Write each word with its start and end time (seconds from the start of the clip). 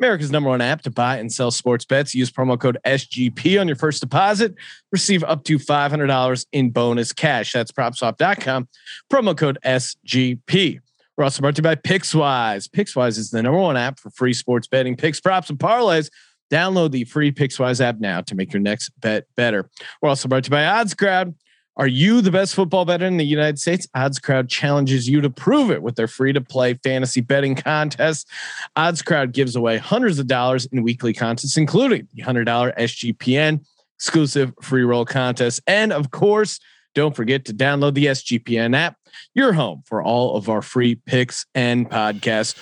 America's 0.00 0.30
number 0.30 0.48
one 0.48 0.60
app 0.60 0.82
to 0.82 0.90
buy 0.90 1.18
and 1.18 1.30
sell 1.30 1.50
sports 1.50 1.84
bets. 1.84 2.14
Use 2.14 2.30
promo 2.30 2.58
code 2.58 2.78
SGP 2.86 3.60
on 3.60 3.66
your 3.68 3.76
first 3.76 4.00
deposit. 4.00 4.54
Receive 4.90 5.22
up 5.24 5.44
to 5.44 5.58
$500 5.58 6.46
in 6.52 6.70
bonus 6.70 7.12
cash. 7.12 7.52
That's 7.52 7.70
propswap.com. 7.70 8.68
Promo 9.12 9.36
code 9.36 9.58
SGP. 9.64 10.80
We're 11.16 11.24
also 11.24 11.42
brought 11.42 11.56
to 11.56 11.60
you 11.60 11.64
by 11.64 11.74
Pickswise. 11.74 12.66
Pickswise 12.66 13.18
is 13.18 13.30
the 13.30 13.42
number 13.42 13.60
one 13.60 13.76
app 13.76 14.00
for 14.00 14.08
free 14.10 14.32
sports 14.32 14.66
betting, 14.66 14.96
picks, 14.96 15.20
props, 15.20 15.50
and 15.50 15.58
parlays. 15.58 16.08
Download 16.50 16.90
the 16.90 17.04
free 17.04 17.30
Pickswise 17.30 17.80
app 17.82 18.00
now 18.00 18.22
to 18.22 18.34
make 18.34 18.54
your 18.54 18.62
next 18.62 18.90
bet 19.00 19.26
better. 19.36 19.68
We're 20.00 20.08
also 20.08 20.28
brought 20.28 20.44
to 20.44 20.48
you 20.48 20.52
by 20.52 20.64
Odds 20.64 20.94
Crowd. 20.94 21.34
Are 21.76 21.86
you 21.86 22.20
the 22.20 22.30
best 22.30 22.54
football 22.54 22.84
bettor 22.84 23.06
in 23.06 23.16
the 23.16 23.24
United 23.24 23.58
States? 23.58 23.86
Odds 23.94 24.18
Crowd 24.18 24.48
challenges 24.48 25.08
you 25.08 25.20
to 25.20 25.30
prove 25.30 25.70
it 25.70 25.82
with 25.82 25.96
their 25.96 26.08
free 26.08 26.32
to 26.32 26.40
play 26.40 26.74
fantasy 26.74 27.20
betting 27.20 27.54
contest. 27.54 28.28
Odds 28.76 29.02
Crowd 29.02 29.32
gives 29.32 29.56
away 29.56 29.78
hundreds 29.78 30.18
of 30.18 30.26
dollars 30.26 30.66
in 30.66 30.82
weekly 30.82 31.12
contests, 31.12 31.56
including 31.56 32.08
the 32.12 32.22
$100 32.22 32.44
SGPN 32.76 33.64
exclusive 33.96 34.52
free 34.60 34.82
roll 34.82 35.04
contest. 35.04 35.60
And 35.66 35.92
of 35.92 36.10
course, 36.10 36.58
don't 36.94 37.14
forget 37.14 37.44
to 37.46 37.54
download 37.54 37.94
the 37.94 38.06
SGPN 38.06 38.76
app, 38.76 38.96
your 39.34 39.52
home 39.52 39.82
for 39.86 40.02
all 40.02 40.36
of 40.36 40.48
our 40.48 40.62
free 40.62 40.96
picks 40.96 41.46
and 41.54 41.88
podcasts. 41.88 42.56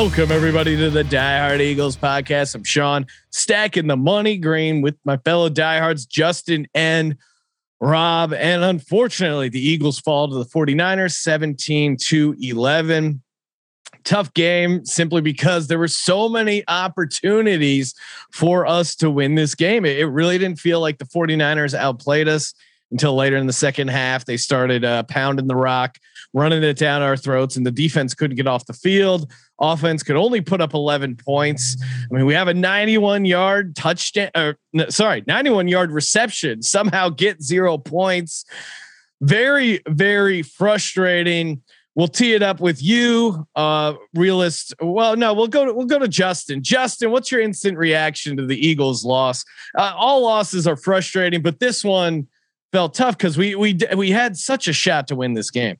Welcome 0.00 0.30
everybody 0.30 0.76
to 0.76 0.90
the 0.90 1.02
Die 1.02 1.38
Hard 1.40 1.60
Eagles 1.60 1.96
podcast. 1.96 2.54
I'm 2.54 2.62
Sean, 2.62 3.04
stacking 3.30 3.88
the 3.88 3.96
money 3.96 4.36
green 4.36 4.80
with 4.80 4.94
my 5.04 5.16
fellow 5.16 5.48
diehards, 5.48 6.06
Justin 6.06 6.68
and 6.72 7.16
Rob. 7.80 8.32
And 8.32 8.62
unfortunately, 8.62 9.48
the 9.48 9.60
Eagles 9.60 9.98
fall 9.98 10.28
to 10.28 10.36
the 10.36 10.44
49ers 10.44 11.14
17 11.14 11.96
to 11.96 12.36
11. 12.40 13.20
Tough 14.04 14.32
game 14.34 14.84
simply 14.84 15.20
because 15.20 15.66
there 15.66 15.80
were 15.80 15.88
so 15.88 16.28
many 16.28 16.62
opportunities 16.68 17.92
for 18.30 18.68
us 18.68 18.94
to 18.94 19.10
win 19.10 19.34
this 19.34 19.56
game. 19.56 19.84
It, 19.84 19.98
it 19.98 20.06
really 20.06 20.38
didn't 20.38 20.60
feel 20.60 20.80
like 20.80 20.98
the 20.98 21.06
49ers 21.06 21.74
outplayed 21.74 22.28
us 22.28 22.54
until 22.92 23.16
later 23.16 23.36
in 23.36 23.48
the 23.48 23.52
second 23.52 23.88
half. 23.88 24.26
They 24.26 24.36
started 24.36 24.84
uh, 24.84 25.02
pounding 25.02 25.48
the 25.48 25.56
rock, 25.56 25.98
running 26.34 26.62
it 26.62 26.76
down 26.76 27.02
our 27.02 27.16
throats, 27.16 27.56
and 27.56 27.64
the 27.64 27.70
defense 27.70 28.14
couldn't 28.14 28.36
get 28.36 28.46
off 28.46 28.66
the 28.66 28.72
field. 28.72 29.30
Offense 29.60 30.02
could 30.02 30.16
only 30.16 30.40
put 30.40 30.60
up 30.60 30.74
11 30.74 31.16
points. 31.16 31.76
I 31.82 32.14
mean, 32.14 32.26
we 32.26 32.34
have 32.34 32.48
a 32.48 32.54
91 32.54 33.24
yard 33.24 33.74
touchdown, 33.74 34.30
or 34.36 34.56
no, 34.72 34.88
sorry, 34.88 35.24
91 35.26 35.68
yard 35.68 35.90
reception, 35.90 36.62
somehow 36.62 37.08
get 37.08 37.42
zero 37.42 37.78
points. 37.78 38.44
Very, 39.20 39.80
very 39.88 40.42
frustrating. 40.42 41.62
We'll 41.96 42.06
tee 42.06 42.34
it 42.34 42.44
up 42.44 42.60
with 42.60 42.80
you, 42.80 43.44
uh, 43.56 43.94
realist. 44.14 44.72
Well, 44.80 45.16
no, 45.16 45.34
we'll 45.34 45.48
go 45.48 45.64
to 45.64 45.74
we'll 45.74 45.86
go 45.86 45.98
to 45.98 46.06
Justin. 46.06 46.62
Justin, 46.62 47.10
what's 47.10 47.32
your 47.32 47.40
instant 47.40 47.76
reaction 47.76 48.36
to 48.36 48.46
the 48.46 48.54
Eagles' 48.54 49.04
loss? 49.04 49.44
Uh, 49.76 49.92
all 49.96 50.22
losses 50.22 50.68
are 50.68 50.76
frustrating, 50.76 51.42
but 51.42 51.58
this 51.58 51.82
one 51.82 52.28
felt 52.70 52.94
tough 52.94 53.18
because 53.18 53.36
we 53.36 53.56
we 53.56 53.76
we 53.96 54.12
had 54.12 54.36
such 54.36 54.68
a 54.68 54.72
shot 54.72 55.08
to 55.08 55.16
win 55.16 55.34
this 55.34 55.50
game. 55.50 55.76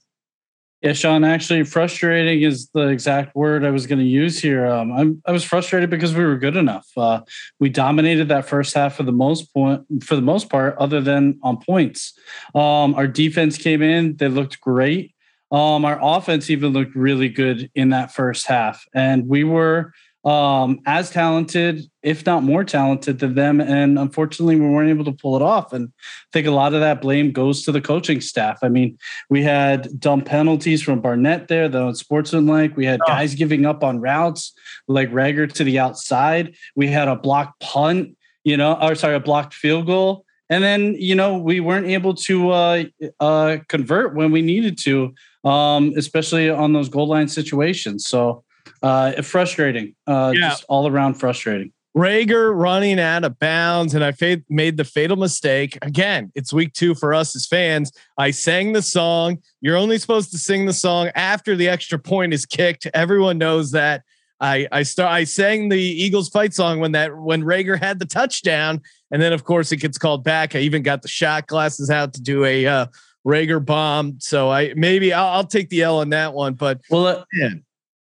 Yeah, 0.81 0.93
Sean. 0.93 1.25
Actually, 1.25 1.65
frustrating 1.65 2.43
is 2.43 2.69
the 2.69 2.87
exact 2.87 3.35
word 3.35 3.65
I 3.65 3.71
was 3.71 3.89
going 3.89 3.99
to 3.99 4.05
use 4.05 4.41
here. 4.41 4.65
Um, 4.65 4.93
I'm, 4.93 5.23
I 5.27 5.33
was 5.33 5.43
frustrated 5.43 5.91
because 5.91 6.15
we 6.15 6.25
were 6.25 6.37
good 6.37 6.57
enough. 6.57 6.87
Uh, 6.97 7.23
we 7.59 7.69
dominated 7.69 8.29
that 8.29 8.49
first 8.49 8.75
half 8.75 8.95
for 8.95 9.03
the 9.03 9.11
most 9.11 9.53
point, 9.53 9.83
for 10.05 10.15
the 10.15 10.23
most 10.23 10.49
part, 10.49 10.77
other 10.79 11.01
than 11.01 11.41
on 11.43 11.57
points. 11.57 12.17
Um, 12.55 12.95
our 12.95 13.09
defense 13.09 13.59
came 13.59 13.83
in; 13.83 14.17
they 14.19 14.29
looked 14.29 14.61
great. 14.61 15.17
Um, 15.51 15.85
our 15.85 15.99
offense 16.01 16.49
even 16.49 16.73
looked 16.73 16.95
really 16.95 17.29
good 17.29 17.71
in 17.75 17.89
that 17.89 18.13
first 18.13 18.47
half, 18.47 18.87
and 18.95 19.27
we 19.27 19.43
were 19.43 19.93
um, 20.29 20.81
as 20.85 21.09
talented, 21.09 21.85
if 22.03 22.27
not 22.27 22.43
more 22.43 22.63
talented 22.63 23.19
than 23.19 23.35
them. 23.35 23.63
And 23.63 23.99
unfortunately, 23.99 24.57
we 24.57 24.69
weren't 24.69 24.91
able 24.91 25.07
to 25.07 25.13
pull 25.13 25.37
it 25.37 25.43
off. 25.43 25.73
And 25.73 25.89
I 25.89 26.29
think 26.35 26.47
a 26.47 26.51
lot 26.51 26.75
of 26.75 26.81
that 26.81 27.01
blame 27.01 27.33
goes 27.33 27.65
to 27.65 27.73
the 27.73 27.81
coaching 27.81 28.21
staff. 28.21 28.59
I 28.63 28.69
mean, 28.69 28.99
we 29.31 29.43
had 29.43 29.99
dumb 29.99 30.21
penalties 30.21 30.83
from 30.83 31.01
Barnett 31.01 31.49
there, 31.49 31.67
the 31.67 31.95
sportsmanlike. 31.95 32.77
We 32.77 32.85
had 32.85 33.01
oh. 33.05 33.07
guys 33.07 33.35
giving 33.35 33.65
up 33.65 33.83
on 33.83 34.01
routes 34.01 34.53
like 34.87 35.11
Reagor 35.11 35.51
to 35.55 35.65
the 35.65 35.79
outside. 35.79 36.55
We 36.77 36.89
had 36.89 37.09
a 37.09 37.17
blocked 37.17 37.61
punt, 37.61 38.15
you 38.45 38.59
know, 38.59 38.77
or 38.83 38.97
sorry, 38.97 39.15
a 39.15 39.21
blocked 39.21 39.55
field 39.55 39.87
goal. 39.87 40.27
And 40.51 40.63
then, 40.63 40.95
you 40.99 41.15
know, 41.15 41.39
we 41.39 41.61
weren't 41.61 41.87
able 41.87 42.13
to 42.15 42.51
uh, 42.51 42.85
uh, 43.19 43.59
convert 43.69 44.15
when 44.15 44.31
we 44.31 44.43
needed 44.43 44.79
to, 44.81 45.15
um, 45.45 45.95
especially 45.97 46.51
on 46.51 46.75
those 46.75 46.91
goal 46.91 47.07
line 47.07 47.29
situations. 47.29 48.07
So, 48.07 48.45
uh, 48.83 49.23
frustrating. 49.23 49.95
Uh, 50.07 50.33
yeah. 50.35 50.51
Just 50.51 50.65
all 50.69 50.87
around 50.87 51.15
frustrating. 51.15 51.73
Reagor 51.97 52.55
running 52.55 53.01
out 53.01 53.25
of 53.25 53.39
bounds, 53.39 53.95
and 53.95 54.05
I 54.05 54.13
fa- 54.13 54.43
made 54.49 54.77
the 54.77 54.85
fatal 54.85 55.17
mistake. 55.17 55.79
Again, 55.83 56.31
it's 56.35 56.53
week 56.53 56.73
two 56.73 56.95
for 56.95 57.13
us 57.13 57.35
as 57.35 57.47
fans. 57.47 57.91
I 58.17 58.31
sang 58.31 58.73
the 58.73 58.83
song. 58.83 59.39
You're 59.61 59.77
only 59.77 59.99
supposed 59.99 60.31
to 60.31 60.39
sing 60.39 60.67
the 60.67 60.73
song 60.73 61.11
after 61.17 61.57
the 61.57 61.69
extra 61.69 61.99
point 61.99 62.35
is 62.35 62.47
kicked. 62.47 62.87
Everyone 62.95 63.39
knows 63.39 63.73
that. 63.73 64.03
I 64.41 64.69
I 64.71 64.85
start 64.85 65.11
I 65.11 65.25
sang 65.25 65.69
the 65.69 65.81
Eagles 65.81 66.29
fight 66.29 66.55
song 66.55 66.79
when 66.79 66.93
that 66.93 67.17
when 67.17 67.43
Reagor 67.43 67.79
had 67.79 67.99
the 67.99 68.07
touchdown, 68.07 68.81
and 69.11 69.21
then 69.21 69.33
of 69.33 69.43
course 69.45 69.73
it 69.73 69.79
gets 69.79 69.99
called 69.99 70.23
back. 70.23 70.55
I 70.55 70.61
even 70.61 70.83
got 70.83 71.03
the 71.03 71.09
shot 71.09 71.49
glasses 71.49 71.91
out 71.91 72.15
to 72.15 72.23
do 72.23 72.45
a 72.45 72.67
uh, 72.67 72.87
Reagor 73.27 73.65
bomb. 73.65 74.21
So 74.21 74.51
I 74.51 74.73
maybe 74.77 75.13
I'll, 75.13 75.29
I'll 75.29 75.47
take 75.47 75.71
the 75.71 75.83
L 75.83 75.99
on 75.99 76.11
that 76.11 76.35
one. 76.35 76.55
But 76.55 76.81
well, 76.91 77.07
uh, 77.07 77.25
man, 77.33 77.65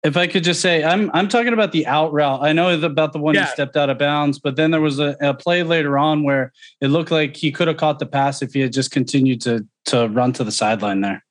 if 0.03 0.17
I 0.17 0.27
could 0.27 0.43
just 0.43 0.61
say, 0.61 0.83
I'm 0.83 1.11
I'm 1.15 1.29
talking 1.29 1.53
about 1.53 1.73
the 1.73 1.87
out 1.87 2.13
route. 2.13 2.43
I 2.43 2.53
know 2.53 2.81
about 2.83 3.13
the 3.13 3.19
one 3.19 3.35
yeah. 3.35 3.47
he 3.47 3.53
stepped 3.53 3.77
out 3.77 3.89
of 3.89 3.99
bounds, 3.99 4.39
but 4.39 4.57
then 4.57 4.71
there 4.71 4.81
was 4.81 4.99
a, 4.99 5.17
a, 5.21 5.33
play 5.33 5.63
later 5.63 5.97
on 5.97 6.25
where 6.25 6.53
it 6.81 6.89
looked 6.89 7.11
like 7.11 7.37
he 7.37 7.53
could 7.53 7.69
have 7.69 7.77
caught 7.77 7.99
the 7.99 8.07
pass 8.07 8.43
if 8.43 8.53
he 8.53 8.61
had 8.61 8.73
just 8.73 8.91
continued 8.91 9.41
to 9.43 9.67
to 9.87 10.09
run 10.09 10.33
to 10.33 10.45
the 10.45 10.53
sideline 10.53 11.03
there. 11.03 11.25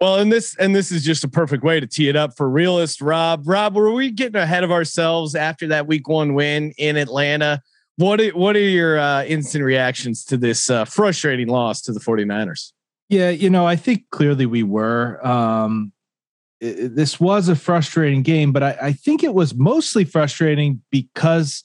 Well, 0.00 0.16
and 0.16 0.30
this 0.30 0.54
and 0.56 0.74
this 0.74 0.92
is 0.92 1.02
just 1.02 1.24
a 1.24 1.28
perfect 1.28 1.64
way 1.64 1.80
to 1.80 1.86
tee 1.86 2.08
it 2.08 2.16
up 2.16 2.36
for 2.36 2.48
realist 2.50 3.00
Rob. 3.00 3.44
Rob, 3.46 3.74
were 3.74 3.92
we 3.92 4.10
getting 4.10 4.36
ahead 4.36 4.64
of 4.64 4.70
ourselves 4.70 5.34
after 5.34 5.68
that 5.68 5.86
week 5.86 6.08
one 6.08 6.34
win 6.34 6.72
in 6.76 6.96
Atlanta? 6.96 7.62
What 7.96 8.20
are, 8.20 8.30
what 8.30 8.56
are 8.56 8.60
your 8.60 8.98
uh, 8.98 9.24
instant 9.24 9.62
reactions 9.62 10.24
to 10.26 10.36
this 10.36 10.70
uh, 10.70 10.86
frustrating 10.86 11.48
loss 11.48 11.82
to 11.82 11.92
the 11.92 12.00
49ers? 12.00 12.72
Yeah, 13.10 13.28
you 13.28 13.50
know, 13.50 13.66
I 13.66 13.76
think 13.76 14.04
clearly 14.10 14.46
we 14.46 14.62
were. 14.62 15.24
Um, 15.26 15.92
this 16.60 17.18
was 17.18 17.48
a 17.48 17.56
frustrating 17.56 18.22
game, 18.22 18.52
but 18.52 18.62
I, 18.62 18.76
I 18.82 18.92
think 18.92 19.24
it 19.24 19.34
was 19.34 19.54
mostly 19.54 20.04
frustrating 20.04 20.82
because 20.90 21.62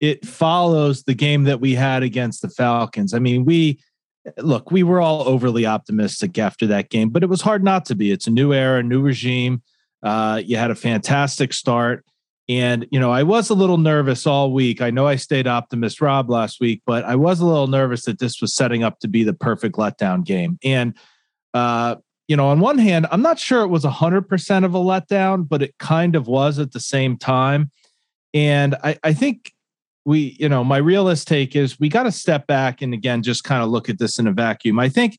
it 0.00 0.24
follows 0.26 1.02
the 1.02 1.14
game 1.14 1.44
that 1.44 1.60
we 1.60 1.74
had 1.74 2.02
against 2.02 2.40
the 2.40 2.48
Falcons. 2.48 3.12
I 3.12 3.18
mean, 3.18 3.44
we 3.44 3.78
look, 4.38 4.70
we 4.70 4.82
were 4.82 5.00
all 5.00 5.26
overly 5.28 5.66
optimistic 5.66 6.38
after 6.38 6.66
that 6.68 6.90
game, 6.90 7.10
but 7.10 7.22
it 7.22 7.28
was 7.28 7.42
hard 7.42 7.62
not 7.62 7.84
to 7.86 7.94
be. 7.94 8.10
It's 8.10 8.26
a 8.26 8.30
new 8.30 8.52
era, 8.52 8.80
a 8.80 8.82
new 8.82 9.00
regime. 9.00 9.62
Uh, 10.02 10.40
you 10.44 10.56
had 10.56 10.70
a 10.70 10.74
fantastic 10.74 11.52
start. 11.52 12.04
And, 12.48 12.86
you 12.90 12.98
know, 12.98 13.12
I 13.12 13.22
was 13.22 13.48
a 13.50 13.54
little 13.54 13.78
nervous 13.78 14.26
all 14.26 14.52
week. 14.52 14.82
I 14.82 14.90
know 14.90 15.06
I 15.06 15.16
stayed 15.16 15.46
optimist 15.46 16.00
Rob 16.00 16.28
last 16.28 16.60
week, 16.60 16.82
but 16.84 17.04
I 17.04 17.14
was 17.14 17.40
a 17.40 17.46
little 17.46 17.68
nervous 17.68 18.06
that 18.06 18.18
this 18.18 18.40
was 18.40 18.54
setting 18.54 18.82
up 18.82 18.98
to 19.00 19.08
be 19.08 19.22
the 19.22 19.34
perfect 19.34 19.76
letdown 19.76 20.24
game. 20.24 20.58
And, 20.64 20.96
uh, 21.54 21.96
you 22.30 22.36
know, 22.36 22.46
on 22.46 22.60
one 22.60 22.78
hand, 22.78 23.08
I'm 23.10 23.22
not 23.22 23.40
sure 23.40 23.62
it 23.62 23.70
was 23.70 23.82
100% 23.82 24.64
of 24.64 24.72
a 24.72 24.78
letdown, 24.78 25.48
but 25.48 25.62
it 25.62 25.76
kind 25.78 26.14
of 26.14 26.28
was 26.28 26.60
at 26.60 26.70
the 26.70 26.78
same 26.78 27.16
time. 27.16 27.72
And 28.32 28.76
I, 28.84 28.96
I 29.02 29.12
think 29.14 29.52
we, 30.04 30.36
you 30.38 30.48
know, 30.48 30.62
my 30.62 30.76
realist 30.76 31.26
take 31.26 31.56
is 31.56 31.80
we 31.80 31.88
got 31.88 32.04
to 32.04 32.12
step 32.12 32.46
back 32.46 32.82
and 32.82 32.94
again, 32.94 33.24
just 33.24 33.42
kind 33.42 33.64
of 33.64 33.68
look 33.68 33.88
at 33.88 33.98
this 33.98 34.16
in 34.16 34.28
a 34.28 34.32
vacuum. 34.32 34.78
I 34.78 34.88
think 34.88 35.18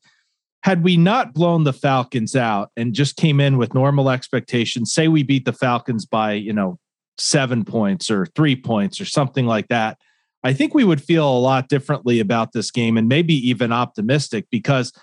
had 0.62 0.82
we 0.82 0.96
not 0.96 1.34
blown 1.34 1.64
the 1.64 1.74
Falcons 1.74 2.34
out 2.34 2.70
and 2.78 2.94
just 2.94 3.16
came 3.16 3.40
in 3.40 3.58
with 3.58 3.74
normal 3.74 4.08
expectations, 4.08 4.90
say 4.90 5.06
we 5.06 5.22
beat 5.22 5.44
the 5.44 5.52
Falcons 5.52 6.06
by, 6.06 6.32
you 6.32 6.54
know, 6.54 6.78
seven 7.18 7.62
points 7.62 8.10
or 8.10 8.24
three 8.34 8.56
points 8.56 9.02
or 9.02 9.04
something 9.04 9.44
like 9.44 9.68
that, 9.68 9.98
I 10.44 10.54
think 10.54 10.72
we 10.72 10.84
would 10.84 11.02
feel 11.02 11.28
a 11.28 11.38
lot 11.38 11.68
differently 11.68 12.20
about 12.20 12.52
this 12.52 12.70
game 12.70 12.96
and 12.96 13.06
maybe 13.06 13.34
even 13.34 13.70
optimistic 13.70 14.46
because 14.50 14.94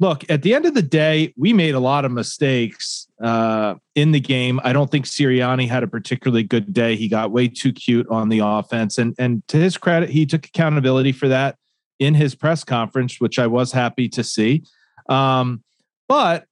look, 0.00 0.28
at 0.28 0.42
the 0.42 0.54
end 0.54 0.66
of 0.66 0.74
the 0.74 0.82
day, 0.82 1.32
we 1.36 1.52
made 1.52 1.74
a 1.74 1.80
lot 1.80 2.04
of 2.04 2.12
mistakes 2.12 3.06
uh, 3.22 3.74
in 3.94 4.12
the 4.12 4.20
game. 4.20 4.60
I 4.64 4.72
don't 4.72 4.90
think 4.90 5.06
Sirianni 5.06 5.68
had 5.68 5.82
a 5.82 5.88
particularly 5.88 6.42
good 6.42 6.72
day. 6.72 6.96
He 6.96 7.08
got 7.08 7.30
way 7.30 7.48
too 7.48 7.72
cute 7.72 8.08
on 8.08 8.28
the 8.28 8.40
offense. 8.40 8.98
And, 8.98 9.14
and 9.18 9.46
to 9.48 9.56
his 9.56 9.76
credit, 9.76 10.10
he 10.10 10.26
took 10.26 10.46
accountability 10.46 11.12
for 11.12 11.28
that 11.28 11.56
in 11.98 12.14
his 12.14 12.34
press 12.34 12.64
conference, 12.64 13.20
which 13.20 13.38
I 13.38 13.46
was 13.46 13.72
happy 13.72 14.08
to 14.10 14.24
see. 14.24 14.64
Um, 15.08 15.62
but 16.08 16.46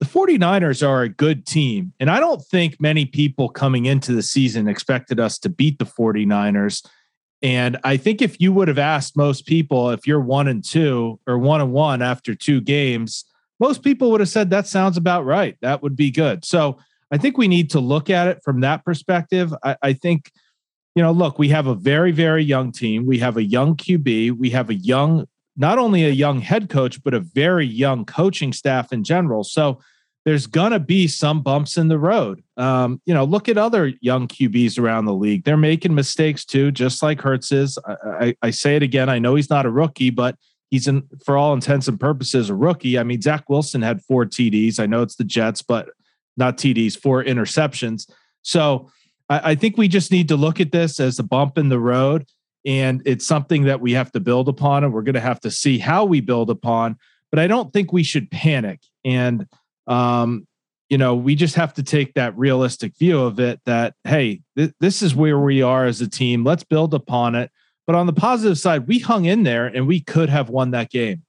the 0.00 0.06
49ers 0.06 0.86
are 0.86 1.02
a 1.02 1.08
good 1.08 1.46
team. 1.46 1.92
And 2.00 2.10
I 2.10 2.20
don't 2.20 2.42
think 2.42 2.80
many 2.80 3.06
people 3.06 3.48
coming 3.48 3.86
into 3.86 4.12
the 4.12 4.22
season 4.22 4.68
expected 4.68 5.20
us 5.20 5.38
to 5.40 5.48
beat 5.48 5.78
the 5.78 5.86
49ers. 5.86 6.86
And 7.42 7.76
I 7.84 7.96
think 7.96 8.22
if 8.22 8.40
you 8.40 8.52
would 8.52 8.68
have 8.68 8.78
asked 8.78 9.16
most 9.16 9.46
people 9.46 9.90
if 9.90 10.06
you're 10.06 10.20
one 10.20 10.48
and 10.48 10.64
two 10.64 11.20
or 11.26 11.38
one 11.38 11.60
and 11.60 11.72
one 11.72 12.02
after 12.02 12.34
two 12.34 12.60
games, 12.60 13.24
most 13.60 13.82
people 13.82 14.10
would 14.10 14.20
have 14.20 14.28
said 14.28 14.50
that 14.50 14.66
sounds 14.66 14.96
about 14.96 15.24
right. 15.24 15.56
That 15.60 15.82
would 15.82 15.96
be 15.96 16.10
good. 16.10 16.44
So 16.44 16.78
I 17.10 17.18
think 17.18 17.38
we 17.38 17.48
need 17.48 17.70
to 17.70 17.80
look 17.80 18.10
at 18.10 18.26
it 18.26 18.40
from 18.42 18.60
that 18.60 18.84
perspective. 18.84 19.54
I, 19.62 19.76
I 19.82 19.92
think, 19.92 20.30
you 20.94 21.02
know, 21.02 21.12
look, 21.12 21.38
we 21.38 21.48
have 21.50 21.66
a 21.66 21.74
very, 21.74 22.10
very 22.10 22.42
young 22.42 22.72
team. 22.72 23.06
We 23.06 23.18
have 23.18 23.36
a 23.36 23.44
young 23.44 23.76
QB. 23.76 24.38
We 24.38 24.50
have 24.50 24.70
a 24.70 24.74
young 24.74 25.26
not 25.56 25.78
only 25.78 26.04
a 26.04 26.10
young 26.10 26.40
head 26.40 26.68
coach, 26.68 27.02
but 27.02 27.14
a 27.14 27.20
very 27.20 27.66
young 27.66 28.04
coaching 28.04 28.52
staff 28.52 28.92
in 28.92 29.02
general. 29.02 29.42
So 29.42 29.80
there's 30.26 30.48
to 30.48 30.80
be 30.80 31.06
some 31.06 31.40
bumps 31.40 31.78
in 31.78 31.86
the 31.86 32.00
road. 32.00 32.42
Um, 32.56 33.00
you 33.06 33.14
know, 33.14 33.22
look 33.22 33.48
at 33.48 33.56
other 33.56 33.92
young 34.00 34.26
QBs 34.26 34.76
around 34.76 35.04
the 35.04 35.14
league. 35.14 35.44
They're 35.44 35.56
making 35.56 35.94
mistakes 35.94 36.44
too, 36.44 36.72
just 36.72 37.00
like 37.00 37.20
Hurts 37.20 37.52
is. 37.52 37.78
I, 37.86 37.94
I, 38.04 38.36
I 38.42 38.50
say 38.50 38.74
it 38.74 38.82
again. 38.82 39.08
I 39.08 39.20
know 39.20 39.36
he's 39.36 39.50
not 39.50 39.66
a 39.66 39.70
rookie, 39.70 40.10
but 40.10 40.36
he's 40.68 40.88
in, 40.88 41.04
for 41.24 41.36
all 41.36 41.54
intents 41.54 41.86
and 41.86 41.98
purposes, 41.98 42.50
a 42.50 42.56
rookie. 42.56 42.98
I 42.98 43.04
mean, 43.04 43.22
Zach 43.22 43.48
Wilson 43.48 43.82
had 43.82 44.02
four 44.02 44.26
TDs. 44.26 44.80
I 44.80 44.86
know 44.86 45.02
it's 45.02 45.14
the 45.14 45.22
Jets, 45.22 45.62
but 45.62 45.90
not 46.36 46.58
TDs, 46.58 47.00
four 47.00 47.22
interceptions. 47.22 48.10
So 48.42 48.90
I, 49.28 49.52
I 49.52 49.54
think 49.54 49.78
we 49.78 49.86
just 49.86 50.10
need 50.10 50.26
to 50.28 50.36
look 50.36 50.58
at 50.58 50.72
this 50.72 50.98
as 50.98 51.20
a 51.20 51.22
bump 51.24 51.56
in 51.56 51.68
the 51.68 51.78
road 51.78 52.26
and 52.64 53.00
it's 53.06 53.24
something 53.24 53.62
that 53.62 53.80
we 53.80 53.92
have 53.92 54.10
to 54.10 54.18
build 54.18 54.48
upon 54.48 54.82
and 54.82 54.92
we're 54.92 55.02
going 55.02 55.14
to 55.14 55.20
have 55.20 55.38
to 55.42 55.52
see 55.52 55.78
how 55.78 56.04
we 56.04 56.20
build 56.20 56.50
upon 56.50 56.96
but 57.30 57.38
i 57.38 57.46
don't 57.46 57.72
think 57.72 57.92
we 57.92 58.02
should 58.02 58.28
panic 58.28 58.80
and 59.04 59.46
um, 59.86 60.46
you 60.88 60.98
know 60.98 61.14
we 61.14 61.34
just 61.34 61.54
have 61.54 61.74
to 61.74 61.82
take 61.82 62.14
that 62.14 62.36
realistic 62.36 62.96
view 62.98 63.20
of 63.20 63.40
it 63.40 63.60
that 63.66 63.94
hey 64.04 64.40
th- 64.56 64.72
this 64.80 65.02
is 65.02 65.14
where 65.14 65.38
we 65.38 65.62
are 65.62 65.86
as 65.86 66.00
a 66.00 66.08
team 66.08 66.44
let's 66.44 66.64
build 66.64 66.94
upon 66.94 67.34
it 67.34 67.50
but 67.86 67.96
on 67.96 68.06
the 68.06 68.12
positive 68.12 68.58
side 68.58 68.86
we 68.86 68.98
hung 68.98 69.24
in 69.24 69.42
there 69.42 69.66
and 69.66 69.86
we 69.86 70.00
could 70.00 70.28
have 70.28 70.48
won 70.48 70.70
that 70.70 70.90
game 70.90 71.22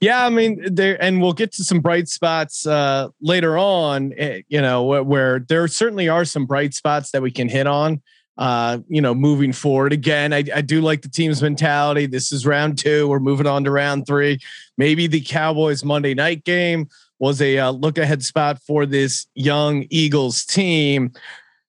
yeah, 0.00 0.26
I 0.26 0.30
mean, 0.30 0.74
there, 0.74 1.00
and 1.00 1.22
we'll 1.22 1.32
get 1.32 1.52
to 1.52 1.62
some 1.62 1.78
bright 1.78 2.08
spots 2.08 2.66
uh, 2.66 3.06
later 3.20 3.56
on. 3.56 4.12
Eh, 4.16 4.42
you 4.48 4.60
know, 4.60 4.82
where, 4.82 5.04
where, 5.04 5.38
there 5.38 5.68
certainly 5.68 6.08
are 6.08 6.24
some 6.24 6.44
bright 6.44 6.74
spots 6.74 7.12
that 7.12 7.22
we 7.22 7.30
can 7.30 7.48
hit 7.48 7.68
on 7.68 8.02
uh, 8.40 8.78
you 8.88 9.02
know, 9.02 9.14
moving 9.14 9.52
forward. 9.52 9.92
Again, 9.92 10.32
I, 10.32 10.42
I 10.54 10.62
do 10.62 10.80
like 10.80 11.02
the 11.02 11.10
team's 11.10 11.42
mentality. 11.42 12.06
This 12.06 12.32
is 12.32 12.46
round 12.46 12.78
two. 12.78 13.06
We're 13.06 13.20
moving 13.20 13.46
on 13.46 13.64
to 13.64 13.70
round 13.70 14.06
three. 14.06 14.40
Maybe 14.78 15.06
the 15.06 15.20
Cowboys 15.20 15.84
Monday 15.84 16.14
night 16.14 16.42
game 16.44 16.88
was 17.20 17.40
a 17.40 17.58
uh, 17.58 17.70
look 17.70 17.98
ahead 17.98 18.24
spot 18.24 18.60
for 18.66 18.86
this 18.86 19.26
young 19.34 19.86
Eagles 19.90 20.44
team. 20.44 21.12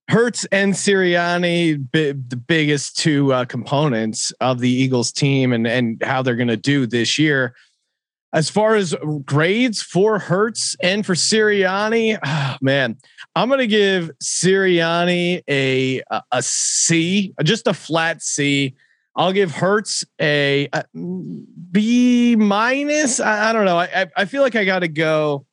Hurts 0.08 0.46
and 0.52 0.74
Sirianni, 0.74 1.78
bi- 1.92 2.20
the 2.28 2.36
biggest 2.36 2.98
two 2.98 3.32
uh, 3.32 3.46
components 3.46 4.32
of 4.42 4.60
the 4.60 4.70
Eagles 4.70 5.12
team 5.12 5.54
and, 5.54 5.68
and 5.68 6.02
how 6.04 6.22
they're 6.22 6.36
going 6.36 6.48
to 6.48 6.58
do 6.58 6.88
this 6.88 7.20
year. 7.20 7.54
As 8.34 8.50
far 8.50 8.76
as 8.76 8.96
grades 9.26 9.82
for 9.82 10.18
Hurts 10.18 10.76
and 10.82 11.06
for 11.06 11.16
Sirianni, 11.16 12.18
oh, 12.26 12.56
man, 12.62 12.98
I'm 13.36 13.50
going 13.50 13.60
to 13.60 13.68
give 13.68 14.10
Sirianni 14.24 15.44
a, 15.50 16.02
a, 16.10 16.24
a 16.32 16.42
C, 16.42 17.34
just 17.44 17.68
a 17.68 17.74
flat 17.74 18.22
C. 18.22 18.74
I'll 19.18 19.34
give 19.34 19.52
Hurts 19.52 20.06
a, 20.22 20.70
a 20.72 20.86
B 21.72 22.36
minus. 22.36 23.20
I, 23.20 23.50
I, 23.50 23.54
don't 23.54 23.66
know. 23.66 23.80
I, 23.80 24.08
I 24.16 24.26
feel 24.26 24.42
like 24.42 24.56
I 24.56 24.66
got 24.66 24.80
to 24.80 24.88
go. 24.88 25.46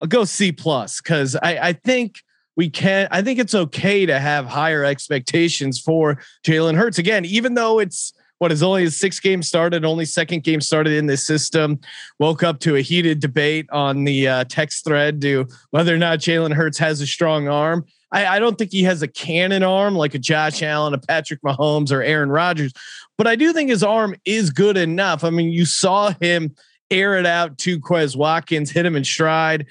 I'll 0.00 0.08
go 0.08 0.24
C 0.24 0.52
plus 0.52 1.00
because 1.00 1.36
I, 1.36 1.58
I 1.68 1.72
think 1.72 2.20
we 2.56 2.70
can. 2.70 3.08
I 3.10 3.22
think 3.22 3.38
it's 3.38 3.54
okay 3.54 4.06
to 4.06 4.18
have 4.18 4.46
higher 4.46 4.84
expectations 4.84 5.80
for 5.80 6.20
Jalen 6.44 6.76
Hurts 6.76 6.98
again, 6.98 7.24
even 7.24 7.54
though 7.54 7.78
it's 7.78 8.12
what 8.38 8.52
is 8.52 8.62
only 8.62 8.82
his 8.82 8.98
sixth 8.98 9.22
game 9.22 9.42
started, 9.42 9.84
only 9.84 10.04
second 10.04 10.44
game 10.44 10.60
started 10.60 10.92
in 10.92 11.06
this 11.06 11.26
system. 11.26 11.80
Woke 12.18 12.42
up 12.42 12.60
to 12.60 12.76
a 12.76 12.80
heated 12.80 13.20
debate 13.20 13.66
on 13.70 14.04
the 14.04 14.28
uh, 14.28 14.44
text 14.44 14.84
thread 14.84 15.20
to 15.22 15.46
whether 15.70 15.94
or 15.94 15.98
not 15.98 16.20
Jalen 16.20 16.52
Hurts 16.52 16.78
has 16.78 17.00
a 17.00 17.06
strong 17.06 17.48
arm. 17.48 17.84
I, 18.10 18.26
I, 18.26 18.38
don't 18.38 18.56
think 18.56 18.72
he 18.72 18.82
has 18.84 19.02
a 19.02 19.08
cannon 19.08 19.62
arm 19.62 19.94
like 19.94 20.14
a 20.14 20.18
Josh 20.18 20.62
Allen, 20.62 20.94
a 20.94 20.98
Patrick 20.98 21.42
Mahomes, 21.42 21.92
or 21.92 22.02
Aaron 22.02 22.30
Rodgers, 22.30 22.72
but 23.16 23.26
I 23.26 23.36
do 23.36 23.52
think 23.52 23.70
his 23.70 23.82
arm 23.82 24.14
is 24.24 24.50
good 24.50 24.76
enough. 24.76 25.24
I 25.24 25.30
mean, 25.30 25.50
you 25.50 25.66
saw 25.66 26.14
him 26.20 26.54
air 26.90 27.18
it 27.18 27.26
out 27.26 27.58
to 27.58 27.78
Quez 27.78 28.16
Watkins, 28.16 28.70
hit 28.70 28.86
him 28.86 28.96
in 28.96 29.04
stride. 29.04 29.66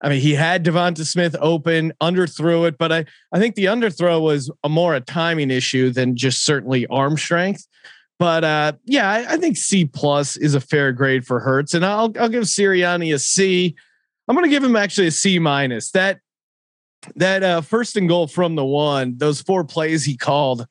I 0.00 0.08
mean, 0.08 0.20
he 0.20 0.34
had 0.34 0.64
DeVonta 0.64 1.04
Smith 1.04 1.36
open, 1.40 1.92
underthrew 2.00 2.66
it, 2.66 2.76
but 2.76 2.90
I, 2.90 3.04
I 3.32 3.38
think 3.38 3.54
the 3.54 3.66
underthrow 3.66 4.20
was 4.20 4.50
a 4.64 4.68
more 4.68 4.94
a 4.94 5.00
timing 5.00 5.50
issue 5.50 5.90
than 5.90 6.16
just 6.16 6.44
certainly 6.44 6.86
arm 6.88 7.16
strength. 7.16 7.66
But 8.18 8.44
uh, 8.44 8.72
yeah, 8.84 9.08
I, 9.10 9.34
I, 9.34 9.36
think 9.36 9.56
C 9.56 9.84
plus 9.84 10.36
is 10.36 10.54
a 10.54 10.60
fair 10.60 10.92
grade 10.92 11.26
for 11.26 11.40
Hurts, 11.40 11.74
and 11.74 11.84
I'll 11.84 12.12
I'll 12.20 12.28
give 12.28 12.44
Sirianni 12.44 13.14
a 13.14 13.18
C. 13.18 13.74
I'm 14.28 14.36
going 14.36 14.44
to 14.44 14.50
give 14.50 14.62
him 14.62 14.76
actually 14.76 15.08
a 15.08 15.12
C 15.12 15.38
minus. 15.40 15.90
That 15.90 16.20
that 17.16 17.42
uh, 17.42 17.60
first 17.60 17.96
and 17.96 18.08
goal 18.08 18.26
from 18.26 18.54
the 18.54 18.64
one, 18.64 19.14
those 19.18 19.40
four 19.40 19.64
plays 19.64 20.04
he 20.04 20.16
called. 20.16 20.66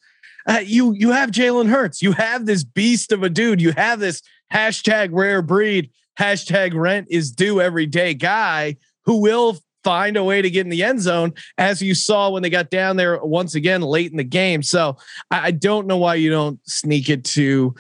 Uh, 0.48 0.62
you 0.64 0.94
you 0.94 1.12
have 1.12 1.32
Jalen 1.32 1.70
Hurts. 1.70 2.02
You 2.02 2.14
have 2.14 2.46
this 2.46 2.64
beast 2.64 3.12
of 3.12 3.24
a 3.24 3.30
dude. 3.30 3.62
You 3.62 3.72
have 3.74 4.00
this 4.00 4.22
hashtag 4.52 5.10
rare 5.12 5.42
breed. 5.42 5.92
Hashtag 6.20 6.74
rent 6.74 7.08
is 7.10 7.32
due 7.32 7.62
every 7.62 7.86
day 7.86 8.14
guy 8.14 8.78
who 9.06 9.22
will 9.22 9.58
find 9.84 10.18
a 10.18 10.24
way 10.24 10.42
to 10.42 10.50
get 10.50 10.66
in 10.66 10.70
the 10.70 10.84
end 10.84 11.02
zone, 11.02 11.34
as 11.58 11.82
you 11.82 11.96
saw 11.96 12.30
when 12.30 12.44
they 12.44 12.50
got 12.50 12.70
down 12.70 12.98
there 12.98 13.24
once 13.24 13.56
again 13.56 13.82
late 13.82 14.12
in 14.12 14.18
the 14.18 14.24
game. 14.24 14.62
So 14.62 14.98
I, 15.30 15.48
I 15.48 15.52
don't 15.52 15.88
know 15.88 15.98
why 15.98 16.16
you 16.16 16.30
don't 16.30 16.60
sneak 16.68 17.10
it 17.10 17.24
to. 17.26 17.76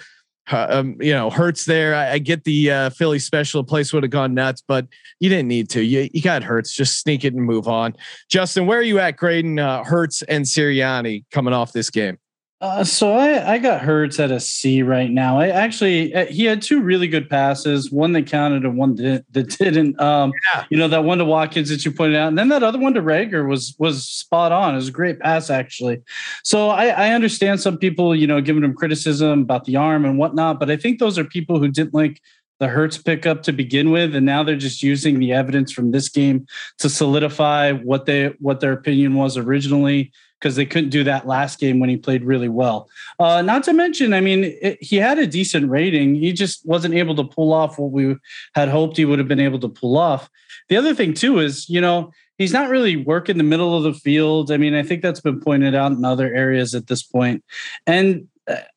Uh, 0.52 0.68
um, 0.70 0.98
you 1.00 1.14
know, 1.14 1.30
Hurts 1.30 1.66
there. 1.66 1.96
I, 1.96 2.14
I 2.14 2.18
get 2.18 2.44
the 2.44 2.72
uh, 2.72 2.90
Philly 2.90 3.20
special 3.20 3.64
place 3.64 3.94
would 3.94 4.04
have 4.04 4.12
gone 4.12 4.34
nuts, 4.34 4.62
but 4.68 4.88
you 5.20 5.30
didn't 5.30 5.48
need 5.48 5.70
to. 5.72 5.82
You, 5.82 6.10
you 6.14 6.22
got 6.22 6.44
Hurts. 6.44 6.74
Just 6.74 7.00
sneak 7.00 7.24
it 7.24 7.34
and 7.34 7.44
move 7.44 7.68
on. 7.68 7.96
Justin, 8.30 8.66
where 8.66 8.80
are 8.80 8.84
you 8.84 9.00
at 9.00 9.18
grading 9.18 9.60
uh, 9.60 9.84
Hurts 9.84 10.22
and 10.24 10.46
Sirianni 10.46 11.24
coming 11.32 11.54
off 11.54 11.72
this 11.72 11.90
game? 11.90 12.18
Uh, 12.62 12.84
so 12.84 13.14
I, 13.14 13.54
I 13.54 13.58
got 13.58 13.82
Hurts 13.82 14.20
at 14.20 14.30
a 14.30 14.40
C 14.40 14.84
right 14.84 15.10
now. 15.10 15.40
I 15.40 15.48
actually 15.48 16.14
uh, 16.14 16.28
he 16.28 16.46
had 16.46 16.62
two 16.62 16.80
really 16.80 17.08
good 17.08 17.28
passes, 17.28 17.92
one 17.92 18.12
that 18.12 18.28
counted 18.28 18.64
and 18.64 18.78
one 18.78 18.96
that, 18.98 19.26
that 19.32 19.58
didn't. 19.58 20.00
Um, 20.00 20.32
yeah. 20.54 20.66
you 20.70 20.78
know 20.78 20.88
that 20.88 21.04
one 21.04 21.18
to 21.18 21.26
Watkins 21.26 21.70
that 21.70 21.84
you 21.84 21.92
pointed 21.92 22.18
out, 22.18 22.28
and 22.28 22.38
then 22.38 22.50
that 22.50 22.62
other 22.62 22.78
one 22.78 22.94
to 22.94 23.02
Reagor 23.02 23.50
was 23.50 23.76
was 23.80 24.08
spot 24.08 24.52
on. 24.52 24.74
It 24.74 24.78
was 24.78 24.90
a 24.90 24.92
great 24.92 25.20
pass 25.20 25.50
actually. 25.50 26.04
So 26.44 26.70
I, 26.70 26.90
I 26.90 27.10
understand 27.14 27.62
some 27.62 27.80
people, 27.80 28.16
you 28.16 28.28
know, 28.28 28.40
giving 28.42 28.64
him 28.64 28.76
criticism 28.76 29.42
about 29.42 29.66
the 29.66 29.78
arm 29.78 30.06
and 30.06 30.20
whatnot, 30.20 30.60
but 30.60 30.70
I 30.70 30.78
think 30.78 31.00
those 31.00 31.18
are 31.18 31.24
people 31.24 31.58
who 31.58 31.68
didn't 31.68 31.96
like 31.96 32.22
the 32.60 32.68
Hurts 32.68 33.00
pickup 33.00 33.42
to 33.44 33.52
begin 33.52 33.90
with, 33.90 34.14
and 34.14 34.24
now 34.24 34.44
they're 34.44 34.56
just 34.56 34.84
using 34.84 35.18
the 35.18 35.34
evidence 35.34 35.72
from 35.72 35.90
this 35.90 36.10
game 36.10 36.46
to 36.78 36.92
solidify 36.92 37.72
what 37.72 38.06
they 38.06 38.36
what 38.38 38.60
their 38.60 38.74
opinion 38.74 39.16
was 39.16 39.36
originally 39.36 40.12
because 40.42 40.56
they 40.56 40.66
couldn't 40.66 40.90
do 40.90 41.04
that 41.04 41.28
last 41.28 41.60
game 41.60 41.80
when 41.80 41.90
he 41.90 41.98
played 41.98 42.24
really 42.24 42.50
well. 42.50 42.90
Uh, 43.20 43.44
not 43.44 43.64
to 43.64 43.74
mention, 43.74 44.14
I 44.14 44.22
mean, 44.22 44.56
it, 44.62 44.82
he 44.82 44.96
had 44.96 45.20
a 45.20 45.28
decent 45.28 45.70
rating. 45.70 46.16
He 46.16 46.34
just 46.34 46.66
wasn't 46.66 46.96
able 46.96 47.16
to 47.16 47.24
pull 47.24 47.54
off 47.54 47.78
what 47.78 47.92
we 47.92 48.16
had 48.56 48.68
hoped 48.68 48.98
he 48.98 49.06
would 49.06 49.20
have 49.20 49.28
been 49.28 49.40
able 49.40 49.60
to 49.60 49.70
pull 49.70 49.98
off. 49.98 50.30
The 50.70 50.78
other 50.78 50.96
thing, 50.96 51.14
too, 51.14 51.40
is, 51.40 51.70
you 51.70 51.80
know, 51.80 52.12
he's 52.40 52.54
not 52.54 52.70
really 52.70 52.98
working 52.98 53.38
the 53.38 53.44
middle 53.44 53.78
of 53.78 53.84
the 53.84 53.94
field. 53.94 54.52
I 54.52 54.58
mean, 54.58 54.74
I 54.74 54.82
think 54.82 55.04
that's 55.04 55.22
been 55.22 55.40
pointed 55.40 55.76
out 55.76 55.92
in 55.92 56.04
other 56.04 56.34
areas 56.34 56.74
at 56.74 56.88
this 56.88 57.04
point. 57.04 57.44
And 57.86 58.28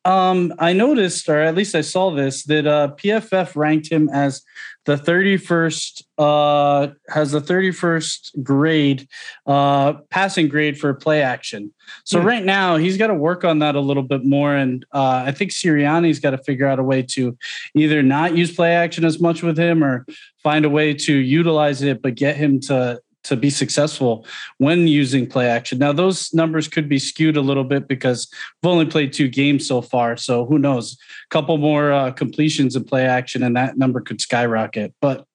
um, 0.03 0.53
I 0.59 0.73
noticed, 0.73 1.27
or 1.27 1.39
at 1.41 1.55
least 1.55 1.75
I 1.75 1.81
saw 1.81 2.11
this, 2.11 2.43
that 2.43 2.67
uh, 2.67 2.89
PFF 2.97 3.55
ranked 3.55 3.89
him 3.89 4.09
as 4.09 4.43
the 4.85 4.95
31st, 4.95 6.03
uh, 6.19 6.93
has 7.09 7.31
the 7.31 7.41
31st 7.41 8.43
grade, 8.43 9.07
uh, 9.47 9.93
passing 10.11 10.47
grade 10.47 10.79
for 10.79 10.93
play 10.93 11.23
action. 11.23 11.73
So 12.03 12.19
hmm. 12.21 12.27
right 12.27 12.43
now 12.43 12.77
he's 12.77 12.97
got 12.97 13.07
to 13.07 13.15
work 13.15 13.43
on 13.43 13.59
that 13.59 13.75
a 13.75 13.79
little 13.79 14.03
bit 14.03 14.23
more. 14.23 14.55
And 14.55 14.85
uh, 14.93 15.23
I 15.25 15.31
think 15.31 15.51
Sirianni's 15.51 16.19
got 16.19 16.31
to 16.31 16.37
figure 16.37 16.67
out 16.67 16.79
a 16.79 16.83
way 16.83 17.01
to 17.01 17.35
either 17.73 18.03
not 18.03 18.37
use 18.37 18.55
play 18.55 18.75
action 18.75 19.03
as 19.05 19.19
much 19.19 19.41
with 19.41 19.57
him 19.57 19.83
or 19.83 20.05
find 20.43 20.65
a 20.65 20.69
way 20.69 20.93
to 20.93 21.13
utilize 21.13 21.81
it, 21.81 22.03
but 22.03 22.13
get 22.13 22.35
him 22.35 22.59
to 22.61 23.01
to 23.25 23.35
be 23.35 23.49
successful 23.49 24.25
when 24.57 24.87
using 24.87 25.27
play 25.27 25.47
action. 25.47 25.79
Now, 25.79 25.91
those 25.91 26.33
numbers 26.33 26.67
could 26.67 26.87
be 26.87 26.99
skewed 26.99 27.37
a 27.37 27.41
little 27.41 27.63
bit 27.63 27.87
because 27.87 28.27
we've 28.61 28.71
only 28.71 28.85
played 28.85 29.13
two 29.13 29.27
games 29.27 29.67
so 29.67 29.81
far. 29.81 30.17
So 30.17 30.45
who 30.45 30.57
knows? 30.59 30.97
A 31.25 31.29
couple 31.29 31.57
more 31.57 31.91
uh, 31.91 32.11
completions 32.11 32.75
in 32.75 32.83
play 32.83 33.05
action, 33.05 33.43
and 33.43 33.55
that 33.55 33.77
number 33.77 33.99
could 34.01 34.21
skyrocket. 34.21 34.93
But 35.01 35.25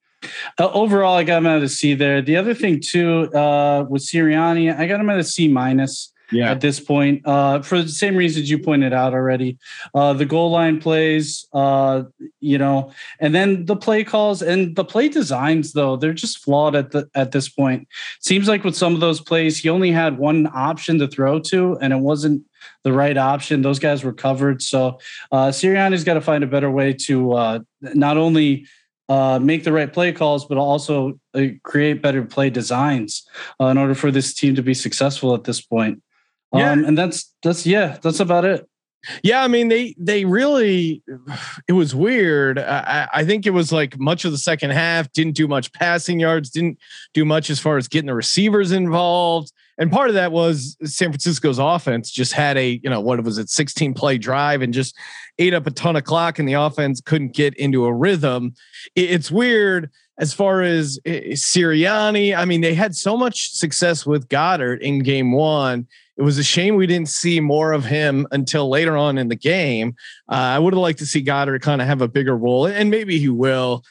uh, 0.59 0.71
overall, 0.73 1.17
I 1.17 1.25
got 1.25 1.39
him 1.39 1.47
at 1.47 1.69
C 1.71 1.95
there. 1.95 2.23
The 2.23 2.37
other 2.37 2.55
thing 2.55 2.81
too 2.81 3.33
uh, 3.35 3.87
with 3.89 4.03
Sirianni, 4.03 4.77
I 4.77 4.87
got 4.87 5.01
him 5.01 5.11
at 5.11 5.19
a 5.19 5.25
C 5.25 5.49
minus 5.49 6.13
yeah. 6.33 6.51
at 6.51 6.61
this 6.61 6.81
point 6.81 7.23
uh, 7.27 7.63
for 7.63 7.83
the 7.83 7.89
same 7.89 8.17
reasons 8.17 8.51
you 8.51 8.59
pointed 8.59 8.93
out 8.93 9.15
already. 9.15 9.59
Uh, 9.95 10.13
the 10.13 10.25
goal 10.25 10.51
line 10.51 10.81
plays, 10.81 11.47
uh, 11.53 12.03
you 12.41 12.59
know, 12.59 12.93
and 13.19 13.35
then 13.35 13.67
the 13.67 13.77
play 13.77 14.05
calls 14.05 14.43
and 14.43 14.77
the 14.77 14.85
play 14.85 15.09
designs, 15.09 15.73
though 15.73 15.97
they're 15.97 16.13
just 16.13 16.39
flawed 16.39 16.75
at 16.75 16.91
the 16.93 17.09
at 17.15 17.33
this 17.33 17.49
point. 17.49 17.89
Seems 18.21 18.49
like 18.49 18.65
with 18.65 18.77
some 18.77 18.95
of 18.95 19.01
those 19.01 19.21
plays, 19.21 19.59
he 19.59 19.69
only 19.69 19.91
had 19.91 20.19
one 20.19 20.49
option 20.55 20.99
to 20.99 21.09
throw 21.09 21.39
to, 21.41 21.79
and 21.81 21.93
it 21.93 22.01
wasn't 22.01 22.45
the 22.83 22.93
right 22.93 23.17
option. 23.17 23.63
Those 23.63 23.79
guys 23.79 24.05
were 24.05 24.13
covered. 24.13 24.63
So 24.63 24.99
uh, 25.33 25.49
Sirianni's 25.49 26.05
got 26.05 26.15
to 26.15 26.21
find 26.21 26.45
a 26.45 26.47
better 26.47 26.71
way 26.71 26.93
to 26.93 27.33
uh, 27.33 27.59
not 27.81 28.17
only 28.17 28.67
uh, 29.09 29.41
make 29.41 29.65
the 29.65 29.73
right 29.73 29.93
play 29.93 30.13
calls, 30.13 30.45
but 30.45 30.57
also 30.57 31.19
uh, 31.35 31.47
create 31.65 32.01
better 32.01 32.23
play 32.23 32.49
designs 32.49 33.27
uh, 33.61 33.67
in 33.67 33.77
order 33.77 33.95
for 33.95 34.11
this 34.11 34.33
team 34.33 34.55
to 34.55 34.63
be 34.63 34.73
successful 34.73 35.35
at 35.35 35.45
this 35.45 35.61
point. 35.61 36.01
Yeah. 36.53 36.73
Um, 36.73 36.85
and 36.85 36.99
that's 36.99 37.33
that's 37.43 37.67
yeah, 37.67 37.99
that's 38.03 38.21
about 38.21 38.45
it. 38.45 38.67
Yeah, 39.23 39.43
I 39.43 39.49
mean 39.49 39.69
they 39.69 39.95
they 39.99 40.25
really 40.25 41.03
it 41.67 41.73
was 41.73 41.95
weird. 41.95 42.59
I, 42.59 43.09
I 43.15 43.25
think 43.25 43.47
it 43.47 43.51
was 43.51 43.73
like 43.73 43.99
much 43.99 44.25
of 44.25 44.33
the 44.33 44.39
second 44.39 44.71
half 44.71 45.11
didn't 45.13 45.37
do 45.37 45.49
much 45.49 45.73
passing 45.73 46.21
yards, 46.21 46.51
didn't 46.51 46.79
do 47.15 47.25
much 47.25 47.49
as 47.49 47.59
far 47.59 47.79
as 47.79 47.89
getting 47.89 48.09
the 48.09 48.15
receivers 48.15 48.73
involved. 48.73 49.53
And 49.79 49.91
part 49.91 50.11
of 50.11 50.15
that 50.15 50.33
was 50.33 50.77
San 50.85 51.09
Francisco's 51.09 51.59
offense 51.59 52.11
just 52.11 52.35
had 52.35 52.59
a, 52.59 52.79
you 52.85 52.91
know, 52.91 53.01
what 53.01 53.25
was 53.25 53.39
it, 53.39 53.49
16 53.49 53.95
play 53.95 54.19
drive 54.19 54.61
and 54.61 54.75
just 54.75 54.95
ate 55.39 55.55
up 55.55 55.67
a 55.67 55.71
ton 55.71 55.97
of 55.97 56.05
clock 56.05 56.39
and 56.39 56.47
the 56.47 56.53
offense 56.53 57.01
couldn't 57.01 57.35
get 57.35 57.55
into 57.55 57.87
a 57.87 57.93
rhythm. 57.93 58.53
It's 58.95 59.31
weird 59.31 59.91
as 60.19 60.35
far 60.35 60.61
as 60.61 60.99
eh, 61.07 61.33
Sirianni. 61.33 62.37
I 62.37 62.45
mean, 62.45 62.61
they 62.61 62.75
had 62.75 62.95
so 62.95 63.17
much 63.17 63.53
success 63.53 64.05
with 64.05 64.29
Goedert 64.29 64.83
in 64.83 64.99
game 64.99 65.33
one 65.33 65.87
it 66.21 66.23
was 66.23 66.37
a 66.37 66.45
shame 66.45 66.77
we 66.77 66.87
didn't 66.87 67.09
see 67.09 67.41
more 67.41 67.73
of 67.73 67.87
him 67.87 68.27
until 68.31 68.69
later 68.69 68.95
on 68.95 69.17
in 69.17 69.29
the 69.29 69.37
game. 69.37 69.97
Uh, 70.31 70.35
I 70.35 70.59
would 70.59 70.75
have 70.75 70.81
liked 70.81 70.99
to 70.99 71.07
see 71.07 71.25
Goedert 71.25 71.63
kind 71.63 71.81
of 71.81 71.89
have 71.89 72.03
a 72.03 72.09
bigger 72.09 72.37
role, 72.37 72.67
and 72.67 72.91
maybe 72.91 73.19
he 73.19 73.31
will. 73.31 73.83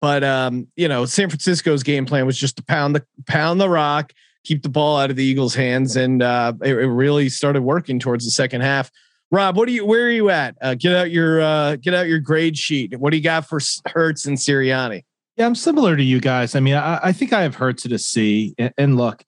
But 0.00 0.24
um, 0.24 0.66
you 0.74 0.88
know, 0.88 1.04
San 1.04 1.28
Francisco's 1.28 1.84
game 1.84 2.04
plan 2.04 2.26
was 2.26 2.36
just 2.36 2.56
to 2.56 2.64
pound 2.64 2.96
the 2.96 3.06
pound 3.28 3.60
the 3.60 3.68
rock, 3.68 4.12
keep 4.42 4.64
the 4.64 4.68
ball 4.68 4.98
out 4.98 5.10
of 5.10 5.16
the 5.16 5.22
Eagles' 5.22 5.54
hands, 5.54 5.94
and 5.94 6.24
uh, 6.24 6.54
it, 6.60 6.76
it, 6.76 6.88
really 6.88 7.28
started 7.28 7.62
working 7.62 8.00
towards 8.00 8.24
the 8.24 8.32
second 8.32 8.62
half. 8.62 8.90
Rob, 9.30 9.56
what 9.56 9.68
do 9.68 9.72
you? 9.72 9.86
Where 9.86 10.06
are 10.06 10.10
you 10.10 10.28
at? 10.28 10.56
Uh, 10.60 10.74
get 10.74 10.92
out 10.92 11.12
your 11.12 11.40
uh, 11.40 11.76
get 11.76 11.94
out 11.94 12.08
your 12.08 12.18
grade 12.18 12.58
sheet. 12.58 12.98
What 12.98 13.10
do 13.10 13.16
you 13.16 13.22
got 13.22 13.48
for 13.48 13.60
Hurts 13.86 14.26
and 14.26 14.36
Sirianni? 14.36 15.04
Yeah, 15.36 15.46
I'm 15.46 15.54
similar 15.54 15.96
to 15.96 16.02
you 16.02 16.18
guys. 16.20 16.56
I 16.56 16.60
mean, 16.60 16.74
I, 16.74 16.98
I 17.00 17.12
think 17.12 17.32
I 17.32 17.42
have 17.42 17.54
Hurts 17.54 17.86
at 17.86 17.92
a 17.92 17.98
C. 17.98 18.56
And, 18.58 18.74
and 18.76 18.96
look, 18.96 19.22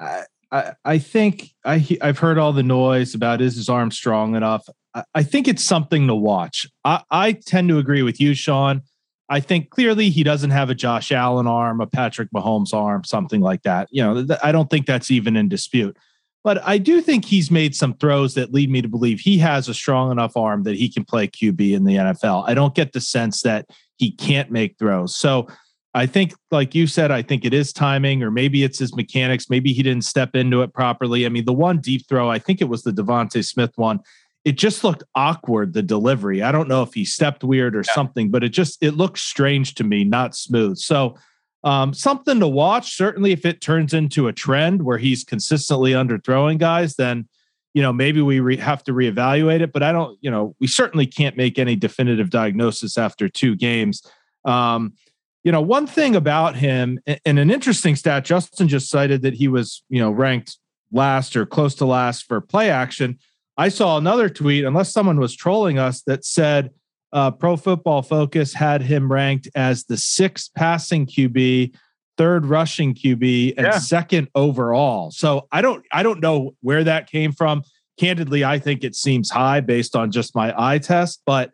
I, 0.00 0.24
I, 0.52 0.72
I 0.84 0.98
think 0.98 1.50
I 1.64 1.86
I've 2.02 2.18
heard 2.18 2.38
all 2.38 2.52
the 2.52 2.62
noise 2.62 3.14
about 3.14 3.40
is 3.40 3.56
his 3.56 3.68
arm 3.68 3.90
strong 3.90 4.34
enough. 4.34 4.66
I, 4.94 5.04
I 5.14 5.22
think 5.22 5.48
it's 5.48 5.64
something 5.64 6.06
to 6.06 6.14
watch. 6.14 6.66
I, 6.84 7.02
I 7.10 7.32
tend 7.32 7.68
to 7.68 7.78
agree 7.78 8.02
with 8.02 8.20
you, 8.20 8.34
Sean. 8.34 8.82
I 9.28 9.38
think 9.38 9.70
clearly 9.70 10.10
he 10.10 10.24
doesn't 10.24 10.50
have 10.50 10.70
a 10.70 10.74
Josh 10.74 11.12
Allen 11.12 11.46
arm, 11.46 11.80
a 11.80 11.86
Patrick 11.86 12.30
Mahomes 12.34 12.74
arm, 12.74 13.04
something 13.04 13.40
like 13.40 13.62
that. 13.62 13.88
You 13.92 14.02
know, 14.02 14.26
th- 14.26 14.40
I 14.42 14.50
don't 14.50 14.68
think 14.68 14.86
that's 14.86 15.10
even 15.10 15.36
in 15.36 15.48
dispute. 15.48 15.96
But 16.42 16.66
I 16.66 16.78
do 16.78 17.00
think 17.00 17.24
he's 17.24 17.50
made 17.50 17.76
some 17.76 17.94
throws 17.94 18.34
that 18.34 18.52
lead 18.52 18.70
me 18.70 18.82
to 18.82 18.88
believe 18.88 19.20
he 19.20 19.38
has 19.38 19.68
a 19.68 19.74
strong 19.74 20.10
enough 20.10 20.36
arm 20.36 20.62
that 20.64 20.74
he 20.74 20.88
can 20.88 21.04
play 21.04 21.28
QB 21.28 21.72
in 21.72 21.84
the 21.84 21.96
NFL. 21.96 22.48
I 22.48 22.54
don't 22.54 22.74
get 22.74 22.92
the 22.92 23.00
sense 23.00 23.42
that 23.42 23.66
he 23.98 24.10
can't 24.10 24.50
make 24.50 24.78
throws. 24.78 25.14
So 25.14 25.46
I 25.92 26.06
think, 26.06 26.34
like 26.50 26.74
you 26.74 26.86
said, 26.86 27.10
I 27.10 27.22
think 27.22 27.44
it 27.44 27.52
is 27.52 27.72
timing, 27.72 28.22
or 28.22 28.30
maybe 28.30 28.62
it's 28.62 28.78
his 28.78 28.94
mechanics. 28.94 29.50
Maybe 29.50 29.72
he 29.72 29.82
didn't 29.82 30.04
step 30.04 30.36
into 30.36 30.62
it 30.62 30.72
properly. 30.72 31.26
I 31.26 31.28
mean, 31.28 31.44
the 31.44 31.52
one 31.52 31.78
deep 31.80 32.08
throw, 32.08 32.30
I 32.30 32.38
think 32.38 32.60
it 32.60 32.68
was 32.68 32.82
the 32.82 32.92
DeVonta 32.92 33.44
Smith 33.44 33.72
one. 33.74 34.00
It 34.44 34.56
just 34.56 34.84
looked 34.84 35.02
awkward. 35.16 35.74
The 35.74 35.82
delivery. 35.82 36.42
I 36.42 36.52
don't 36.52 36.68
know 36.68 36.82
if 36.82 36.94
he 36.94 37.04
stepped 37.04 37.42
weird 37.42 37.74
or 37.74 37.82
yeah. 37.86 37.92
something, 37.92 38.30
but 38.30 38.44
it 38.44 38.50
just 38.50 38.82
it 38.82 38.92
looked 38.92 39.18
strange 39.18 39.74
to 39.74 39.84
me, 39.84 40.04
not 40.04 40.36
smooth. 40.36 40.78
So, 40.78 41.16
um, 41.64 41.92
something 41.92 42.40
to 42.40 42.48
watch. 42.48 42.96
Certainly, 42.96 43.32
if 43.32 43.44
it 43.44 43.60
turns 43.60 43.92
into 43.92 44.28
a 44.28 44.32
trend 44.32 44.82
where 44.82 44.96
he's 44.96 45.24
consistently 45.24 45.92
underthrowing 45.92 46.58
guys, 46.58 46.94
then 46.94 47.28
you 47.74 47.82
know 47.82 47.92
maybe 47.92 48.22
we 48.22 48.40
re- 48.40 48.56
have 48.56 48.82
to 48.84 48.92
reevaluate 48.92 49.60
it. 49.60 49.72
But 49.72 49.82
I 49.82 49.92
don't. 49.92 50.16
You 50.22 50.30
know, 50.30 50.54
we 50.60 50.68
certainly 50.68 51.06
can't 51.06 51.36
make 51.36 51.58
any 51.58 51.74
definitive 51.76 52.30
diagnosis 52.30 52.96
after 52.96 53.28
two 53.28 53.56
games. 53.56 54.02
Um, 54.46 54.94
you 55.42 55.52
know, 55.52 55.60
one 55.60 55.86
thing 55.86 56.14
about 56.14 56.56
him 56.56 57.00
and 57.06 57.38
an 57.38 57.50
interesting 57.50 57.96
stat, 57.96 58.24
Justin 58.24 58.68
just 58.68 58.90
cited 58.90 59.22
that 59.22 59.34
he 59.34 59.48
was, 59.48 59.82
you 59.88 59.98
know, 59.98 60.10
ranked 60.10 60.58
last 60.92 61.36
or 61.36 61.46
close 61.46 61.74
to 61.76 61.86
last 61.86 62.26
for 62.26 62.40
play 62.40 62.70
action. 62.70 63.18
I 63.56 63.68
saw 63.68 63.96
another 63.96 64.28
tweet, 64.28 64.64
unless 64.64 64.92
someone 64.92 65.18
was 65.18 65.34
trolling 65.34 65.78
us, 65.78 66.02
that 66.02 66.24
said 66.24 66.70
uh, 67.12 67.30
Pro 67.30 67.56
Football 67.56 68.02
Focus 68.02 68.54
had 68.54 68.82
him 68.82 69.10
ranked 69.10 69.48
as 69.54 69.84
the 69.84 69.96
sixth 69.96 70.50
passing 70.54 71.06
QB, 71.06 71.74
third 72.16 72.46
rushing 72.46 72.94
QB, 72.94 73.54
and 73.56 73.66
yeah. 73.66 73.78
second 73.78 74.28
overall. 74.34 75.10
So 75.10 75.46
I 75.52 75.62
don't, 75.62 75.84
I 75.92 76.02
don't 76.02 76.20
know 76.20 76.54
where 76.60 76.84
that 76.84 77.10
came 77.10 77.32
from. 77.32 77.62
Candidly, 77.98 78.44
I 78.44 78.58
think 78.58 78.84
it 78.84 78.94
seems 78.94 79.30
high 79.30 79.60
based 79.60 79.96
on 79.96 80.10
just 80.10 80.34
my 80.34 80.54
eye 80.56 80.78
test, 80.78 81.22
but 81.26 81.50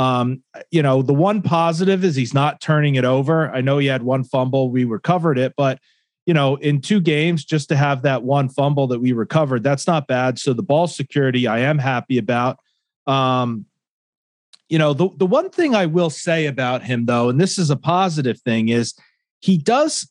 um, 0.00 0.42
you 0.70 0.82
know, 0.82 1.02
the 1.02 1.12
one 1.12 1.42
positive 1.42 2.04
is 2.04 2.16
he's 2.16 2.32
not 2.32 2.62
turning 2.62 2.94
it 2.94 3.04
over. 3.04 3.50
I 3.50 3.60
know 3.60 3.76
he 3.76 3.86
had 3.86 4.02
one 4.02 4.24
fumble, 4.24 4.70
we 4.70 4.84
recovered 4.84 5.36
it, 5.36 5.52
but 5.58 5.78
you 6.24 6.32
know, 6.32 6.56
in 6.56 6.80
two 6.80 7.02
games, 7.02 7.44
just 7.44 7.68
to 7.68 7.76
have 7.76 8.00
that 8.02 8.22
one 8.22 8.48
fumble 8.48 8.86
that 8.86 9.00
we 9.00 9.12
recovered, 9.12 9.62
that's 9.62 9.86
not 9.86 10.06
bad. 10.06 10.38
So 10.38 10.54
the 10.54 10.62
ball 10.62 10.86
security, 10.86 11.46
I 11.46 11.58
am 11.58 11.78
happy 11.78 12.16
about. 12.16 12.60
Um, 13.06 13.66
you 14.70 14.78
know, 14.78 14.94
the, 14.94 15.10
the 15.18 15.26
one 15.26 15.50
thing 15.50 15.74
I 15.74 15.84
will 15.84 16.08
say 16.08 16.46
about 16.46 16.82
him, 16.82 17.04
though, 17.04 17.28
and 17.28 17.38
this 17.38 17.58
is 17.58 17.68
a 17.68 17.76
positive 17.76 18.40
thing, 18.40 18.70
is 18.70 18.94
he 19.40 19.58
does 19.58 20.10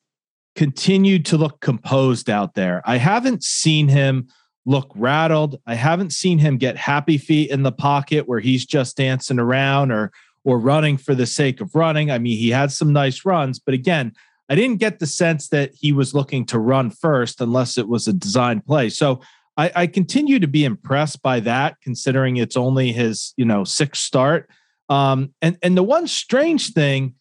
continue 0.56 1.18
to 1.24 1.38
look 1.38 1.62
composed 1.62 2.30
out 2.30 2.54
there. 2.54 2.84
I 2.86 2.98
haven't 2.98 3.44
seen 3.44 3.88
him 3.88 4.28
look 4.70 4.92
rattled. 4.94 5.60
I 5.66 5.74
haven't 5.74 6.14
seen 6.14 6.38
him 6.38 6.58
get 6.58 6.78
happy 6.78 7.18
feet 7.18 7.50
in 7.50 7.64
the 7.64 7.72
pocket 7.72 8.28
where 8.28 8.40
he's 8.40 8.66
just 8.66 8.98
dancing 8.98 9.40
around 9.40 9.92
or 9.92 10.12
or 10.46 10.60
running 10.60 10.98
for 10.98 11.16
the 11.16 11.26
sake 11.26 11.60
of 11.60 11.76
running. 11.76 12.12
I 12.12 12.20
mean, 12.20 12.38
he 12.38 12.50
had 12.52 12.72
some 12.72 12.94
nice 12.94 13.26
runs, 13.26 13.60
but 13.60 13.74
again, 13.74 14.14
I 14.48 14.56
didn't 14.56 14.78
get 14.78 15.00
the 15.00 15.08
sense 15.08 15.50
that 15.50 15.72
he 15.74 15.92
was 15.92 16.14
looking 16.14 16.46
to 16.46 16.60
run 16.60 16.92
first 16.92 17.42
unless 17.42 17.78
it 17.78 17.88
was 17.88 18.08
a 18.08 18.14
design 18.14 18.62
play. 18.62 18.90
So 18.90 19.22
I, 19.58 19.72
I 19.76 19.88
continue 19.88 20.40
to 20.40 20.48
be 20.48 20.64
impressed 20.64 21.22
by 21.22 21.40
that, 21.42 21.76
considering 21.82 22.38
it's 22.38 22.56
only 22.56 22.92
his, 22.92 23.34
you 23.38 23.46
know, 23.46 23.64
sixth 23.64 24.04
start. 24.04 24.50
Um, 24.88 25.34
and 25.42 25.58
and 25.64 25.76
the 25.76 25.84
one 25.84 26.08
strange 26.08 26.74
thing 26.74 27.16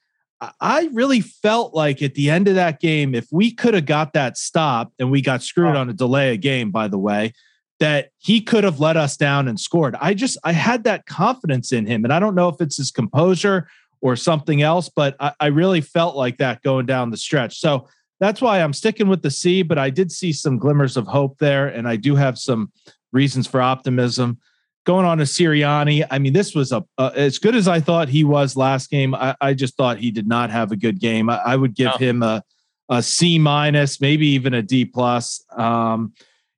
I 0.61 0.89
really 0.93 1.21
felt 1.21 1.75
like 1.75 2.01
at 2.01 2.15
the 2.15 2.31
end 2.31 2.47
of 2.47 2.55
that 2.55 2.81
game, 2.81 3.15
if 3.15 3.27
we 3.33 3.51
could 3.51 3.75
have 3.75 3.87
got 3.87 4.13
that 4.13 4.39
stop 4.39 4.93
and 4.99 5.11
we 5.11 5.21
got 5.21 5.43
screwed 5.43 5.75
oh. 5.75 5.81
on 5.81 5.91
a 5.91 5.93
delay 5.93 6.35
of 6.35 6.41
game, 6.41 6.71
by 6.71 6.87
the 6.89 6.99
way, 6.99 7.33
that 7.81 8.11
he 8.19 8.41
could 8.41 8.65
have 8.65 8.81
let 8.81 8.97
us 8.97 9.17
down 9.17 9.49
and 9.49 9.59
scored. 9.59 9.97
I 10.01 10.15
just 10.15 10.39
I 10.45 10.53
had 10.53 10.85
that 10.85 11.07
confidence 11.07 11.73
in 11.73 11.87
him. 11.87 12.05
And 12.05 12.13
I 12.13 12.21
don't 12.21 12.35
know 12.35 12.49
if 12.49 12.61
it's 12.61 12.77
his 12.77 12.91
composure 12.91 13.69
or 14.01 14.17
something 14.17 14.63
else, 14.63 14.89
but 14.89 15.17
I, 15.21 15.33
I 15.41 15.47
really 15.47 15.81
felt 15.81 16.17
like 16.17 16.39
that 16.39 16.63
going 16.63 16.87
down 16.87 17.11
the 17.11 17.17
stretch. 17.17 17.59
So 17.59 17.89
that's 18.21 18.41
why 18.41 18.61
I'm 18.61 18.73
sticking 18.73 19.09
with 19.09 19.23
the 19.23 19.31
C, 19.31 19.63
but 19.63 19.79
I 19.79 19.91
did 19.91 20.11
see 20.11 20.33
some 20.33 20.59
glimmers 20.59 20.97
of 20.97 21.07
hope 21.07 21.39
there, 21.39 21.69
and 21.69 21.89
I 21.89 21.97
do 21.97 22.17
have 22.17 22.37
some 22.37 22.73
reasons 23.13 23.47
for 23.47 23.61
optimism 23.61 24.39
going 24.85 25.05
on 25.05 25.19
to 25.19 25.25
Sirianni. 25.25 26.07
I 26.11 26.19
mean, 26.19 26.33
this 26.33 26.55
was 26.55 26.73
a 26.73 26.85
as 26.99 27.39
good 27.39 27.55
as 27.55 27.69
I 27.69 27.81
thought 27.81 28.09
he 28.09 28.25
was 28.25 28.57
last 28.57 28.91
game. 28.91 29.15
I, 29.15 29.37
I 29.41 29.55
just 29.55 29.77
thought 29.77 29.99
he 29.99 30.11
did 30.11 30.27
not 30.27 30.51
have 30.51 30.73
a 30.73 30.77
good 30.77 30.99
game. 30.99 31.29
I, 31.29 31.37
I 31.39 31.57
would 31.57 31.75
give 31.75 31.93
no. 31.93 31.97
him 32.07 32.23
a 32.23 32.43
a 32.89 33.03
C 33.03 33.39
minus, 33.39 34.01
maybe 34.01 34.27
even 34.29 34.55
a 34.55 34.63
D 34.63 34.85
plus. 34.85 35.45
Um, 35.57 36.15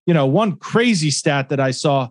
you 0.06 0.14
know, 0.14 0.26
one 0.26 0.56
crazy 0.56 1.10
stat 1.10 1.48
that 1.48 1.60
I 1.60 1.72
saw: 1.72 2.08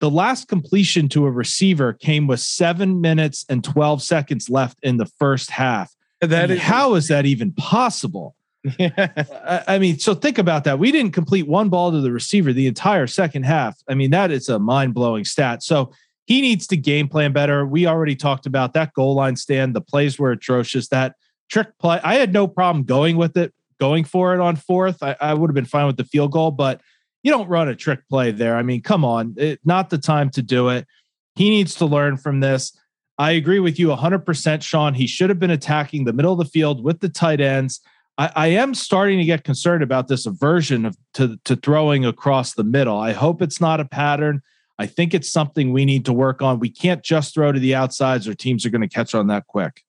the 0.00 0.10
last 0.10 0.48
completion 0.48 1.08
to 1.10 1.26
a 1.26 1.30
receiver 1.30 1.92
came 1.92 2.26
with 2.26 2.40
seven 2.40 3.00
minutes 3.00 3.44
and 3.48 3.62
12 3.62 4.02
seconds 4.02 4.50
left 4.50 4.78
in 4.82 4.96
the 4.96 5.06
first 5.06 5.50
half. 5.50 5.94
That 6.20 6.44
I 6.44 6.46
mean, 6.48 6.56
is, 6.56 6.62
how 6.62 6.94
is 6.94 7.08
that 7.08 7.24
even 7.24 7.52
possible? 7.52 8.34
I 8.78 9.78
mean, 9.80 9.98
so 9.98 10.14
think 10.14 10.38
about 10.38 10.64
that. 10.64 10.78
We 10.78 10.92
didn't 10.92 11.12
complete 11.12 11.48
one 11.48 11.68
ball 11.68 11.90
to 11.90 12.00
the 12.00 12.12
receiver 12.12 12.52
the 12.52 12.66
entire 12.66 13.06
second 13.06 13.42
half. 13.44 13.82
I 13.88 13.94
mean, 13.94 14.10
that 14.12 14.30
is 14.30 14.48
a 14.48 14.58
mind 14.58 14.94
blowing 14.94 15.24
stat. 15.24 15.62
So 15.62 15.92
he 16.26 16.40
needs 16.40 16.66
to 16.68 16.76
game 16.76 17.08
plan 17.08 17.32
better. 17.32 17.66
We 17.66 17.86
already 17.86 18.14
talked 18.14 18.46
about 18.46 18.74
that 18.74 18.94
goal 18.94 19.14
line 19.14 19.36
stand. 19.36 19.74
The 19.74 19.80
plays 19.80 20.18
were 20.18 20.30
atrocious. 20.30 20.88
That 20.88 21.16
trick 21.50 21.76
play, 21.78 22.00
I 22.04 22.14
had 22.14 22.32
no 22.32 22.46
problem 22.46 22.84
going 22.84 23.16
with 23.16 23.36
it, 23.36 23.52
going 23.80 24.04
for 24.04 24.32
it 24.34 24.40
on 24.40 24.56
fourth. 24.56 25.02
I, 25.02 25.16
I 25.20 25.34
would 25.34 25.50
have 25.50 25.54
been 25.54 25.64
fine 25.64 25.86
with 25.86 25.96
the 25.96 26.04
field 26.04 26.30
goal, 26.30 26.52
but 26.52 26.80
you 27.24 27.32
don't 27.32 27.48
run 27.48 27.68
a 27.68 27.74
trick 27.74 28.00
play 28.08 28.30
there. 28.30 28.56
I 28.56 28.62
mean, 28.62 28.82
come 28.82 29.04
on, 29.04 29.34
it, 29.36 29.60
not 29.64 29.90
the 29.90 29.98
time 29.98 30.30
to 30.30 30.42
do 30.42 30.68
it. 30.68 30.86
He 31.34 31.50
needs 31.50 31.74
to 31.76 31.86
learn 31.86 32.16
from 32.16 32.40
this. 32.40 32.76
I 33.18 33.32
agree 33.32 33.60
with 33.60 33.78
you 33.78 33.88
100%, 33.88 34.62
Sean. 34.62 34.94
He 34.94 35.06
should 35.06 35.30
have 35.30 35.38
been 35.38 35.50
attacking 35.50 36.04
the 36.04 36.12
middle 36.12 36.32
of 36.32 36.38
the 36.38 36.44
field 36.44 36.82
with 36.82 37.00
the 37.00 37.08
tight 37.08 37.40
ends. 37.40 37.80
I, 38.22 38.30
I 38.36 38.46
am 38.48 38.72
starting 38.72 39.18
to 39.18 39.24
get 39.24 39.42
concerned 39.42 39.82
about 39.82 40.06
this 40.06 40.26
aversion 40.26 40.84
of 40.86 40.96
to, 41.14 41.40
to 41.44 41.56
throwing 41.56 42.04
across 42.04 42.54
the 42.54 42.62
middle. 42.62 42.96
I 42.96 43.10
hope 43.10 43.42
it's 43.42 43.60
not 43.60 43.80
a 43.80 43.84
pattern. 43.84 44.42
I 44.78 44.86
think 44.86 45.12
it's 45.12 45.30
something 45.30 45.72
we 45.72 45.84
need 45.84 46.04
to 46.04 46.12
work 46.12 46.40
on. 46.40 46.60
We 46.60 46.70
can't 46.70 47.02
just 47.02 47.34
throw 47.34 47.50
to 47.50 47.58
the 47.58 47.74
outsides 47.74 48.28
or 48.28 48.34
teams 48.34 48.64
are 48.64 48.70
going 48.70 48.82
to 48.82 48.88
catch 48.88 49.16
on 49.16 49.26
that 49.26 49.48
quick. 49.48 49.82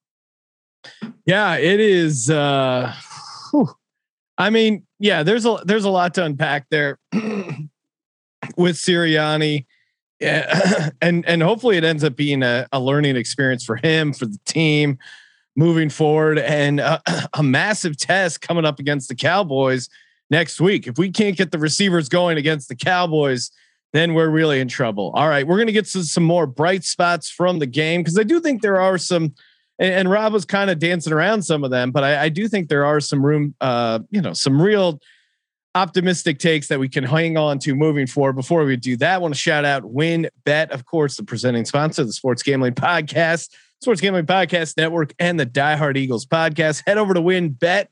Yeah, 1.27 1.57
it 1.57 1.79
is. 1.79 2.31
Uh, 2.31 2.93
I 4.39 4.49
mean, 4.49 4.87
yeah, 4.97 5.21
there's 5.21 5.45
a 5.45 5.59
there's 5.63 5.85
a 5.85 5.89
lot 5.91 6.15
to 6.15 6.25
unpack 6.25 6.65
there 6.71 6.97
with 7.13 8.77
Sirianni. 8.77 9.67
Yeah, 10.19 10.89
and 11.03 11.23
and 11.27 11.43
hopefully 11.43 11.77
it 11.77 11.83
ends 11.83 12.03
up 12.03 12.15
being 12.15 12.41
a, 12.41 12.67
a 12.71 12.79
learning 12.79 13.15
experience 13.15 13.63
for 13.63 13.75
him, 13.75 14.11
for 14.11 14.25
the 14.25 14.39
team, 14.45 14.97
moving 15.55 15.89
forward, 15.89 16.39
and 16.39 16.79
a, 16.79 17.01
a 17.33 17.43
massive 17.43 17.97
test 17.97 18.41
coming 18.41 18.65
up 18.65 18.79
against 18.79 19.09
the 19.09 19.15
Cowboys 19.15 19.89
next 20.29 20.59
week. 20.59 20.87
If 20.87 20.97
we 20.97 21.11
can't 21.11 21.37
get 21.37 21.51
the 21.51 21.59
receivers 21.59 22.09
going 22.09 22.37
against 22.37 22.69
the 22.69 22.75
Cowboys, 22.75 23.51
then 23.93 24.13
we're 24.13 24.29
really 24.29 24.59
in 24.59 24.67
trouble. 24.67 25.11
All 25.15 25.29
right, 25.29 25.45
we're 25.45 25.57
going 25.57 25.67
to 25.67 25.73
get 25.73 25.85
to 25.85 26.03
some 26.03 26.23
more 26.23 26.47
bright 26.47 26.83
spots 26.83 27.29
from 27.29 27.59
the 27.59 27.67
game 27.67 28.01
because 28.01 28.17
I 28.17 28.23
do 28.23 28.39
think 28.39 28.61
there 28.61 28.81
are 28.81 28.97
some 28.97 29.33
and, 29.79 29.93
and 29.93 30.09
Rob 30.09 30.33
was 30.33 30.45
kind 30.45 30.69
of 30.69 30.79
dancing 30.79 31.13
around 31.13 31.43
some 31.43 31.63
of 31.63 31.71
them, 31.71 31.91
but 31.91 32.03
I, 32.03 32.23
I 32.23 32.29
do 32.29 32.47
think 32.47 32.69
there 32.69 32.85
are 32.85 32.99
some 32.99 33.25
room, 33.25 33.55
uh, 33.61 33.99
you 34.09 34.21
know, 34.21 34.33
some 34.33 34.61
real 34.61 34.99
optimistic 35.75 36.37
takes 36.37 36.67
that 36.67 36.79
we 36.79 36.87
can 36.87 37.03
hang 37.03 37.37
on 37.37 37.57
to 37.59 37.73
moving 37.73 38.05
forward. 38.05 38.33
Before 38.33 38.63
we 38.63 38.77
do 38.77 38.95
that, 38.97 39.15
I 39.15 39.17
want 39.17 39.33
to 39.33 39.39
shout 39.39 39.65
out 39.65 39.83
Win 39.83 40.29
Bet, 40.45 40.71
of 40.71 40.85
course, 40.85 41.17
the 41.17 41.23
presenting 41.23 41.65
sponsor 41.65 42.03
of 42.03 42.07
the 42.07 42.13
Sports 42.13 42.43
Gambling 42.43 42.75
Podcast, 42.75 43.49
Sports 43.83 43.99
Gambling 43.99 44.25
Podcast 44.25 44.77
Network, 44.77 45.13
and 45.19 45.37
the 45.37 45.45
Die 45.45 45.75
Hard 45.75 45.97
Eagles 45.97 46.25
podcast. 46.25 46.83
Head 46.87 46.97
over 46.97 47.13
to 47.13 47.19
WynnBET 47.19 47.87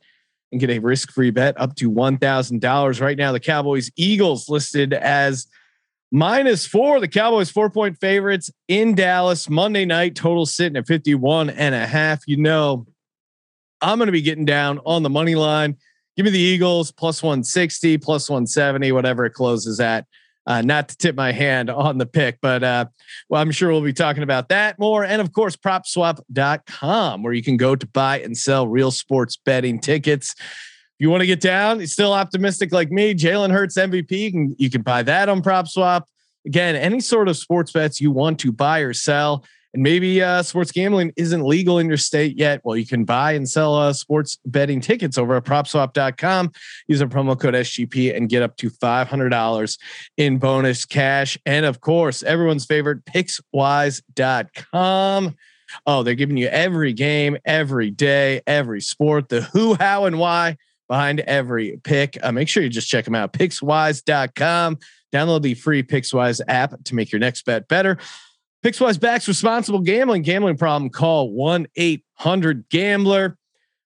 and 0.52 0.62
get 0.62 0.70
a 0.70 0.80
risk-free 0.80 1.32
bet 1.32 1.60
up 1.60 1.76
to 1.76 1.90
one 1.90 2.18
thousand 2.18 2.62
dollars. 2.62 3.02
Right 3.02 3.18
now, 3.18 3.34
the 3.34 3.42
Cowboys 3.42 3.92
Eagles 3.98 4.48
listed 4.48 4.94
as 4.94 5.48
minus 6.10 6.66
four. 6.66 7.02
The 7.02 7.10
Cowboys 7.10 7.52
four 7.52 7.70
point 7.70 7.98
favorites 8.00 8.50
in 8.70 8.96
Dallas 8.96 9.50
Monday 9.50 9.84
night. 9.84 10.16
Total 10.16 10.46
sitting 10.46 10.78
at 10.78 10.88
51 10.88 11.50
and 11.50 11.76
a 11.76 11.86
half. 11.86 12.22
You 12.26 12.38
know, 12.38 12.88
I'm 13.82 13.98
going 13.98 14.08
to 14.08 14.14
be 14.14 14.22
getting 14.22 14.46
down 14.46 14.80
on 14.86 15.04
the 15.04 15.10
money 15.10 15.36
line. 15.36 15.76
Give 16.16 16.24
me 16.24 16.32
the 16.32 16.40
Eagles 16.40 16.94
plus 16.94 17.22
160, 17.22 17.98
plus 17.98 18.30
170, 18.30 18.94
whatever 18.94 19.26
it 19.26 19.34
closes 19.34 19.82
at. 19.82 20.06
Uh, 20.48 20.62
not 20.62 20.90
to 20.90 20.98
tip 20.98 21.16
my 21.16 21.32
hand 21.32 21.70
on 21.70 22.00
the 22.00 22.06
pick, 22.06 22.40
but 22.42 22.64
uh, 22.64 22.86
well, 23.30 23.42
I'm 23.42 23.52
sure 23.52 23.70
we'll 23.70 23.82
be 23.82 23.94
talking 23.94 24.24
about 24.24 24.50
that 24.50 24.80
more. 24.80 25.06
And 25.06 25.22
of 25.22 25.34
course, 25.34 25.56
propswap.com, 25.56 27.22
where 27.22 27.34
you 27.34 27.44
can 27.44 27.58
go 27.58 27.76
to 27.76 27.88
buy 27.88 28.20
and 28.22 28.36
sell 28.36 28.68
real 28.68 28.90
sports 28.90 29.38
betting 29.38 29.80
tickets 29.80 30.34
If 30.40 30.46
you 30.98 31.12
want 31.12 31.22
to 31.22 31.28
get 31.28 31.42
down, 31.42 31.86
still 31.86 32.12
optimistic 32.12 32.72
like 32.72 32.90
me. 32.92 33.14
Jalen 33.14 33.52
Hurts 33.52 33.78
MVP. 33.78 34.12
You 34.12 34.32
can, 34.32 34.56
you 34.58 34.70
can 34.70 34.82
buy 34.82 35.04
that 35.04 35.30
on 35.30 35.44
PropSwap. 35.44 36.04
Again, 36.46 36.76
any 36.76 37.02
sort 37.02 37.28
of 37.28 37.38
sports 37.38 37.72
bets 37.72 38.02
you 38.02 38.10
want 38.10 38.40
to 38.40 38.52
buy 38.52 38.80
or 38.80 38.94
sell, 38.94 39.46
and 39.74 39.84
maybe 39.84 40.22
uh, 40.22 40.44
sports 40.44 40.72
gambling 40.72 41.14
isn't 41.16 41.44
legal 41.44 41.80
in 41.80 41.88
your 41.88 41.96
state 41.98 42.38
yet. 42.38 42.60
Well, 42.64 42.76
you 42.76 42.86
can 42.86 43.06
buy 43.06 43.32
and 43.34 43.50
sell 43.50 43.76
uh, 43.76 43.94
sports 43.94 44.38
betting 44.46 44.82
tickets 44.82 45.18
over 45.18 45.36
at 45.36 45.46
propswap.com. 45.46 46.52
Use 46.88 47.02
a 47.02 47.08
promo 47.08 47.40
code 47.40 47.54
SGP 47.54 48.14
and 48.16 48.28
get 48.30 48.44
up 48.44 48.58
to 48.58 48.70
$500 48.70 49.78
in 50.18 50.40
bonus 50.40 50.84
cash. 50.86 51.38
And 51.46 51.66
of 51.66 51.80
course, 51.82 52.24
everyone's 52.24 52.66
favorite, 52.66 53.06
pickswise.com. 53.06 55.36
Oh, 55.86 56.04
they're 56.04 56.16
giving 56.16 56.36
you 56.36 56.48
every 56.48 56.92
game, 56.92 57.38
every 57.46 57.92
day, 57.92 58.42
every 58.46 58.82
sport, 58.82 59.30
the 59.30 59.40
who, 59.42 59.76
how, 59.76 60.04
and 60.06 60.20
why 60.20 60.58
behind 60.90 61.22
every 61.22 61.80
pick. 61.86 62.18
Uh, 62.22 62.34
make 62.34 62.50
sure 62.50 62.62
you 62.62 62.68
just 62.68 62.90
check 62.90 63.06
them 63.06 63.16
out. 63.16 63.32
Pickswise.com. 63.32 64.80
Download 65.14 65.42
the 65.42 65.54
free 65.54 65.84
Pickswise 65.84 66.42
app 66.48 66.84
to 66.84 66.96
make 66.96 67.12
your 67.12 67.20
next 67.20 67.46
bet 67.46 67.70
better. 67.70 67.98
Pickswise 68.64 69.00
backs 69.00 69.28
responsible 69.28 69.80
gambling. 69.80 70.22
Gambling 70.22 70.58
problem? 70.58 70.90
Call 70.90 71.32
one 71.32 71.68
eight 71.76 72.04
hundred 72.16 72.70
Gambler. 72.70 73.38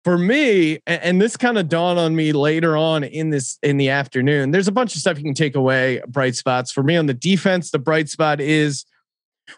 For 0.05 0.17
me, 0.17 0.79
and 0.88 1.21
this 1.21 1.36
kind 1.36 1.58
of 1.58 1.67
dawned 1.67 1.99
on 1.99 2.15
me 2.15 2.32
later 2.32 2.77
on 2.77 3.03
in 3.03 3.32
this 3.32 3.60
in 3.62 3.75
the 3.75 3.89
afternoon. 3.89 4.51
There's 4.51 4.69
a 4.69 4.71
bunch 4.71 4.95
of 4.95 5.01
stuff 5.01 5.17
you 5.17 5.25
can 5.25 5.34
take 5.34 5.55
away. 5.55 6.01
Bright 6.08 6.36
spots 6.36 6.71
for 6.71 6.84
me 6.84 6.95
on 6.95 7.05
the 7.05 7.13
defense. 7.13 7.69
The 7.69 7.79
bright 7.79 8.08
spot 8.08 8.39
is 8.39 8.86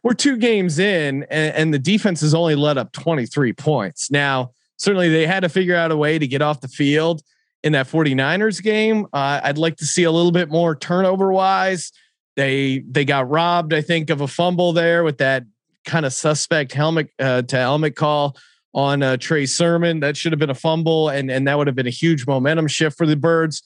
we're 0.03 0.13
two 0.13 0.37
games 0.37 0.79
in, 0.79 1.25
and, 1.29 1.55
and 1.55 1.73
the 1.73 1.79
defense 1.79 2.21
has 2.21 2.33
only 2.33 2.55
let 2.55 2.77
up 2.77 2.91
23 2.91 3.53
points. 3.53 4.09
Now, 4.09 4.51
certainly 4.77 5.09
they 5.09 5.27
had 5.27 5.41
to 5.41 5.49
figure 5.49 5.75
out 5.75 5.91
a 5.91 5.97
way 5.97 6.17
to 6.17 6.27
get 6.27 6.41
off 6.41 6.61
the 6.61 6.67
field 6.67 7.21
in 7.63 7.73
that 7.73 7.87
49ers 7.87 8.63
game. 8.63 9.05
Uh, 9.13 9.41
I'd 9.43 9.57
like 9.57 9.77
to 9.77 9.85
see 9.85 10.03
a 10.03 10.11
little 10.11 10.31
bit 10.31 10.49
more 10.49 10.75
turnover 10.75 11.31
wise. 11.31 11.91
They 12.35 12.79
they 12.79 13.05
got 13.05 13.29
robbed, 13.29 13.73
I 13.73 13.81
think, 13.81 14.09
of 14.09 14.21
a 14.21 14.27
fumble 14.27 14.73
there 14.73 15.03
with 15.03 15.17
that 15.17 15.43
kind 15.85 16.05
of 16.05 16.13
suspect 16.13 16.71
helmet 16.73 17.09
uh, 17.19 17.41
to 17.43 17.57
helmet 17.57 17.95
call 17.95 18.37
on 18.73 19.03
uh, 19.03 19.17
Trey 19.17 19.45
Sermon. 19.45 19.99
That 19.99 20.15
should 20.15 20.31
have 20.31 20.39
been 20.39 20.49
a 20.49 20.55
fumble, 20.55 21.09
and 21.09 21.29
and 21.29 21.47
that 21.47 21.57
would 21.57 21.67
have 21.67 21.75
been 21.75 21.87
a 21.87 21.91
huge 21.91 22.25
momentum 22.25 22.67
shift 22.67 22.97
for 22.97 23.05
the 23.05 23.15
Birds. 23.15 23.61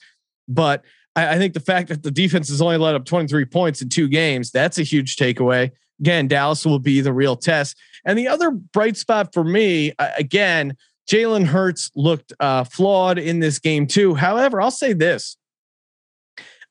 But 0.48 0.84
I, 1.14 1.34
I 1.34 1.38
think 1.38 1.54
the 1.54 1.60
fact 1.60 1.88
that 1.88 2.02
the 2.02 2.10
defense 2.10 2.48
has 2.48 2.60
only 2.60 2.76
let 2.76 2.94
up 2.94 3.04
23 3.04 3.44
points 3.46 3.82
in 3.82 3.88
two 3.88 4.08
games, 4.08 4.50
that's 4.50 4.78
a 4.78 4.82
huge 4.82 5.16
takeaway. 5.16 5.70
Again, 6.00 6.28
Dallas 6.28 6.66
will 6.66 6.78
be 6.78 7.00
the 7.00 7.12
real 7.12 7.36
test. 7.36 7.76
And 8.04 8.18
the 8.18 8.28
other 8.28 8.50
bright 8.50 8.96
spot 8.96 9.32
for 9.32 9.42
me, 9.42 9.92
again, 9.98 10.76
Jalen 11.10 11.46
Hurts 11.46 11.90
looked 11.94 12.32
uh, 12.40 12.64
flawed 12.64 13.18
in 13.18 13.38
this 13.38 13.58
game 13.58 13.86
too. 13.86 14.14
However, 14.14 14.60
I'll 14.60 14.70
say 14.70 14.92
this: 14.92 15.36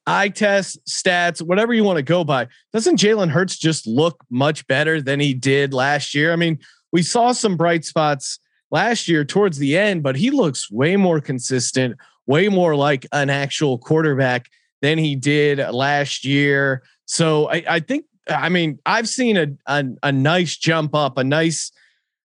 eye 0.08 0.30
test, 0.30 0.80
stats, 0.86 1.42
whatever 1.42 1.74
you 1.74 1.84
want 1.84 1.98
to 1.98 2.04
go 2.04 2.24
by, 2.24 2.48
doesn't 2.74 3.00
Jalen 3.00 3.30
Hurts 3.30 3.58
just 3.58 3.88
look 3.88 4.24
much 4.30 4.66
better 4.68 5.02
than 5.02 5.20
he 5.20 5.34
did 5.34 5.74
last 5.74 6.14
year? 6.14 6.32
I 6.32 6.36
mean, 6.36 6.60
we 6.92 7.02
saw 7.02 7.32
some 7.32 7.58
bright 7.58 7.86
spots 7.86 8.40
last 8.72 9.08
year 9.08 9.26
towards 9.26 9.58
the 9.58 9.78
end, 9.78 10.04
but 10.04 10.16
he 10.16 10.32
looks 10.32 10.72
way 10.72 10.96
more 10.96 11.20
consistent, 11.20 11.96
way 12.28 12.48
more 12.48 12.76
like 12.76 13.06
an 13.12 13.30
actual 13.30 13.78
quarterback 13.78 14.50
than 14.82 14.98
he 14.98 15.16
did 15.16 15.60
last 15.72 16.26
year. 16.26 16.84
So 17.06 17.50
I, 17.50 17.64
I 17.68 17.80
think, 17.80 18.06
I 18.30 18.50
mean, 18.50 18.80
I've 18.86 19.08
seen 19.08 19.38
a, 19.38 19.48
a, 19.68 19.86
a 20.04 20.12
nice 20.12 20.58
jump 20.58 20.96
up, 20.96 21.18
a 21.18 21.24
nice 21.24 21.72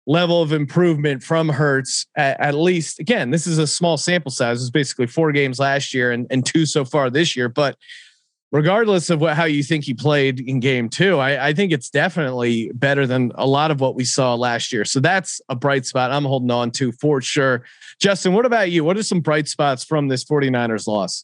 level 0.08 0.40
of 0.40 0.52
improvement 0.52 1.22
from 1.22 1.50
Hurts 1.50 2.06
at, 2.16 2.40
at, 2.40 2.54
least 2.54 2.98
again, 2.98 3.30
this 3.30 3.46
is 3.46 3.58
a 3.58 3.66
small 3.66 3.98
sample 3.98 4.30
size. 4.30 4.60
It's 4.60 4.70
basically 4.70 5.06
four 5.06 5.30
games 5.32 5.60
last 5.60 5.92
year 5.92 6.10
and, 6.10 6.26
and 6.30 6.44
two 6.44 6.64
so 6.64 6.84
far 6.84 7.10
this 7.10 7.36
year. 7.36 7.50
But 7.50 7.76
regardless 8.50 9.10
of 9.10 9.20
what 9.20 9.36
how 9.36 9.44
you 9.44 9.62
think 9.62 9.84
he 9.84 9.92
played 9.92 10.40
in 10.40 10.60
game 10.60 10.88
two, 10.88 11.18
I, 11.18 11.48
I 11.48 11.52
think 11.52 11.72
it's 11.72 11.90
definitely 11.90 12.70
better 12.74 13.06
than 13.06 13.32
a 13.34 13.46
lot 13.46 13.70
of 13.70 13.80
what 13.80 13.94
we 13.94 14.04
saw 14.04 14.34
last 14.34 14.72
year. 14.72 14.86
So 14.86 14.98
that's 14.98 15.42
a 15.50 15.54
bright 15.54 15.84
spot 15.84 16.10
I'm 16.10 16.24
holding 16.24 16.50
on 16.50 16.70
to 16.72 16.90
for 16.92 17.20
sure. 17.20 17.64
Justin, 18.00 18.32
what 18.32 18.46
about 18.46 18.70
you? 18.70 18.84
What 18.84 18.96
are 18.96 19.02
some 19.02 19.20
bright 19.20 19.46
spots 19.46 19.84
from 19.84 20.08
this 20.08 20.24
49ers 20.24 20.86
loss? 20.86 21.22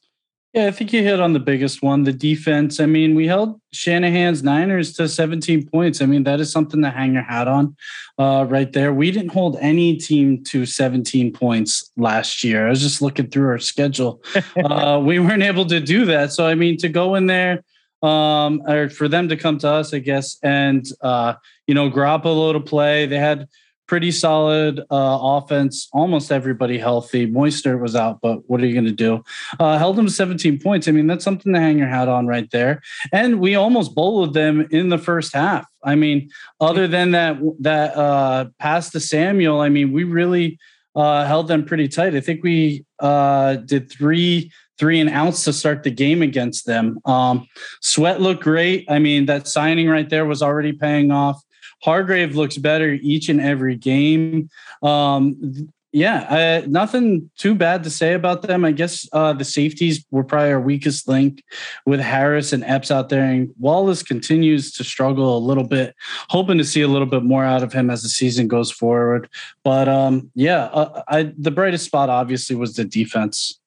Yeah, 0.55 0.67
I 0.67 0.71
think 0.71 0.93
you 0.93 1.03
hit 1.03 1.19
on 1.19 1.33
the 1.33 1.40
biggest 1.40 1.83
one, 1.83 2.05
the 2.05 2.12
defense. 2.12 2.79
I 2.79 2.87
mean, 2.87 3.17
we 3.17 3.27
held 3.27 3.61
Shanahan's 3.73 4.45
Niners 4.45 4.93
to 4.93 5.09
17 5.09 5.67
points. 5.67 6.01
I 6.01 6.07
mean, 6.07 6.23
that 6.25 6.38
is 6.38 6.53
something 6.53 6.81
to 6.83 6.90
hang 6.90 7.14
your 7.14 7.25
hat 7.25 7.49
on 7.49 7.75
uh, 8.21 8.47
right 8.49 8.73
there. 8.73 8.95
We 8.95 9.11
didn't 9.11 9.33
hold 9.33 9.57
any 9.61 9.97
team 9.97 10.45
to 10.45 10.64
17 10.64 11.33
points 11.33 11.90
last 11.97 12.45
year. 12.45 12.69
I 12.69 12.71
was 12.71 12.81
just 12.81 13.03
looking 13.03 13.31
through 13.31 13.49
our 13.49 13.59
schedule. 13.59 14.23
uh, 14.64 15.03
we 15.05 15.19
weren't 15.19 15.43
able 15.43 15.67
to 15.67 15.81
do 15.81 16.05
that. 16.05 16.33
So, 16.33 16.47
I 16.47 16.55
mean, 16.55 16.77
to 16.79 16.88
go 16.88 17.17
in 17.17 17.27
there, 17.27 17.64
um, 18.05 18.62
or 18.69 18.88
for 18.90 19.09
them 19.09 19.29
to 19.31 19.37
come 19.37 19.59
to 19.59 19.69
us, 19.69 19.93
I 19.93 19.99
guess, 19.99 20.38
and, 20.40 20.87
uh, 21.01 21.35
you 21.67 21.75
know, 21.75 21.90
Garoppolo 21.90 22.53
to 22.53 22.61
play, 22.61 23.07
they 23.07 23.19
had 23.19 23.49
pretty 23.87 24.11
solid 24.11 24.81
uh, 24.81 24.85
offense. 24.90 25.88
Almost 25.92 26.33
everybody 26.33 26.79
healthy. 26.79 27.27
Mostert 27.27 27.81
was 27.81 27.94
out, 27.94 28.20
but 28.23 28.49
what 28.49 28.61
are 28.61 28.66
you 28.66 28.73
going 28.73 28.85
to 28.85 28.92
do? 28.92 29.23
Uh, 29.59 29.79
held 29.79 29.97
them 29.97 30.09
17 30.09 30.59
points. 30.61 30.88
I 30.88 30.92
mean, 30.92 31.07
that's 31.07 31.25
something 31.25 31.53
to 31.53 31.61
hang 31.61 31.79
your 31.79 31.88
hat 31.88 32.09
on 32.09 32.27
right 32.27 32.51
there. 32.51 32.83
And 33.12 33.40
we 33.40 33.55
almost 33.55 33.94
bowled 33.94 34.35
them 34.35 34.66
in 34.70 34.88
the 34.88 34.99
first 34.99 35.35
half. 35.35 35.66
I 35.83 35.94
mean, 35.94 36.31
other 36.61 36.88
than 36.88 37.11
that 37.11 37.38
that 37.61 37.97
uh, 37.97 38.47
pass 38.59 38.90
to 38.90 39.01
Samuel, 39.01 39.61
I 39.61 39.68
mean, 39.68 39.92
we 39.92 40.05
really 40.05 40.59
uh, 40.97 41.27
held 41.27 41.49
them 41.49 41.64
pretty 41.64 41.88
tight. 41.88 42.14
I 42.14 42.20
think 42.20 42.42
we 42.42 42.85
uh, 43.01 43.57
did 43.57 43.90
three 43.90 44.51
three 44.79 44.99
and 45.01 45.11
outs 45.11 45.44
to 45.44 45.53
start 45.53 45.83
the 45.83 45.90
game 45.90 46.23
against 46.23 46.66
them. 46.66 46.99
Um, 47.05 47.47
Sweat 47.81 48.20
looked 48.20 48.42
great. 48.42 48.85
I 48.90 48.99
mean, 48.99 49.27
that 49.27 49.47
signing 49.47 49.88
right 49.88 50.09
there 50.09 50.27
was 50.27 50.42
already 50.42 50.73
paying 50.73 51.11
off. 51.11 51.40
Hargrave 51.85 52.35
looks 52.35 52.57
better 52.57 52.94
each 53.03 53.29
and 53.29 53.42
every 53.42 53.77
game. 53.77 54.49
Um, 54.83 55.68
yeah, 55.92 56.62
uh, 56.64 56.66
nothing 56.66 57.31
too 57.37 57.55
bad 57.55 57.85
to 57.85 57.90
say 57.90 58.14
about 58.14 58.42
them. 58.42 58.64
I 58.64 58.73
guess 58.73 59.07
uh, 59.12 59.35
the 59.35 59.44
safeties 59.44 60.05
were 60.11 60.25
probably 60.25 60.51
our 60.51 60.61
weakest 60.61 61.07
link 61.07 61.44
with 61.87 62.01
Harris 62.01 62.53
and 62.53 62.64
Epps 62.64 62.90
out 62.90 63.11
there. 63.11 63.23
And 63.23 63.55
Wallace 63.61 64.03
continues 64.03 64.73
to 64.73 64.83
struggle 64.83 65.37
a 65.37 65.38
little 65.38 65.62
bit, 65.62 65.94
hoping 66.31 66.59
to 66.59 66.64
see 66.64 66.81
a 66.81 66.88
little 66.88 67.07
bit 67.07 67.23
more 67.23 67.44
out 67.44 67.62
of 67.62 67.73
him 67.73 67.90
as 67.90 68.03
the 68.03 68.09
season 68.09 68.49
goes 68.49 68.73
forward. 68.73 69.29
But 69.62 69.88
um, 69.88 70.33
yeah, 70.35 70.64
uh, 70.64 71.03
I, 71.07 71.33
the 71.38 71.53
brightest 71.53 71.85
spot 71.85 72.09
obviously 72.09 72.57
was 72.57 72.75
the 72.75 72.85
defense. 72.85 73.61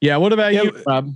Yeah. 0.00 0.18
What 0.18 0.32
about 0.32 0.52
yeah, 0.52 0.62
you, 0.62 0.82
Rob? 0.86 1.10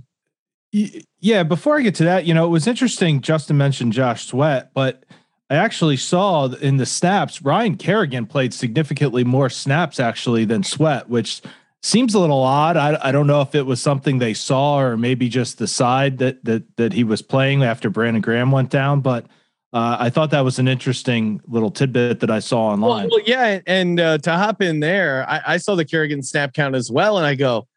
Yeah. 1.21 1.43
Before 1.43 1.77
I 1.77 1.83
get 1.83 1.95
to 1.95 2.03
that, 2.05 2.25
you 2.25 2.33
know, 2.33 2.45
it 2.47 2.49
was 2.49 2.67
interesting. 2.67 3.21
Justin 3.21 3.55
mentioned 3.55 3.93
Josh 3.93 4.25
Sweat, 4.25 4.71
but 4.73 5.05
I 5.51 5.55
actually 5.55 5.97
saw 5.97 6.45
in 6.45 6.77
the 6.77 6.85
snaps, 6.85 7.41
Ryan 7.41 7.75
Kerrigan 7.75 8.25
played 8.25 8.53
significantly 8.53 9.25
more 9.25 9.49
snaps 9.49 9.99
actually 9.99 10.45
than 10.45 10.63
Sweat, 10.63 11.09
which 11.09 11.41
seems 11.83 12.15
a 12.15 12.19
little 12.19 12.41
odd. 12.41 12.77
I, 12.77 12.97
I 13.03 13.11
don't 13.11 13.27
know 13.27 13.41
if 13.41 13.53
it 13.53 13.65
was 13.65 13.81
something 13.81 14.17
they 14.17 14.33
saw 14.33 14.79
or 14.79 14.95
maybe 14.95 15.27
just 15.27 15.57
the 15.57 15.67
side 15.67 16.19
that 16.19 16.45
that 16.45 16.63
that 16.77 16.93
he 16.93 17.03
was 17.03 17.21
playing 17.21 17.63
after 17.63 17.89
Brandon 17.89 18.21
Graham 18.21 18.49
went 18.49 18.69
down, 18.69 19.01
but 19.01 19.25
uh, 19.73 19.97
I 19.99 20.09
thought 20.09 20.31
that 20.31 20.45
was 20.45 20.57
an 20.57 20.69
interesting 20.69 21.41
little 21.47 21.69
tidbit 21.69 22.21
that 22.21 22.31
I 22.31 22.39
saw 22.39 22.67
online. 22.67 23.09
Well, 23.09 23.19
well 23.19 23.23
yeah, 23.25 23.59
and 23.67 23.99
uh, 23.99 24.19
to 24.19 24.31
hop 24.31 24.61
in 24.61 24.79
there, 24.79 25.29
I, 25.29 25.41
I, 25.45 25.57
saw 25.57 25.75
the 25.75 25.85
Kerrigan 25.85 26.23
snap 26.23 26.53
count 26.53 26.75
as 26.75 26.89
well, 26.89 27.17
and 27.17 27.25
I 27.25 27.35
go, 27.35 27.67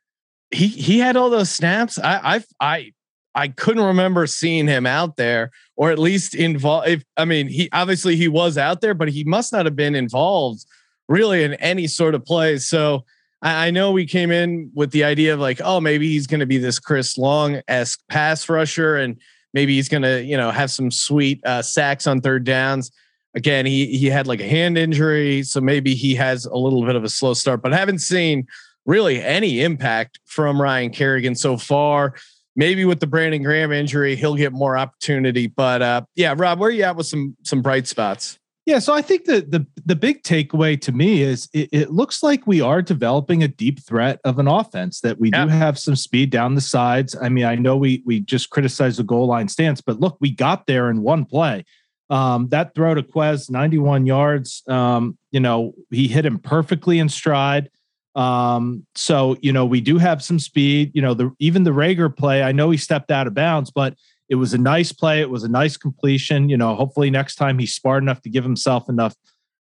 he 0.53 0.69
he 0.69 1.01
had 1.01 1.17
all 1.17 1.29
those 1.29 1.51
snaps. 1.51 1.99
I 1.99 2.37
I 2.37 2.45
I 2.61 2.93
I 3.35 3.49
couldn't 3.49 3.83
remember 3.83 4.27
seeing 4.27 4.69
him 4.69 4.87
out 4.87 5.17
there 5.17 5.51
or 5.77 5.91
at 5.91 5.99
least 5.99 6.35
involved. 6.35 6.89
If 6.89 7.05
I 7.17 7.25
mean, 7.25 7.49
he 7.49 7.69
obviously 7.73 8.17
he 8.17 8.29
was 8.29 8.57
out 8.57 8.81
there, 8.81 8.95
but 8.95 9.09
he 9.09 9.25
must 9.25 9.53
not 9.53 9.65
have 9.65 9.77
been 9.77 9.95
involved 9.95 10.65
really 11.09 11.43
in 11.43 11.55
any 11.55 11.87
sort 11.87 12.15
of 12.15 12.25
play. 12.25 12.59
So 12.59 13.05
I, 13.43 13.69
I 13.69 13.71
know 13.71 13.91
we 13.91 14.07
came 14.07 14.31
in 14.31 14.71
with 14.75 14.93
the 14.93 15.05
idea 15.05 15.35
of 15.35 15.41
like, 15.41 15.61
oh, 15.65 15.81
maybe 15.81 16.09
he's 16.09 16.27
going 16.27 16.41
to 16.41 16.47
be 16.47 16.59
this 16.59 16.79
Chris 16.79 17.19
Long 17.19 17.61
esque 17.69 18.01
pass 18.09 18.49
rusher, 18.49 18.97
and 18.97 19.21
maybe 19.53 19.75
he's 19.75 19.89
going 19.89 20.03
to 20.03 20.23
you 20.23 20.37
know 20.37 20.51
have 20.51 20.71
some 20.71 20.91
sweet 20.91 21.45
uh, 21.45 21.63
sacks 21.63 22.07
on 22.07 22.21
third 22.21 22.45
downs. 22.45 22.91
Again, 23.35 23.67
he 23.67 23.99
he 23.99 24.07
had 24.07 24.29
like 24.29 24.41
a 24.41 24.49
hand 24.49 24.79
injury, 24.79 25.43
so 25.43 25.61
maybe 25.61 25.95
he 25.95 26.15
has 26.15 26.47
a 26.47 26.57
little 26.57 26.85
bit 26.87 26.95
of 26.95 27.03
a 27.03 27.09
slow 27.09 27.35
start, 27.35 27.63
but 27.63 27.73
I 27.73 27.79
haven't 27.79 27.99
seen 27.99 28.47
really 28.87 29.21
any 29.21 29.63
impact 29.63 30.21
from 30.27 30.61
Ryan 30.61 30.91
Kerrigan 30.91 31.35
so 31.35 31.57
far 31.57 32.15
maybe 32.57 32.85
with 32.85 33.01
the 33.01 33.07
Brandon 33.07 33.43
Graham 33.43 33.73
injury, 33.73 34.17
he'll 34.17 34.37
get 34.37 34.53
more 34.53 34.77
opportunity. 34.77 35.47
But 35.47 35.83
uh, 35.83 36.03
yeah, 36.15 36.35
Rob, 36.37 36.59
where 36.59 36.69
are 36.69 36.73
you 36.73 36.85
at 36.85 36.97
with 36.97 37.07
some 37.07 37.37
some 37.43 37.63
bright 37.63 37.87
spots? 37.87 38.39
Yeah, 38.67 38.79
so 38.79 38.95
I 38.95 39.03
think 39.03 39.27
the 39.27 39.43
the 39.43 39.67
the 39.85 39.97
big 39.97 40.23
takeaway 40.23 40.81
to 40.81 40.93
me 40.93 41.21
is 41.21 41.49
it, 41.53 41.69
it 41.71 41.91
looks 41.91 42.23
like 42.23 42.47
we 42.47 42.63
are 42.63 42.81
developing 42.81 43.43
a 43.43 43.49
deep 43.49 43.85
threat 43.85 44.21
of 44.25 44.39
an 44.39 44.49
offense 44.49 45.01
that 45.01 45.21
we 45.21 45.31
yeah. 45.31 45.45
do 45.45 45.51
have 45.51 45.79
some 45.79 45.97
speed 45.97 46.31
down 46.31 46.55
the 46.55 46.63
sides. 46.63 47.15
I 47.21 47.29
mean, 47.29 47.45
I 47.45 47.57
know 47.57 47.77
we 47.77 48.03
we 48.07 48.21
just 48.21 48.49
criticized 48.51 48.99
the 48.99 49.05
goal 49.05 49.27
line 49.27 49.49
stance, 49.49 49.83
but 49.83 50.01
look, 50.01 50.17
we 50.21 50.31
got 50.31 50.67
there 50.67 50.89
in 50.91 51.03
one 51.03 51.27
play. 51.27 51.65
Um, 52.11 52.49
that 52.49 52.75
throw 52.75 52.95
to 52.95 53.03
Quez, 53.03 53.51
91 53.51 54.07
yards. 54.07 54.63
Um, 54.69 55.19
you 55.31 55.41
know, 55.41 55.73
he 55.91 56.07
hit 56.07 56.25
him 56.25 56.39
perfectly 56.39 56.99
in 56.99 57.09
stride. 57.09 57.71
Um, 58.15 58.87
so 58.95 59.37
you 59.41 59.53
know, 59.53 59.67
we 59.67 59.81
do 59.81 59.99
have 59.99 60.23
some 60.23 60.39
speed. 60.39 60.93
You 60.95 61.03
know, 61.03 61.15
the 61.15 61.33
even 61.39 61.65
the 61.65 61.71
Reagor 61.71 62.15
play, 62.17 62.43
I 62.43 62.53
know 62.53 62.71
he 62.71 62.79
stepped 62.79 63.11
out 63.11 63.27
of 63.27 63.35
bounds, 63.35 63.71
but 63.71 63.95
it 64.29 64.37
was 64.37 64.55
a 64.55 64.59
nice 64.59 64.93
play. 64.93 65.21
It 65.21 65.31
was 65.31 65.45
a 65.45 65.49
nice 65.49 65.77
completion. 65.77 66.49
You 66.49 66.57
know, 66.57 66.75
hopefully 66.75 67.11
next 67.11 67.37
time 67.37 67.59
he's 67.59 67.75
smart 67.75 68.03
enough 68.03 68.23
to 68.23 68.31
give 68.31 68.45
himself 68.45 68.89
enough 68.89 69.15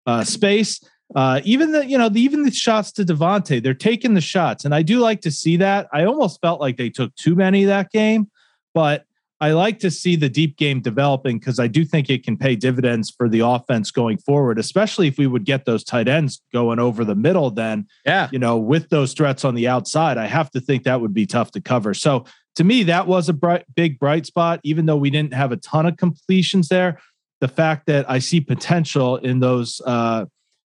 uh, 0.05 0.23
space. 0.23 0.79
Uh, 1.15 1.41
even 1.43 1.71
the 1.71 1.85
you 1.85 1.97
know 1.97 2.09
the, 2.09 2.21
even 2.21 2.43
the 2.43 2.51
shots 2.51 2.91
to 2.93 3.03
DeVonta, 3.03 3.61
they're 3.61 3.73
taking 3.73 4.13
the 4.13 4.21
shots, 4.21 4.65
and 4.65 4.73
I 4.73 4.81
do 4.81 4.99
like 4.99 5.21
to 5.21 5.31
see 5.31 5.57
that. 5.57 5.87
I 5.91 6.05
almost 6.05 6.39
felt 6.41 6.61
like 6.61 6.77
they 6.77 6.89
took 6.89 7.13
too 7.15 7.35
many 7.35 7.65
that 7.65 7.91
game, 7.91 8.29
but 8.73 9.05
I 9.41 9.53
like 9.53 9.79
to 9.79 9.89
see 9.89 10.15
the 10.15 10.29
deep 10.29 10.55
game 10.55 10.81
developing 10.81 11.39
because 11.39 11.59
I 11.59 11.65
do 11.65 11.83
think 11.83 12.11
it 12.11 12.23
can 12.23 12.37
pay 12.37 12.55
dividends 12.55 13.09
for 13.09 13.27
the 13.27 13.39
offense 13.39 13.89
going 13.89 14.19
forward, 14.19 14.59
especially 14.59 15.07
if 15.07 15.17
we 15.17 15.25
would 15.25 15.45
get 15.45 15.65
those 15.65 15.83
tight 15.83 16.07
ends 16.07 16.43
going 16.53 16.77
over 16.77 17.03
the 17.03 17.15
middle. 17.15 17.49
Then, 17.49 17.87
yeah, 18.05 18.29
you 18.31 18.37
know, 18.37 18.57
with 18.57 18.89
those 18.89 19.13
threats 19.13 19.43
on 19.43 19.55
the 19.55 19.67
outside, 19.67 20.19
I 20.19 20.27
have 20.27 20.51
to 20.51 20.61
think 20.61 20.83
that 20.83 21.01
would 21.01 21.13
be 21.13 21.25
tough 21.25 21.49
to 21.53 21.61
cover. 21.61 21.95
So 21.95 22.25
to 22.55 22.63
me, 22.63 22.83
that 22.83 23.07
was 23.07 23.29
a 23.29 23.33
bright, 23.33 23.65
big 23.75 23.97
bright 23.97 24.27
spot, 24.27 24.59
even 24.63 24.85
though 24.85 24.95
we 24.95 25.09
didn't 25.09 25.33
have 25.33 25.51
a 25.51 25.57
ton 25.57 25.87
of 25.87 25.97
completions 25.97 26.67
there. 26.67 26.99
The 27.39 27.47
fact 27.47 27.87
that 27.87 28.07
I 28.07 28.19
see 28.19 28.41
potential 28.41 29.17
in 29.17 29.39
those, 29.39 29.81
uh, 29.87 30.25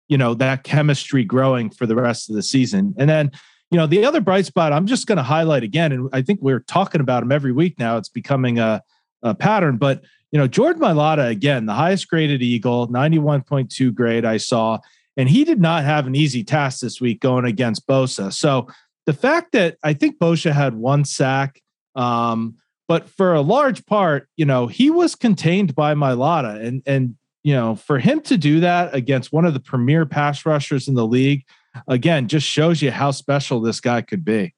you 0.08 0.16
know, 0.16 0.32
that 0.34 0.64
chemistry 0.64 1.24
growing 1.24 1.68
for 1.68 1.84
the 1.84 1.94
rest 1.94 2.30
of 2.30 2.36
the 2.36 2.42
season, 2.42 2.94
and 2.96 3.10
then 3.10 3.32
you 3.72 3.78
know, 3.78 3.86
the 3.86 4.04
other 4.04 4.20
bright 4.20 4.44
spot 4.44 4.70
I'm 4.70 4.86
just 4.86 5.06
going 5.06 5.16
to 5.16 5.22
highlight 5.22 5.62
again, 5.62 5.92
and 5.92 6.10
I 6.12 6.20
think 6.20 6.40
we're 6.42 6.60
talking 6.60 7.00
about 7.00 7.22
him 7.22 7.32
every 7.32 7.52
week 7.52 7.78
now. 7.78 7.96
It's 7.96 8.10
becoming 8.10 8.58
a, 8.58 8.82
a 9.22 9.34
pattern, 9.34 9.78
but 9.78 10.02
you 10.30 10.38
know, 10.38 10.46
Jordan 10.46 10.82
Mailata 10.82 11.28
again, 11.28 11.64
the 11.64 11.72
highest 11.72 12.08
graded 12.08 12.42
Eagle, 12.42 12.88
91.2 12.88 13.94
grade 13.94 14.26
I 14.26 14.36
saw, 14.36 14.78
and 15.16 15.26
he 15.26 15.44
did 15.44 15.58
not 15.58 15.84
have 15.84 16.06
an 16.06 16.14
easy 16.14 16.44
task 16.44 16.80
this 16.80 17.00
week 17.00 17.20
going 17.20 17.46
against 17.46 17.86
Bosa. 17.86 18.30
So 18.30 18.68
the 19.06 19.14
fact 19.14 19.52
that 19.52 19.78
I 19.82 19.94
think 19.94 20.18
Bosa 20.18 20.52
had 20.52 20.74
one 20.74 21.06
sack, 21.06 21.62
um, 21.94 22.56
but 22.88 23.08
for 23.08 23.32
a 23.32 23.40
large 23.40 23.86
part, 23.86 24.28
you 24.36 24.44
know, 24.44 24.66
he 24.66 24.90
was 24.90 25.14
contained 25.14 25.74
by 25.74 25.94
Mailata, 25.94 26.62
and 26.62 26.82
and 26.84 27.16
you 27.42 27.54
know, 27.54 27.74
for 27.74 27.98
him 27.98 28.20
to 28.20 28.36
do 28.36 28.60
that 28.60 28.94
against 28.94 29.32
one 29.32 29.46
of 29.46 29.54
the 29.54 29.60
premier 29.60 30.04
pass 30.04 30.44
rushers 30.44 30.88
in 30.88 30.94
the 30.94 31.06
league 31.06 31.46
again, 31.88 32.28
just 32.28 32.46
shows 32.46 32.82
you 32.82 32.90
how 32.90 33.10
special 33.10 33.60
this 33.60 33.80
guy 33.80 34.02
could 34.02 34.24
be. 34.24 34.54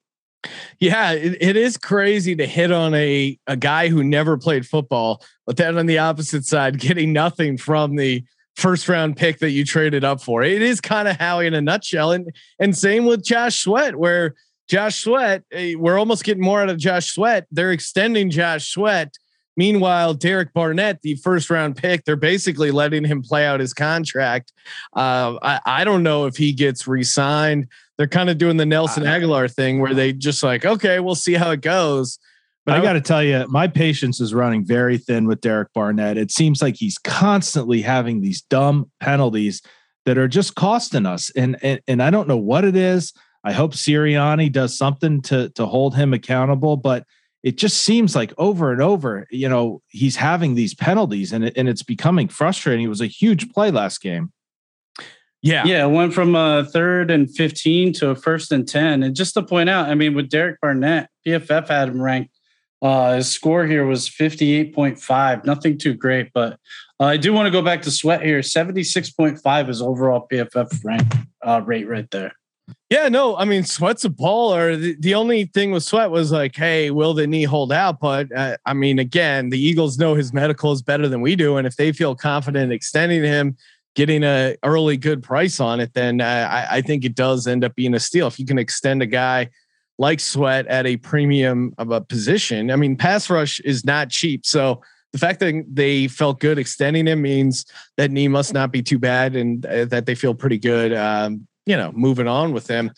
Yeah, 0.79 1.12
it, 1.12 1.38
it 1.40 1.57
is 1.57 1.77
crazy 1.77 2.37
to 2.37 2.46
hit 2.46 2.70
on 2.70 2.94
a 2.94 3.38
a 3.46 3.57
guy 3.57 3.88
who 3.88 4.05
never 4.05 4.37
played 4.37 4.66
football, 4.66 5.22
but 5.46 5.57
then 5.57 5.79
on 5.79 5.87
the 5.87 5.98
opposite 5.98 6.44
side, 6.44 6.79
getting 6.79 7.12
nothing 7.12 7.57
from 7.57 7.96
the 7.96 8.24
first 8.57 8.88
round 8.88 9.16
pick 9.16 9.38
that 9.38 9.50
you 9.50 9.64
traded 9.64 10.05
up 10.05 10.22
for. 10.22 10.42
It 10.42 10.62
is 10.62 10.81
kind 10.81 11.09
of 11.09 11.16
Howie 11.16 11.46
in 11.46 11.55
a 11.55 11.61
nutshell, 11.61 12.12
and 12.12 12.31
and 12.59 12.77
same 12.77 13.07
with 13.07 13.24
Josh 13.24 13.61
Sweat, 13.61 13.96
where 13.96 14.35
Josh 14.68 15.03
Sweat, 15.03 15.44
eh, 15.53 15.74
we're 15.77 15.98
almost 15.98 16.24
getting 16.24 16.42
more 16.42 16.62
out 16.62 16.70
of 16.70 16.79
Josh 16.79 17.12
Sweat. 17.12 17.46
They're 17.50 17.72
extending 17.72 18.31
Josh 18.31 18.68
Sweat 18.68 19.14
Meanwhile, 19.57 20.14
Derek 20.14 20.53
Barnett, 20.53 21.03
the 21.03 21.14
first 21.17 21.49
round 21.49 21.77
pick, 21.77 22.05
they're 22.05 22.17
basically 22.17 22.71
letting 22.71 23.05
him 23.05 23.23
play 23.23 23.47
out 23.47 23.61
his 23.61 23.73
contract. 23.73 24.53
Uh, 24.95 25.38
I, 25.43 25.61
I, 25.64 25.85
don't 25.85 26.03
know 26.03 26.27
if 26.27 26.37
he 26.37 26.53
gets 26.53 26.88
re 26.88 27.05
signed. 27.05 27.69
They're 27.97 28.09
kind 28.09 28.31
of 28.31 28.38
doing 28.38 28.57
the 28.57 28.67
Nelson 28.67 29.05
Agholor 29.05 29.53
thing 29.53 29.81
where 29.81 29.95
they 29.95 30.12
just 30.12 30.43
like, 30.43 30.64
okay, 30.64 30.99
we'll 30.99 31.14
see 31.14 31.35
how 31.35 31.53
it 31.53 31.61
goes. 31.61 32.19
But 32.67 32.77
I, 32.77 32.79
I 32.79 32.83
got 32.83 32.95
to 32.95 33.01
tell 33.01 33.23
you, 33.23 33.47
my 33.49 33.69
patience 33.69 34.21
is 34.21 34.35
running 34.35 34.64
very 34.64 34.99
thin 34.99 35.27
with 35.27 35.40
Derek 35.40 35.73
Barnett. 35.73 36.17
It 36.17 36.33
seems 36.33 36.61
like 36.61 36.77
he's 36.77 36.99
constantly 36.99 37.83
having 37.83 38.21
these 38.21 38.43
dumb 38.43 38.90
penalties 39.01 39.62
that 40.07 40.19
are 40.19 40.29
just 40.29 40.55
costing 40.55 41.07
us. 41.07 41.31
And, 41.37 41.57
and, 41.62 41.81
and 41.87 42.03
I 42.03 42.11
don't 42.11 42.29
know 42.29 42.37
what 42.37 42.64
it 42.64 42.77
is. 42.77 43.12
I 43.45 43.53
hope 43.53 43.73
Sirianni 43.75 44.51
does 44.51 44.77
something 44.77 45.21
to, 45.23 45.51
to 45.51 45.67
hold 45.67 45.95
him 45.95 46.14
accountable, 46.14 46.77
but 46.77 47.05
it 47.45 47.59
just 47.59 47.83
seems 47.83 48.17
like 48.17 48.33
over 48.39 48.73
and 48.73 48.81
over, 48.81 49.27
you 49.31 49.51
know, 49.51 49.83
he's 49.89 50.17
having 50.17 50.55
these 50.55 50.75
penalties 50.75 51.31
and, 51.31 51.45
it, 51.45 51.53
and 51.59 51.69
it's 51.69 51.83
becoming 51.83 52.27
frustrating. 52.27 52.87
It 52.87 52.89
was 52.89 53.03
a 53.03 53.07
huge 53.07 53.53
play 53.53 53.71
last 53.71 54.01
game. 54.01 54.33
Yeah. 55.43 55.65
Yeah. 55.67 55.85
It 55.85 55.91
went 55.91 56.15
from 56.15 56.35
a 56.35 56.65
third 56.65 57.11
and 57.11 57.31
15 57.31 57.93
to 57.95 58.11
a 58.11 58.15
first 58.17 58.51
and 58.51 58.67
10. 58.67 59.03
And 59.03 59.15
just 59.15 59.35
to 59.35 59.43
point 59.43 59.69
out, 59.69 59.91
I 59.91 59.95
mean, 59.95 60.15
with 60.15 60.31
Derek 60.31 60.59
Barnett, 60.63 61.11
PFF 61.27 61.69
had 61.69 61.91
him 61.91 62.01
ranked. 62.01 62.35
Uh, 62.81 63.17
his 63.17 63.31
score 63.31 63.67
here 63.67 63.85
was 63.85 64.09
58.5, 64.09 65.45
nothing 65.45 65.79
too 65.79 65.95
great, 65.95 66.31
but 66.35 66.59
uh, 67.01 67.05
I 67.05 67.17
do 67.17 67.33
want 67.33 67.47
to 67.47 67.51
go 67.51 67.63
back 67.63 67.81
to 67.83 67.91
Sweat 67.91 68.23
here. 68.23 68.41
76.5 68.41 69.69
is 69.71 69.81
overall 69.81 70.27
PFF 70.31 70.85
rank 70.85 71.11
uh, 71.43 71.63
rate 71.65 71.89
right 71.89 72.11
there. 72.11 72.33
Yeah, 72.95 73.09
no, 73.09 73.37
I 73.37 73.45
mean, 73.45 73.65
Sweat's 73.65 74.05
a 74.05 74.09
baller. 74.09 74.81
The, 74.81 74.95
the 75.01 75.15
only 75.17 75.47
thing 75.47 75.73
with 75.73 75.83
Sweat 75.83 76.13
was 76.13 76.31
like, 76.31 76.55
hey, 76.55 76.93
will 76.93 77.13
the 77.13 77.27
knee 77.27 77.43
hold 77.43 77.73
out? 77.73 77.99
But 77.99 78.31
uh, 78.31 78.57
I 78.67 78.73
mean, 78.73 79.01
again, 79.01 79.51
the 79.51 79.59
Eagles 79.59 79.99
know 79.99 80.15
his 80.15 80.33
medical 80.33 80.71
is 80.71 80.81
better 80.81 81.09
than 81.09 81.21
we 81.21 81.35
do. 81.35 81.57
And 81.57 81.67
if 81.67 81.75
they 81.75 81.91
feel 81.91 82.15
confident 82.15 82.73
extending 82.73 83.25
him, 83.25 83.57
getting 83.97 84.23
a 84.23 84.55
early 84.63 84.97
good 84.97 85.25
price 85.25 85.59
on 85.59 85.81
it, 85.81 85.93
then 85.95 86.21
uh, 86.21 86.49
I, 86.49 86.77
I 86.77 86.81
think 86.83 87.05
it 87.05 87.17
does 87.17 87.49
end 87.49 87.65
up 87.65 87.75
being 87.75 87.95
a 87.95 87.99
steal. 87.99 88.29
If 88.29 88.39
you 88.39 88.47
can 88.47 88.61
extend 88.61 89.03
a 89.03 89.07
guy 89.07 89.51
like 89.99 90.21
Sweat 90.21 90.69
at 90.69 90.87
a 90.87 90.97
premium 90.99 91.75
of 91.79 91.91
a 91.91 92.01
position, 92.01 92.71
I 92.71 92.77
mean, 92.77 92.95
pass 92.95 93.29
rush 93.29 93.59
is 93.59 93.85
not 93.85 94.11
cheap. 94.11 94.47
So 94.47 94.83
the 95.11 95.19
fact 95.19 95.41
that 95.41 95.65
they 95.69 96.07
felt 96.07 96.39
good 96.39 96.61
extending 96.61 97.09
him 97.09 97.23
means 97.23 97.67
that 97.97 98.13
knee 98.13 98.29
must 98.29 98.55
not 98.55 98.71
be 98.71 98.83
too 98.83 99.01
bad 99.01 99.35
and 99.35 99.67
uh, 99.67 99.87
that 99.87 100.07
they 100.07 100.15
feel 100.15 100.35
pretty 100.35 100.59
good. 100.59 100.95
Um, 100.95 101.49
you 101.66 101.77
know, 101.77 101.92
moving 101.92 102.29
on 102.29 102.53
with 102.53 102.66
him. 102.66 102.92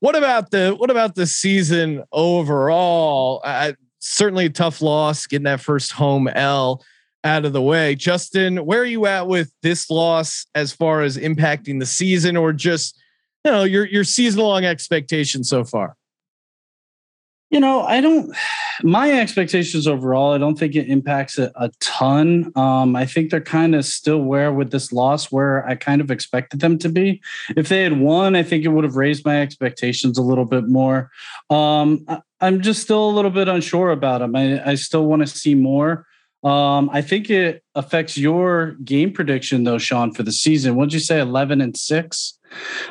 What 0.00 0.16
about 0.16 0.50
the 0.50 0.74
what 0.76 0.90
about 0.90 1.14
the 1.14 1.26
season 1.26 2.04
overall? 2.12 3.40
Uh, 3.44 3.72
certainly 3.98 4.46
a 4.46 4.50
tough 4.50 4.82
loss 4.82 5.26
getting 5.26 5.44
that 5.44 5.60
first 5.60 5.92
home 5.92 6.28
L 6.28 6.82
out 7.24 7.44
of 7.44 7.52
the 7.52 7.62
way. 7.62 7.94
Justin, 7.94 8.58
where 8.58 8.80
are 8.80 8.84
you 8.84 9.06
at 9.06 9.26
with 9.28 9.52
this 9.62 9.90
loss 9.90 10.46
as 10.54 10.72
far 10.72 11.02
as 11.02 11.16
impacting 11.16 11.78
the 11.78 11.86
season 11.86 12.36
or 12.36 12.52
just, 12.52 13.00
you 13.44 13.52
know, 13.52 13.64
your 13.64 13.86
your 13.86 14.04
season 14.04 14.40
long 14.40 14.64
expectations 14.64 15.48
so 15.48 15.64
far? 15.64 15.96
You 17.52 17.60
know, 17.60 17.82
I 17.82 18.00
don't. 18.00 18.34
My 18.82 19.12
expectations 19.12 19.86
overall, 19.86 20.32
I 20.32 20.38
don't 20.38 20.58
think 20.58 20.74
it 20.74 20.88
impacts 20.88 21.38
it 21.38 21.52
a 21.54 21.70
ton. 21.80 22.50
Um, 22.56 22.96
I 22.96 23.04
think 23.04 23.30
they're 23.30 23.42
kind 23.42 23.74
of 23.74 23.84
still 23.84 24.22
where 24.22 24.50
with 24.50 24.70
this 24.70 24.90
loss 24.90 25.30
where 25.30 25.64
I 25.68 25.74
kind 25.74 26.00
of 26.00 26.10
expected 26.10 26.60
them 26.60 26.78
to 26.78 26.88
be. 26.88 27.20
If 27.54 27.68
they 27.68 27.82
had 27.82 28.00
won, 28.00 28.34
I 28.34 28.42
think 28.42 28.64
it 28.64 28.68
would 28.68 28.84
have 28.84 28.96
raised 28.96 29.26
my 29.26 29.42
expectations 29.42 30.16
a 30.16 30.22
little 30.22 30.46
bit 30.46 30.66
more. 30.66 31.10
Um, 31.50 32.06
I, 32.08 32.22
I'm 32.40 32.62
just 32.62 32.80
still 32.80 33.08
a 33.08 33.12
little 33.12 33.30
bit 33.30 33.48
unsure 33.48 33.90
about 33.90 34.20
them. 34.20 34.34
I, 34.34 34.70
I 34.70 34.74
still 34.74 35.04
want 35.04 35.20
to 35.20 35.26
see 35.26 35.54
more. 35.54 36.06
Um, 36.42 36.88
I 36.90 37.02
think 37.02 37.28
it 37.28 37.62
affects 37.74 38.16
your 38.16 38.72
game 38.82 39.12
prediction 39.12 39.64
though, 39.64 39.78
Sean, 39.78 40.12
for 40.14 40.22
the 40.22 40.32
season. 40.32 40.74
What'd 40.74 40.94
you 40.94 41.00
say, 41.00 41.20
eleven 41.20 41.60
and 41.60 41.76
six? 41.76 42.38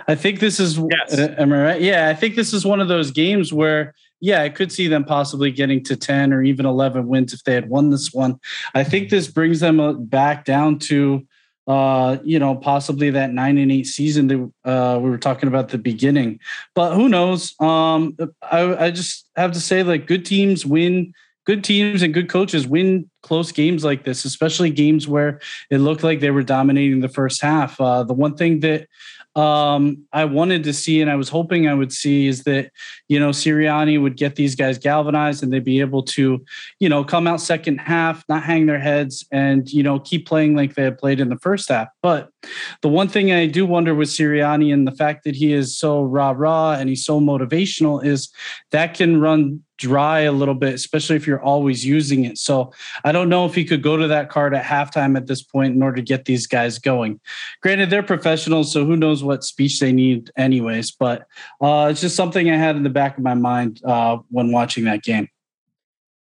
I 0.08 0.13
think 0.13 0.39
this 0.39 0.60
is. 0.60 0.78
Yes. 0.78 1.17
Am 1.17 1.52
I 1.52 1.63
right? 1.63 1.82
Yeah, 1.82 2.10
I 2.10 2.13
think 2.13 2.36
this 2.36 2.54
is 2.54 2.63
one 2.63 2.80
of 2.80 2.88
those 2.88 3.10
games 3.10 3.52
where 3.52 3.95
yeah, 4.21 4.43
I 4.43 4.49
could 4.49 4.71
see 4.71 4.88
them 4.88 5.03
possibly 5.03 5.51
getting 5.51 5.84
to 5.86 5.95
10 5.95 6.31
or 6.31 6.43
even 6.43 6.65
11 6.65 7.07
wins 7.07 7.34
if 7.34 7.43
they 7.43 7.55
had 7.55 7.69
won 7.69 7.89
this 7.89 8.13
one. 8.13 8.39
I 8.75 8.84
think 8.84 9.10
this 9.10 9.27
brings 9.27 9.60
them 9.60 9.79
uh, 9.79 9.93
back 9.93 10.45
down 10.45 10.77
to, 10.79 11.25
uh, 11.67 12.17
you 12.23 12.38
know, 12.38 12.55
possibly 12.55 13.10
that 13.10 13.34
nine 13.34 13.57
and 13.57 13.71
eight 13.71 13.88
season 13.88 14.27
that 14.27 14.69
uh, 14.69 14.99
we 14.99 15.10
were 15.10 15.17
talking 15.17 15.47
about 15.47 15.69
the 15.69 15.79
beginning. 15.79 16.39
But 16.75 16.93
who 16.93 17.10
knows? 17.10 17.55
Um, 17.60 18.15
I, 18.43 18.86
I 18.86 18.91
just 18.91 19.27
have 19.36 19.53
to 19.53 19.60
say, 19.60 19.81
like, 19.81 20.05
good 20.05 20.23
teams 20.23 20.65
win. 20.65 21.13
Good 21.43 21.63
teams 21.63 22.03
and 22.03 22.13
good 22.13 22.29
coaches 22.29 22.67
win 22.67 23.10
close 23.23 23.51
games 23.51 23.84
like 23.84 24.03
this, 24.03 24.25
especially 24.25 24.69
games 24.69 25.07
where 25.07 25.41
it 25.71 25.79
looked 25.79 26.03
like 26.03 26.19
they 26.19 26.29
were 26.29 26.43
dominating 26.43 26.99
the 26.99 27.10
first 27.10 27.41
half. 27.41 27.81
Uh, 27.81 28.03
the 28.03 28.13
one 28.13 28.36
thing 28.36 28.60
that 28.60 28.88
um, 29.35 30.05
I 30.11 30.25
wanted 30.25 30.63
to 30.65 30.73
see 30.73 31.01
and 31.01 31.09
I 31.09 31.15
was 31.15 31.29
hoping 31.29 31.67
I 31.67 31.73
would 31.73 31.93
see 31.93 32.27
is 32.27 32.43
that, 32.43 32.71
you 33.07 33.19
know, 33.19 33.29
Sirianni 33.29 34.01
would 34.01 34.17
get 34.17 34.35
these 34.35 34.55
guys 34.55 34.77
galvanized 34.77 35.41
and 35.41 35.53
they'd 35.53 35.63
be 35.63 35.79
able 35.79 36.03
to, 36.03 36.43
you 36.79 36.89
know, 36.89 37.03
come 37.03 37.27
out 37.27 37.39
second 37.39 37.77
half, 37.77 38.25
not 38.27 38.43
hang 38.43 38.65
their 38.65 38.79
heads 38.79 39.25
and, 39.31 39.71
you 39.71 39.83
know, 39.83 39.99
keep 39.99 40.27
playing 40.27 40.55
like 40.55 40.75
they 40.75 40.83
had 40.83 40.97
played 40.97 41.21
in 41.21 41.29
the 41.29 41.37
first 41.37 41.69
half. 41.69 41.87
But 42.01 42.29
the 42.81 42.89
one 42.89 43.07
thing 43.07 43.31
I 43.31 43.45
do 43.45 43.65
wonder 43.65 43.95
with 43.95 44.09
Sirianni 44.09 44.73
and 44.73 44.85
the 44.85 44.91
fact 44.91 45.23
that 45.23 45.35
he 45.35 45.53
is 45.53 45.77
so 45.77 46.01
rah 46.03 46.33
rah 46.35 46.73
and 46.73 46.89
he's 46.89 47.05
so 47.05 47.21
motivational 47.21 48.03
is 48.03 48.29
that 48.71 48.95
can 48.95 49.21
run 49.21 49.63
dry 49.81 50.19
a 50.19 50.31
little 50.31 50.53
bit, 50.53 50.75
especially 50.75 51.15
if 51.15 51.25
you're 51.25 51.41
always 51.41 51.83
using 51.83 52.23
it. 52.23 52.37
So 52.37 52.71
I 53.03 53.11
don't 53.11 53.29
know 53.29 53.47
if 53.47 53.55
he 53.55 53.65
could 53.65 53.81
go 53.81 53.97
to 53.97 54.07
that 54.07 54.29
card 54.29 54.53
at 54.53 54.63
halftime 54.63 55.17
at 55.17 55.25
this 55.25 55.41
point 55.41 55.75
in 55.75 55.81
order 55.81 55.95
to 55.95 56.03
get 56.03 56.25
these 56.25 56.45
guys 56.45 56.77
going. 56.77 57.19
Granted, 57.61 57.89
they're 57.89 58.03
professionals, 58.03 58.71
so 58.71 58.85
who 58.85 58.95
knows 58.95 59.23
what 59.23 59.43
speech 59.43 59.79
they 59.79 59.91
need, 59.91 60.29
anyways. 60.37 60.91
But 60.91 61.25
uh, 61.59 61.87
it's 61.89 61.99
just 61.99 62.15
something 62.15 62.49
I 62.51 62.57
had 62.57 62.75
in 62.75 62.83
the 62.83 62.89
back 62.89 63.17
of 63.17 63.23
my 63.23 63.33
mind 63.33 63.81
uh, 63.83 64.19
when 64.29 64.51
watching 64.51 64.83
that 64.85 65.01
game. 65.01 65.27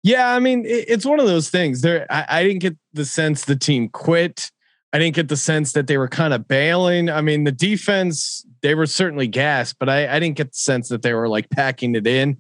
Yeah, 0.04 0.32
I 0.32 0.38
mean, 0.38 0.62
it's 0.64 1.04
one 1.04 1.18
of 1.18 1.26
those 1.26 1.50
things. 1.50 1.80
There, 1.80 2.06
I, 2.08 2.24
I 2.28 2.42
didn't 2.44 2.60
get 2.60 2.76
the 2.92 3.04
sense 3.04 3.44
the 3.44 3.56
team 3.56 3.88
quit. 3.88 4.52
I 4.92 4.98
didn't 4.98 5.16
get 5.16 5.28
the 5.28 5.36
sense 5.36 5.72
that 5.72 5.88
they 5.88 5.98
were 5.98 6.08
kind 6.08 6.32
of 6.32 6.46
bailing. 6.46 7.10
I 7.10 7.20
mean, 7.20 7.42
the 7.42 7.52
defense, 7.52 8.46
they 8.62 8.76
were 8.76 8.86
certainly 8.86 9.26
gassed, 9.26 9.80
but 9.80 9.88
I, 9.88 10.14
I 10.14 10.20
didn't 10.20 10.36
get 10.36 10.52
the 10.52 10.58
sense 10.58 10.88
that 10.88 11.02
they 11.02 11.12
were 11.12 11.28
like 11.28 11.50
packing 11.50 11.96
it 11.96 12.06
in 12.06 12.38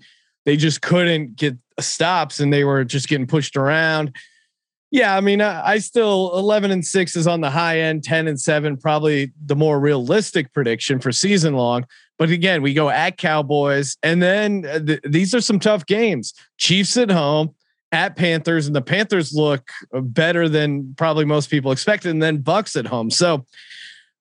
they 0.48 0.56
just 0.56 0.80
couldn't 0.80 1.36
get 1.36 1.58
stops 1.78 2.40
and 2.40 2.50
they 2.50 2.64
were 2.64 2.82
just 2.82 3.06
getting 3.06 3.26
pushed 3.26 3.54
around. 3.54 4.16
Yeah, 4.90 5.14
I 5.14 5.20
mean, 5.20 5.42
I, 5.42 5.72
I, 5.72 5.78
still 5.78 6.32
11 6.38 6.70
and 6.70 6.86
6 6.86 7.16
is 7.16 7.26
on 7.26 7.42
the 7.42 7.50
high 7.50 7.80
end, 7.80 8.02
10 8.02 8.26
and 8.26 8.40
7 8.40 8.78
probably 8.78 9.30
the 9.44 9.54
more 9.54 9.78
realistic 9.78 10.54
prediction 10.54 11.00
for 11.00 11.12
season 11.12 11.52
long. 11.52 11.84
But 12.16 12.30
again, 12.30 12.62
we 12.62 12.72
go 12.72 12.88
at 12.88 13.18
Cowboys 13.18 13.98
and 14.02 14.22
then 14.22 14.64
uh, 14.64 14.78
th- 14.78 15.02
these 15.06 15.34
are 15.34 15.42
some 15.42 15.60
tough 15.60 15.84
games. 15.84 16.32
Chiefs 16.56 16.96
at 16.96 17.10
home, 17.10 17.54
at 17.92 18.16
Panthers 18.16 18.66
and 18.66 18.74
the 18.74 18.80
Panthers 18.80 19.34
look 19.34 19.68
better 19.92 20.48
than 20.48 20.94
probably 20.96 21.26
most 21.26 21.50
people 21.50 21.72
expected 21.72 22.08
and 22.08 22.22
then 22.22 22.38
Bucks 22.38 22.74
at 22.74 22.86
home. 22.86 23.10
So 23.10 23.44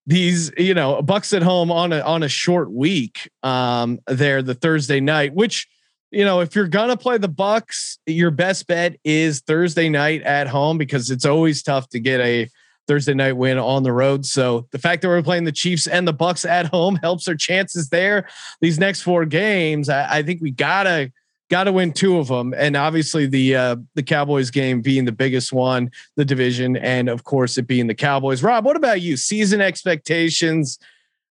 these, 0.06 0.52
you 0.58 0.74
know, 0.74 1.02
Bucks 1.02 1.32
at 1.32 1.42
home 1.42 1.72
on 1.72 1.94
a 1.94 2.02
on 2.02 2.22
a 2.22 2.30
short 2.30 2.70
week 2.70 3.30
um 3.44 4.00
there 4.08 4.42
the 4.42 4.56
Thursday 4.56 5.00
night, 5.00 5.34
which 5.34 5.70
you 6.12 6.24
know, 6.24 6.40
if 6.40 6.56
you're 6.56 6.68
gonna 6.68 6.98
play 6.98 7.18
the 7.18 7.28
Bucks, 7.28 8.00
your 8.06 8.32
best 8.32 8.68
bet 8.68 8.98
is 9.04 9.42
Thursday 9.42 9.90
night 9.90 10.22
at 10.24 10.48
home 10.48 10.78
because 10.78 11.12
it's 11.12 11.26
always 11.26 11.62
tough 11.62 11.90
to 11.90 12.00
get 12.00 12.20
a 12.22 12.48
Thursday 12.88 13.14
night 13.14 13.34
win 13.34 13.58
on 13.58 13.84
the 13.84 13.92
road. 13.92 14.26
So 14.26 14.68
the 14.72 14.80
fact 14.80 15.02
that 15.02 15.10
we're 15.10 15.22
playing 15.22 15.44
the 15.44 15.52
Chiefs 15.52 15.88
and 15.88 16.08
the 16.08 16.14
Bucks 16.14 16.46
at 16.46 16.68
home 16.68 16.96
helps 17.04 17.28
our 17.28 17.36
chances 17.36 17.90
there. 17.90 18.28
These 18.62 18.80
next 18.80 19.02
four 19.02 19.26
games, 19.26 19.90
I, 19.90 20.20
I 20.20 20.24
think 20.24 20.42
we 20.42 20.52
gotta 20.52 21.12
gotta 21.50 21.72
win 21.72 21.94
two 21.94 22.18
of 22.18 22.28
them, 22.28 22.54
and 22.56 22.76
obviously 22.76 23.26
the 23.26 23.56
uh, 23.56 23.76
the 23.96 24.04
Cowboys 24.04 24.50
game 24.50 24.82
being 24.82 25.06
the 25.06 25.12
biggest 25.12 25.52
one, 25.52 25.92
the 26.16 26.26
division, 26.26 26.78
and 26.78 27.10
of 27.10 27.24
course 27.24 27.58
it 27.58 27.68
being 27.68 27.88
the 27.88 27.96
Cowboys. 27.96 28.44
Rob, 28.44 28.66
what 28.66 28.78
about 28.78 29.02
you? 29.02 29.18
Season 29.18 29.62
expectations? 29.62 30.80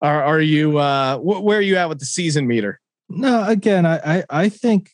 Are 0.02 0.24
are 0.24 0.42
you 0.42 0.80
uh, 0.80 1.18
wh- 1.18 1.44
where 1.44 1.60
are 1.60 1.62
you 1.62 1.78
at 1.78 1.90
with 1.90 2.00
the 2.00 2.06
season 2.06 2.48
meter? 2.48 2.80
No, 3.10 3.48
again, 3.48 3.86
I, 3.86 4.18
I, 4.20 4.24
I 4.30 4.50
think 4.50 4.92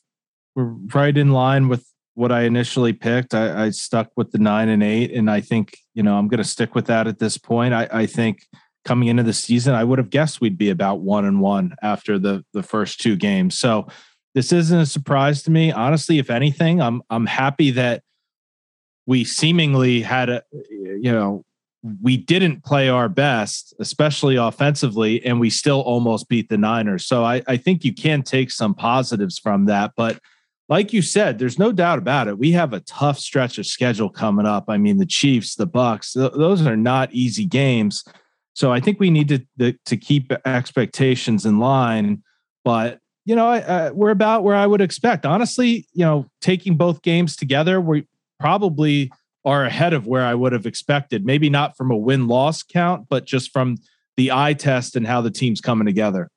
we're 0.56 0.76
right 0.94 1.18
in 1.18 1.32
line 1.32 1.70
with 1.70 1.86
what 2.16 2.32
I 2.32 2.42
initially 2.42 2.92
picked. 2.92 3.34
I, 3.34 3.66
I 3.66 3.70
stuck 3.70 4.10
with 4.18 4.32
the 4.32 4.40
nine 4.40 4.68
and 4.68 4.84
eight, 4.84 5.12
and 5.14 5.32
I 5.32 5.42
think 5.42 5.78
you 5.94 6.04
know 6.04 6.18
I'm 6.18 6.28
going 6.28 6.40
to 6.40 6.44
stick 6.44 6.76
with 6.76 6.88
that 6.88 7.08
at 7.08 7.20
this 7.20 7.38
point. 7.38 7.74
I, 7.74 7.88
I 7.92 8.06
think 8.06 8.46
coming 8.86 9.08
into 9.08 9.24
the 9.24 9.34
season, 9.34 9.74
I 9.74 9.84
would 9.84 10.00
have 10.00 10.10
guessed 10.10 10.42
we'd 10.42 10.58
be 10.58 10.70
about 10.70 11.02
one 11.02 11.26
and 11.26 11.40
one 11.40 11.76
after 11.82 12.20
the 12.20 12.44
the 12.54 12.64
first 12.64 13.00
two 13.00 13.16
games. 13.16 13.58
So 13.58 13.88
this 14.36 14.52
isn't 14.52 14.80
a 14.80 14.86
surprise 14.86 15.44
to 15.44 15.52
me, 15.52 15.72
honestly. 15.72 16.18
If 16.18 16.30
anything, 16.30 16.82
I'm 16.82 17.02
I'm 17.10 17.26
happy 17.26 17.72
that 17.72 18.04
we 19.06 19.24
seemingly 19.24 20.02
had 20.02 20.30
a 20.30 20.44
you 20.72 21.12
know 21.12 21.44
we 22.02 22.18
didn't 22.18 22.64
play 22.64 22.90
our 22.90 23.08
best, 23.08 23.74
especially 23.80 24.36
offensively, 24.36 25.24
and 25.26 25.40
we 25.40 25.50
still 25.50 25.82
almost 25.82 26.28
beat 26.28 26.50
the 26.50 26.58
Niners. 26.58 27.06
So 27.06 27.24
I, 27.24 27.42
I 27.48 27.58
think 27.58 27.86
you 27.86 27.94
can 27.94 28.22
take 28.22 28.52
some 28.52 28.74
positives 28.74 29.40
from 29.40 29.66
that. 29.66 29.92
But 29.96 30.20
like 30.68 30.94
you 30.94 31.02
said, 31.02 31.40
there's 31.40 31.58
no 31.58 31.72
doubt 31.72 31.98
about 31.98 32.28
it. 32.28 32.38
We 32.38 32.52
have 32.52 32.74
a 32.74 32.82
tough 32.82 33.18
stretch 33.18 33.58
of 33.58 33.66
schedule 33.66 34.10
coming 34.10 34.46
up. 34.46 34.66
I 34.68 34.78
mean, 34.78 34.98
the 34.98 35.06
Chiefs, 35.06 35.56
the 35.56 35.66
Bucks, 35.66 36.14
th- 36.14 36.34
those 36.34 36.66
are 36.66 36.78
not 36.78 37.14
easy 37.14 37.46
games. 37.46 38.04
So 38.54 38.72
I 38.72 38.80
think 38.80 39.00
we 39.00 39.10
need 39.10 39.30
to 39.30 39.40
to, 39.60 39.74
to 39.86 39.98
keep 39.98 40.32
expectations 40.46 41.46
in 41.46 41.60
line. 41.60 42.24
But 42.66 43.00
you 43.26 43.36
know, 43.36 43.48
I, 43.48 43.60
I, 43.60 43.92
we're 43.92 44.10
about 44.10 44.44
where 44.44 44.56
I 44.56 44.68
would 44.68 44.82
expect. 44.82 45.26
Honestly, 45.26 45.88
you 45.94 46.04
know, 46.04 46.26
taking 46.42 46.76
both 46.76 47.02
games 47.02 47.36
together, 47.36 47.80
we 47.80 48.06
probably 48.40 49.12
are 49.46 49.66
ahead 49.66 49.94
of 49.94 50.06
where 50.06 50.26
I 50.26 50.36
would 50.36 50.54
have 50.54 50.66
expected. 50.66 51.26
Maybe 51.26 51.50
not 51.50 51.78
from 51.78 51.92
a 51.92 51.98
win 51.98 52.28
loss 52.28 52.64
count, 52.64 53.08
but 53.10 53.26
just 53.26 53.52
from 53.52 53.78
the 54.18 54.32
eye 54.32 54.54
test 54.54 54.96
and 54.96 55.08
how 55.08 55.22
the 55.22 55.32
team's 55.32 55.62
coming 55.62 55.86
together. 55.86 56.30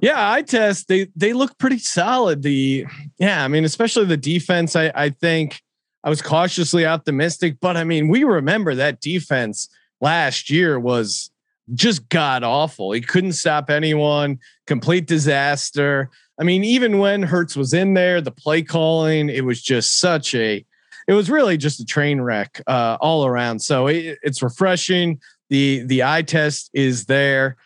Yeah, 0.00 0.30
eye 0.30 0.42
test 0.42 0.88
they 0.88 1.08
they 1.16 1.32
look 1.32 1.58
pretty 1.58 1.78
solid. 1.78 2.42
The 2.42 2.86
yeah, 3.18 3.44
I 3.44 3.48
mean, 3.48 3.64
especially 3.64 4.04
the 4.04 4.16
defense. 4.16 4.76
I 4.76 4.92
I 4.94 5.10
think 5.10 5.60
I 6.04 6.10
was 6.10 6.22
cautiously 6.22 6.86
optimistic, 6.86 7.56
but 7.60 7.76
I 7.76 7.84
mean, 7.84 8.08
we 8.08 8.22
remember 8.24 8.74
that 8.76 9.00
defense 9.00 9.68
last 10.00 10.48
year 10.48 10.78
was 10.78 11.30
just 11.74 12.08
god 12.08 12.44
awful. 12.44 12.92
He 12.92 13.00
couldn't 13.00 13.32
stop 13.32 13.68
anyone. 13.68 14.38
Complete 14.66 15.06
disaster. 15.06 16.10
I 16.40 16.44
mean, 16.44 16.62
even 16.62 16.98
when 16.98 17.24
Hurts 17.24 17.56
was 17.56 17.74
in 17.74 17.94
there, 17.94 18.20
the 18.20 18.30
play 18.30 18.62
calling, 18.62 19.28
it 19.28 19.44
was 19.44 19.60
just 19.60 19.98
such 19.98 20.34
a 20.36 20.64
it 21.08 21.14
was 21.14 21.30
really 21.30 21.56
just 21.56 21.80
a 21.80 21.86
train 21.86 22.20
wreck 22.20 22.60
uh, 22.66 22.98
all 23.00 23.24
around. 23.26 23.60
So 23.60 23.86
it, 23.88 24.18
it's 24.22 24.42
refreshing. 24.42 25.20
The 25.48 25.82
the 25.86 26.04
eye 26.04 26.22
test 26.22 26.70
is 26.74 27.06
there. 27.06 27.56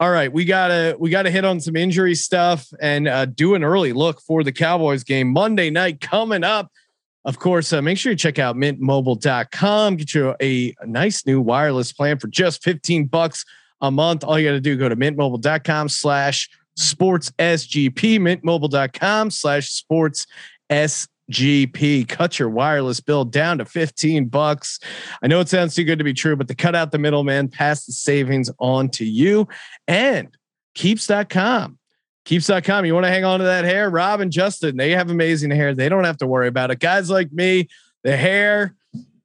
All 0.00 0.10
right, 0.10 0.30
we 0.30 0.44
gotta 0.44 0.96
we 0.98 1.08
gotta 1.08 1.30
hit 1.30 1.44
on 1.44 1.60
some 1.60 1.76
injury 1.76 2.16
stuff 2.16 2.66
and 2.82 3.06
uh, 3.06 3.26
do 3.26 3.54
an 3.54 3.62
early 3.62 3.92
look 3.92 4.20
for 4.20 4.42
the 4.42 4.52
Cowboys 4.52 5.04
game 5.04 5.28
Monday 5.28 5.70
night 5.70 6.00
coming 6.00 6.42
up. 6.42 6.70
Of 7.24 7.38
course, 7.38 7.72
uh, 7.72 7.80
make 7.80 7.96
sure 7.96 8.12
you 8.12 8.18
check 8.18 8.38
out 8.38 8.56
mintmobile.com. 8.56 9.96
Get 9.96 10.14
you 10.14 10.34
a, 10.40 10.74
a 10.80 10.86
nice 10.86 11.24
new 11.26 11.40
wireless 11.40 11.92
plan 11.92 12.18
for 12.18 12.28
just 12.28 12.62
15 12.64 13.06
bucks 13.06 13.44
a 13.80 13.90
month. 13.90 14.24
All 14.24 14.38
you 14.38 14.48
got 14.48 14.54
to 14.54 14.60
do, 14.60 14.76
go 14.76 14.88
to 14.88 14.96
mintmobile.com 14.96 15.90
slash 15.90 16.48
sports 16.76 17.30
SGP, 17.38 18.18
mintmobile.com 18.18 19.30
slash 19.30 19.70
sports 19.70 20.26
SGP. 20.70 21.08
Cut 22.08 22.38
your 22.38 22.48
wireless 22.48 23.00
bill 23.00 23.24
down 23.24 23.58
to 23.58 23.64
15 23.64 24.26
bucks. 24.26 24.78
I 25.22 25.26
know 25.26 25.40
it 25.40 25.48
sounds 25.48 25.74
too 25.74 25.84
good 25.84 25.98
to 25.98 26.04
be 26.04 26.14
true, 26.14 26.36
but 26.36 26.48
to 26.48 26.54
cut 26.54 26.74
out 26.74 26.92
the 26.92 26.98
middleman, 26.98 27.48
pass 27.48 27.86
the 27.86 27.92
savings 27.92 28.50
on 28.58 28.88
to 28.90 29.04
you 29.04 29.48
and 29.88 30.28
keeps.com. 30.74 31.78
Keeps.com. 32.24 32.84
You 32.84 32.94
want 32.94 33.06
to 33.06 33.10
hang 33.10 33.24
on 33.24 33.40
to 33.40 33.44
that 33.46 33.64
hair? 33.64 33.90
Rob 33.90 34.20
and 34.20 34.30
Justin, 34.30 34.76
they 34.76 34.90
have 34.90 35.10
amazing 35.10 35.50
hair. 35.50 35.74
They 35.74 35.88
don't 35.88 36.04
have 36.04 36.18
to 36.18 36.26
worry 36.26 36.48
about 36.48 36.70
it. 36.70 36.78
Guys 36.78 37.10
like 37.10 37.32
me, 37.32 37.68
the 38.04 38.16
hair, 38.16 38.74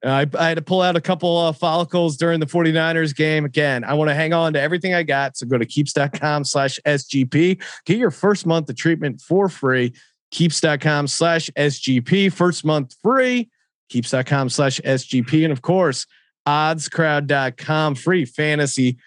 uh, 0.05 0.09
I, 0.09 0.27
I, 0.37 0.47
had 0.49 0.57
to 0.57 0.61
pull 0.61 0.81
out 0.81 0.95
a 0.95 1.01
couple 1.01 1.37
of 1.37 1.57
follicles 1.57 2.15
during 2.15 2.39
the 2.39 2.45
49ers 2.45 3.15
game. 3.15 3.43
Again, 3.43 3.83
I 3.83 3.95
want 3.95 4.09
to 4.09 4.15
hang 4.15 4.33
on 4.33 4.53
to 4.53 4.61
everything 4.61 4.93
I 4.93 5.03
got. 5.03 5.35
So 5.35 5.47
go 5.47 5.57
to 5.57 5.65
keeps.com 5.65 6.43
slash 6.43 6.79
SGP. 6.85 7.61
Get 7.85 7.97
your 7.97 8.11
first 8.11 8.45
month 8.45 8.69
of 8.69 8.75
treatment 8.75 9.19
for 9.19 9.49
free. 9.49 9.93
Keeps.com 10.35 11.07
slash 11.07 11.49
SGP. 11.57 12.29
First 12.29 12.65
month 12.65 12.93
free. 13.01 13.49
Keeps.com 13.87 14.49
slash 14.49 14.81
SGP. 14.81 15.45
And 15.45 15.53
of 15.53 15.61
course, 15.61 16.05
oddscrowd.com 16.45 17.95
free 17.95 18.25
fantasy 18.25 18.97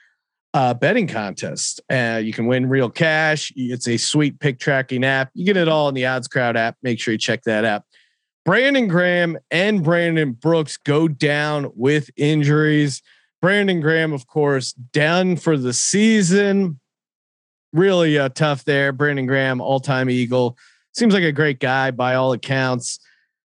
uh, 0.54 0.72
betting 0.72 1.06
contest. 1.06 1.82
Uh, 1.90 2.18
you 2.24 2.32
can 2.32 2.46
win 2.46 2.66
real 2.66 2.88
cash. 2.88 3.52
It's 3.56 3.86
a 3.86 3.98
sweet 3.98 4.40
pick 4.40 4.58
tracking 4.58 5.04
app. 5.04 5.28
You 5.34 5.44
get 5.44 5.58
it 5.58 5.68
all 5.68 5.90
in 5.90 5.94
the 5.94 6.06
Odds 6.06 6.28
Crowd 6.28 6.56
app. 6.56 6.78
Make 6.82 6.98
sure 6.98 7.12
you 7.12 7.18
check 7.18 7.42
that 7.42 7.66
out. 7.66 7.82
Brandon 8.46 8.88
Graham 8.88 9.36
and 9.50 9.84
Brandon 9.84 10.32
Brooks 10.32 10.78
go 10.78 11.08
down 11.08 11.70
with 11.74 12.08
injuries. 12.16 13.02
Brandon 13.42 13.82
Graham, 13.82 14.14
of 14.14 14.26
course, 14.26 14.72
down 14.72 15.36
for 15.36 15.58
the 15.58 15.74
season. 15.74 16.80
Really 17.74 18.18
uh, 18.18 18.30
tough 18.30 18.64
there. 18.64 18.92
Brandon 18.92 19.26
Graham, 19.26 19.60
all 19.60 19.78
time 19.78 20.08
Eagle. 20.08 20.56
Seems 20.94 21.14
like 21.14 21.24
a 21.24 21.32
great 21.32 21.60
guy 21.60 21.90
by 21.90 22.14
all 22.14 22.32
accounts. 22.32 22.98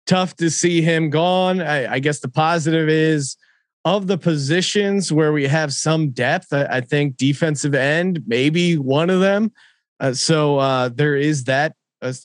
Tough 0.06 0.36
to 0.36 0.50
see 0.50 0.82
him 0.82 1.10
gone. 1.10 1.60
I, 1.60 1.94
I 1.94 1.98
guess 1.98 2.20
the 2.20 2.28
positive 2.28 2.88
is 2.88 3.36
of 3.84 4.06
the 4.06 4.18
positions 4.18 5.12
where 5.12 5.32
we 5.32 5.46
have 5.46 5.72
some 5.72 6.10
depth, 6.10 6.52
I, 6.52 6.64
I 6.64 6.80
think 6.80 7.16
defensive 7.16 7.74
end, 7.74 8.22
maybe 8.26 8.76
one 8.76 9.10
of 9.10 9.20
them. 9.20 9.52
Uh, 9.98 10.12
so 10.12 10.58
uh, 10.58 10.88
there 10.88 11.16
is 11.16 11.44
that 11.44 11.74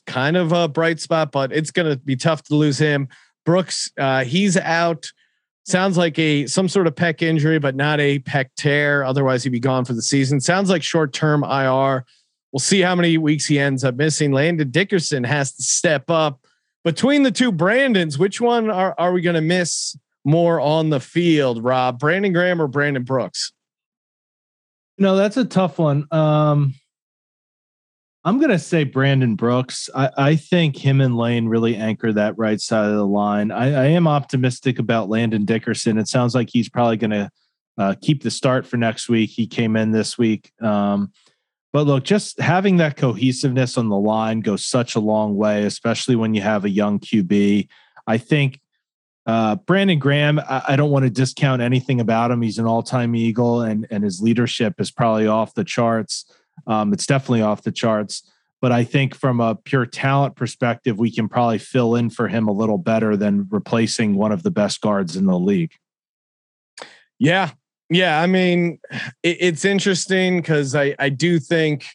kind 0.06 0.36
of 0.36 0.52
a 0.52 0.68
bright 0.68 1.00
spot, 1.00 1.32
but 1.32 1.52
it's 1.52 1.70
going 1.70 1.90
to 1.90 1.96
be 1.98 2.16
tough 2.16 2.42
to 2.44 2.54
lose 2.54 2.78
him. 2.78 3.08
Brooks, 3.44 3.90
uh, 3.98 4.24
he's 4.24 4.56
out. 4.56 5.06
Sounds 5.64 5.96
like 5.96 6.18
a 6.18 6.46
some 6.46 6.68
sort 6.68 6.86
of 6.86 6.94
pec 6.94 7.22
injury, 7.22 7.58
but 7.58 7.74
not 7.74 8.00
a 8.00 8.20
pec 8.20 8.46
tear. 8.56 9.04
Otherwise, 9.04 9.42
he'd 9.42 9.50
be 9.50 9.60
gone 9.60 9.84
for 9.84 9.94
the 9.94 10.02
season. 10.02 10.40
Sounds 10.40 10.70
like 10.70 10.82
short 10.82 11.12
term 11.12 11.42
IR. 11.42 12.04
We'll 12.52 12.60
see 12.60 12.80
how 12.80 12.94
many 12.94 13.18
weeks 13.18 13.46
he 13.46 13.58
ends 13.58 13.84
up 13.84 13.96
missing. 13.96 14.32
Landon 14.32 14.70
Dickerson 14.70 15.24
has 15.24 15.52
to 15.52 15.62
step 15.62 16.10
up. 16.10 16.40
Between 16.84 17.24
the 17.24 17.32
two 17.32 17.50
Brandons, 17.50 18.16
which 18.16 18.40
one 18.40 18.70
are, 18.70 18.94
are 18.96 19.12
we 19.12 19.20
going 19.20 19.34
to 19.34 19.40
miss 19.40 19.96
more 20.24 20.60
on 20.60 20.90
the 20.90 21.00
field, 21.00 21.64
Rob? 21.64 21.98
Brandon 21.98 22.32
Graham 22.32 22.62
or 22.62 22.68
Brandon 22.68 23.02
Brooks? 23.02 23.52
No, 24.96 25.16
that's 25.16 25.36
a 25.36 25.44
tough 25.44 25.78
one. 25.78 26.06
Um, 26.10 26.74
I'm 28.24 28.38
going 28.38 28.50
to 28.50 28.58
say 28.58 28.84
Brandon 28.84 29.36
Brooks. 29.36 29.90
I, 29.94 30.10
I, 30.16 30.36
think 30.36 30.76
him 30.76 31.00
and 31.00 31.16
Lane 31.16 31.46
really 31.46 31.76
anchor 31.76 32.12
that 32.12 32.36
right 32.36 32.60
side 32.60 32.88
of 32.88 32.96
the 32.96 33.06
line. 33.06 33.52
I, 33.52 33.66
I 33.66 33.86
am 33.86 34.08
optimistic 34.08 34.78
about 34.78 35.08
Landon 35.08 35.44
Dickerson. 35.44 35.98
It 35.98 36.08
sounds 36.08 36.34
like 36.34 36.48
he's 36.50 36.68
probably 36.68 36.96
going 36.96 37.10
to 37.10 37.30
uh, 37.78 37.94
keep 38.00 38.22
the 38.24 38.30
start 38.30 38.66
for 38.66 38.78
next 38.78 39.08
week. 39.08 39.30
He 39.30 39.46
came 39.46 39.76
in 39.76 39.92
this 39.92 40.18
week. 40.18 40.50
Um, 40.60 41.12
but 41.76 41.86
look, 41.86 42.04
just 42.04 42.40
having 42.40 42.78
that 42.78 42.96
cohesiveness 42.96 43.76
on 43.76 43.90
the 43.90 43.98
line 43.98 44.40
goes 44.40 44.64
such 44.64 44.94
a 44.94 44.98
long 44.98 45.36
way, 45.36 45.64
especially 45.64 46.16
when 46.16 46.32
you 46.32 46.40
have 46.40 46.64
a 46.64 46.70
young 46.70 46.98
QB. 46.98 47.68
I 48.06 48.16
think 48.16 48.60
uh, 49.26 49.56
Brandon 49.56 49.98
Graham, 49.98 50.38
I, 50.38 50.62
I 50.68 50.76
don't 50.76 50.90
want 50.90 51.04
to 51.04 51.10
discount 51.10 51.60
anything 51.60 52.00
about 52.00 52.30
him. 52.30 52.40
He's 52.40 52.58
an 52.58 52.64
all 52.64 52.82
time 52.82 53.14
Eagle, 53.14 53.60
and, 53.60 53.86
and 53.90 54.02
his 54.02 54.22
leadership 54.22 54.80
is 54.80 54.90
probably 54.90 55.26
off 55.26 55.52
the 55.52 55.64
charts. 55.64 56.24
Um, 56.66 56.94
it's 56.94 57.04
definitely 57.04 57.42
off 57.42 57.60
the 57.60 57.72
charts. 57.72 58.22
But 58.62 58.72
I 58.72 58.82
think 58.82 59.14
from 59.14 59.42
a 59.42 59.54
pure 59.54 59.84
talent 59.84 60.34
perspective, 60.34 60.98
we 60.98 61.14
can 61.14 61.28
probably 61.28 61.58
fill 61.58 61.94
in 61.94 62.08
for 62.08 62.26
him 62.26 62.48
a 62.48 62.52
little 62.52 62.78
better 62.78 63.18
than 63.18 63.48
replacing 63.50 64.14
one 64.14 64.32
of 64.32 64.44
the 64.44 64.50
best 64.50 64.80
guards 64.80 65.14
in 65.14 65.26
the 65.26 65.38
league. 65.38 65.72
Yeah. 67.18 67.50
Yeah. 67.90 68.20
I 68.20 68.26
mean, 68.26 68.78
it, 69.22 69.36
it's 69.40 69.64
interesting 69.64 70.40
because 70.40 70.74
I, 70.74 70.94
I 70.98 71.08
do 71.08 71.38
think, 71.38 71.86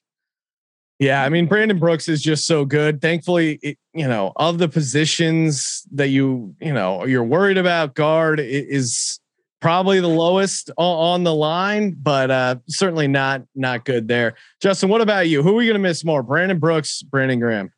yeah, 1.00 1.24
I 1.24 1.30
mean, 1.30 1.48
Brandon 1.48 1.80
Brooks 1.80 2.08
is 2.08 2.22
just 2.22 2.46
so 2.46 2.64
good. 2.64 3.02
Thankfully, 3.02 3.60
it, 3.64 3.78
you 3.94 4.08
know, 4.08 4.34
of 4.36 4.60
the 4.60 4.70
positions 4.70 5.84
that 5.92 6.10
you, 6.10 6.56
you 6.62 6.74
know, 6.74 7.06
you're 7.06 7.24
worried 7.24 7.58
about, 7.58 7.96
guard 7.96 8.40
is 8.40 9.20
probably 9.62 10.00
the 10.00 10.08
lowest 10.08 10.70
on 10.78 11.24
the 11.24 11.34
line, 11.34 11.96
but 12.02 12.30
uh, 12.30 12.56
certainly 12.68 13.08
not 13.08 13.44
not 13.56 13.86
good 13.86 14.08
there. 14.08 14.36
Justin, 14.62 14.90
what 14.90 15.02
about 15.02 15.30
you? 15.30 15.42
Who 15.42 15.52
are 15.52 15.56
we 15.56 15.66
going 15.66 15.76
to 15.76 15.80
miss 15.80 16.04
more, 16.04 16.22
Brandon 16.24 16.60
Brooks, 16.60 17.02
Brandon 17.04 17.40
Graham? 17.40 17.72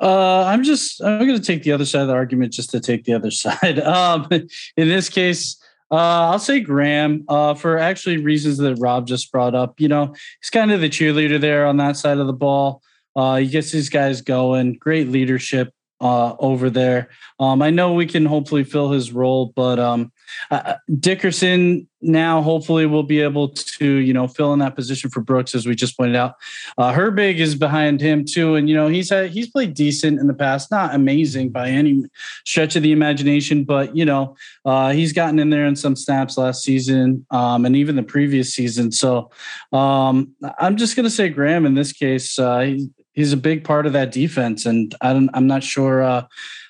Uh, 0.00 0.44
I'm 0.44 0.62
just 0.62 1.02
I'm 1.02 1.26
going 1.26 1.38
to 1.38 1.44
take 1.44 1.64
the 1.64 1.72
other 1.72 1.84
side 1.84 2.02
of 2.02 2.08
the 2.08 2.14
argument 2.14 2.52
just 2.52 2.70
to 2.70 2.80
take 2.80 3.04
the 3.04 3.12
other 3.12 3.30
side. 3.32 3.80
Um, 3.80 4.28
in 4.30 4.88
this 4.88 5.08
case, 5.08 5.60
uh, 5.90 6.30
I'll 6.30 6.38
say 6.38 6.60
Graham 6.60 7.24
uh, 7.28 7.54
for 7.54 7.78
actually 7.78 8.18
reasons 8.18 8.58
that 8.58 8.76
Rob 8.76 9.06
just 9.06 9.32
brought 9.32 9.54
up. 9.54 9.80
You 9.80 9.88
know, 9.88 10.14
he's 10.40 10.50
kind 10.50 10.70
of 10.70 10.80
the 10.80 10.90
cheerleader 10.90 11.40
there 11.40 11.66
on 11.66 11.78
that 11.78 11.96
side 11.96 12.18
of 12.18 12.26
the 12.26 12.32
ball. 12.32 12.82
Uh, 13.16 13.36
he 13.36 13.46
gets 13.46 13.72
these 13.72 13.88
guys 13.88 14.20
going. 14.20 14.74
Great 14.74 15.08
leadership 15.08 15.72
uh, 16.00 16.34
over 16.38 16.70
there. 16.70 17.08
Um, 17.40 17.62
I 17.62 17.70
know 17.70 17.94
we 17.94 18.06
can 18.06 18.26
hopefully 18.26 18.64
fill 18.64 18.90
his 18.90 19.12
role, 19.12 19.52
but 19.56 19.78
um, 19.78 20.12
uh, 20.50 20.74
Dickerson 20.98 21.88
now 22.00 22.40
hopefully 22.42 22.86
will 22.86 23.02
be 23.02 23.20
able 23.20 23.48
to 23.48 23.86
you 23.96 24.12
know 24.12 24.28
fill 24.28 24.52
in 24.52 24.60
that 24.60 24.76
position 24.76 25.10
for 25.10 25.20
Brooks 25.20 25.54
as 25.54 25.66
we 25.66 25.74
just 25.74 25.96
pointed 25.96 26.16
out. 26.16 26.34
Uh, 26.76 26.92
Herbig 26.92 27.38
is 27.38 27.54
behind 27.54 28.00
him 28.00 28.24
too, 28.24 28.54
and 28.54 28.68
you 28.68 28.74
know 28.74 28.88
he's 28.88 29.10
had 29.10 29.30
he's 29.30 29.50
played 29.50 29.74
decent 29.74 30.18
in 30.20 30.26
the 30.26 30.34
past, 30.34 30.70
not 30.70 30.94
amazing 30.94 31.50
by 31.50 31.68
any 31.68 32.04
stretch 32.44 32.76
of 32.76 32.82
the 32.82 32.92
imagination, 32.92 33.64
but 33.64 33.96
you 33.96 34.04
know 34.04 34.36
uh, 34.64 34.90
he's 34.90 35.12
gotten 35.12 35.38
in 35.38 35.50
there 35.50 35.66
in 35.66 35.76
some 35.76 35.96
snaps 35.96 36.38
last 36.38 36.62
season 36.62 37.26
um, 37.30 37.64
and 37.64 37.76
even 37.76 37.96
the 37.96 38.02
previous 38.02 38.54
season. 38.54 38.92
So 38.92 39.30
um, 39.72 40.34
I'm 40.58 40.76
just 40.76 40.96
gonna 40.96 41.10
say 41.10 41.28
Graham 41.28 41.66
in 41.66 41.74
this 41.74 41.92
case. 41.92 42.38
Uh, 42.38 42.60
he, 42.60 42.88
he's 43.12 43.32
a 43.32 43.36
big 43.36 43.64
part 43.64 43.86
of 43.86 43.92
that 43.94 44.12
defense, 44.12 44.64
and 44.64 44.94
I 45.00 45.12
don't, 45.12 45.30
I'm 45.34 45.48
not 45.48 45.64
sure 45.64 46.02
uh, 46.02 46.26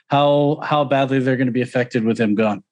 how 0.08 0.60
how 0.62 0.84
badly 0.84 1.18
they're 1.18 1.36
going 1.36 1.46
to 1.46 1.52
be 1.52 1.60
affected 1.60 2.04
with 2.04 2.18
him 2.18 2.34
gone. 2.34 2.64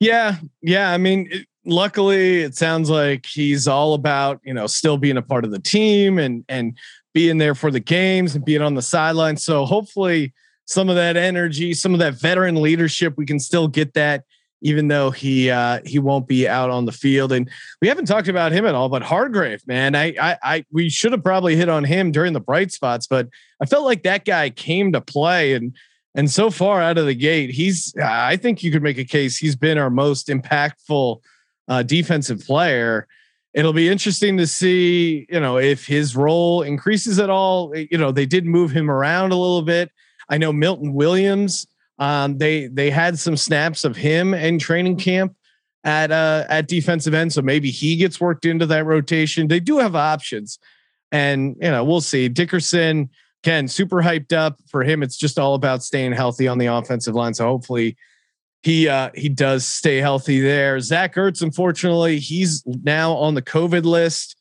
Yeah, 0.00 0.36
yeah. 0.62 0.92
I 0.92 0.98
mean, 0.98 1.28
it, 1.30 1.46
luckily, 1.64 2.42
it 2.42 2.56
sounds 2.56 2.90
like 2.90 3.26
he's 3.26 3.68
all 3.68 3.94
about 3.94 4.40
you 4.44 4.54
know 4.54 4.66
still 4.66 4.98
being 4.98 5.16
a 5.16 5.22
part 5.22 5.44
of 5.44 5.50
the 5.50 5.58
team 5.58 6.18
and 6.18 6.44
and 6.48 6.76
being 7.14 7.38
there 7.38 7.54
for 7.54 7.70
the 7.70 7.80
games 7.80 8.34
and 8.34 8.44
being 8.44 8.62
on 8.62 8.74
the 8.74 8.82
sideline. 8.82 9.36
So 9.36 9.64
hopefully, 9.64 10.32
some 10.66 10.88
of 10.88 10.96
that 10.96 11.16
energy, 11.16 11.74
some 11.74 11.92
of 11.94 12.00
that 12.00 12.14
veteran 12.14 12.60
leadership, 12.60 13.14
we 13.16 13.26
can 13.26 13.40
still 13.40 13.68
get 13.68 13.94
that 13.94 14.24
even 14.62 14.88
though 14.88 15.10
he 15.10 15.50
uh, 15.50 15.80
he 15.84 15.98
won't 15.98 16.26
be 16.26 16.48
out 16.48 16.70
on 16.70 16.86
the 16.86 16.92
field. 16.92 17.32
And 17.32 17.48
we 17.80 17.88
haven't 17.88 18.06
talked 18.06 18.28
about 18.28 18.52
him 18.52 18.66
at 18.66 18.74
all. 18.74 18.88
But 18.88 19.02
Hargrave, 19.02 19.66
man, 19.66 19.94
I 19.94 20.14
I, 20.20 20.38
I 20.42 20.64
we 20.72 20.88
should 20.88 21.12
have 21.12 21.22
probably 21.22 21.56
hit 21.56 21.68
on 21.68 21.84
him 21.84 22.10
during 22.10 22.32
the 22.32 22.40
bright 22.40 22.72
spots, 22.72 23.06
but 23.06 23.28
I 23.60 23.66
felt 23.66 23.84
like 23.84 24.02
that 24.02 24.24
guy 24.24 24.50
came 24.50 24.92
to 24.92 25.00
play 25.00 25.54
and. 25.54 25.74
And 26.16 26.30
so 26.30 26.50
far 26.50 26.82
out 26.82 26.98
of 26.98 27.06
the 27.06 27.14
gate, 27.14 27.50
he's, 27.50 27.94
I 28.02 28.36
think 28.36 28.62
you 28.62 28.72
could 28.72 28.82
make 28.82 28.98
a 28.98 29.04
case 29.04 29.36
he's 29.36 29.54
been 29.54 29.78
our 29.78 29.90
most 29.90 30.26
impactful 30.26 31.20
uh, 31.68 31.82
defensive 31.84 32.44
player. 32.44 33.06
It'll 33.54 33.72
be 33.72 33.88
interesting 33.88 34.36
to 34.38 34.46
see, 34.46 35.26
you 35.30 35.38
know, 35.38 35.58
if 35.58 35.86
his 35.86 36.16
role 36.16 36.62
increases 36.62 37.18
at 37.18 37.30
all. 37.30 37.72
You 37.76 37.98
know, 37.98 38.10
they 38.10 38.26
did 38.26 38.46
move 38.46 38.72
him 38.72 38.90
around 38.90 39.32
a 39.32 39.36
little 39.36 39.62
bit. 39.62 39.92
I 40.28 40.38
know 40.38 40.52
Milton 40.52 40.94
Williams 40.94 41.66
um, 41.98 42.38
they 42.38 42.66
they 42.66 42.90
had 42.90 43.18
some 43.18 43.36
snaps 43.36 43.84
of 43.84 43.96
him 43.96 44.34
in 44.34 44.58
training 44.58 44.98
camp 44.98 45.34
at 45.84 46.10
uh, 46.10 46.44
at 46.48 46.68
defensive 46.68 47.14
end, 47.14 47.32
so 47.32 47.42
maybe 47.42 47.70
he 47.70 47.96
gets 47.96 48.20
worked 48.20 48.44
into 48.44 48.66
that 48.66 48.84
rotation. 48.84 49.48
They 49.48 49.60
do 49.60 49.78
have 49.78 49.96
options, 49.96 50.58
and 51.10 51.56
you 51.60 51.70
know 51.70 51.84
we'll 51.84 52.00
see. 52.02 52.28
Dickerson, 52.28 53.10
Ken, 53.42 53.68
super 53.68 54.02
hyped 54.02 54.32
up 54.32 54.58
for 54.68 54.82
him. 54.82 55.02
It's 55.02 55.16
just 55.16 55.38
all 55.38 55.54
about 55.54 55.82
staying 55.82 56.12
healthy 56.12 56.48
on 56.48 56.58
the 56.58 56.66
offensive 56.66 57.14
line. 57.14 57.34
So 57.34 57.44
hopefully 57.46 57.96
he 58.62 58.88
uh, 58.88 59.10
he 59.14 59.28
does 59.28 59.66
stay 59.66 59.98
healthy 59.98 60.40
there. 60.40 60.80
Zach 60.80 61.14
Ertz, 61.14 61.42
unfortunately, 61.42 62.18
he's 62.18 62.64
now 62.66 63.12
on 63.12 63.34
the 63.34 63.42
COVID 63.42 63.84
list. 63.84 64.36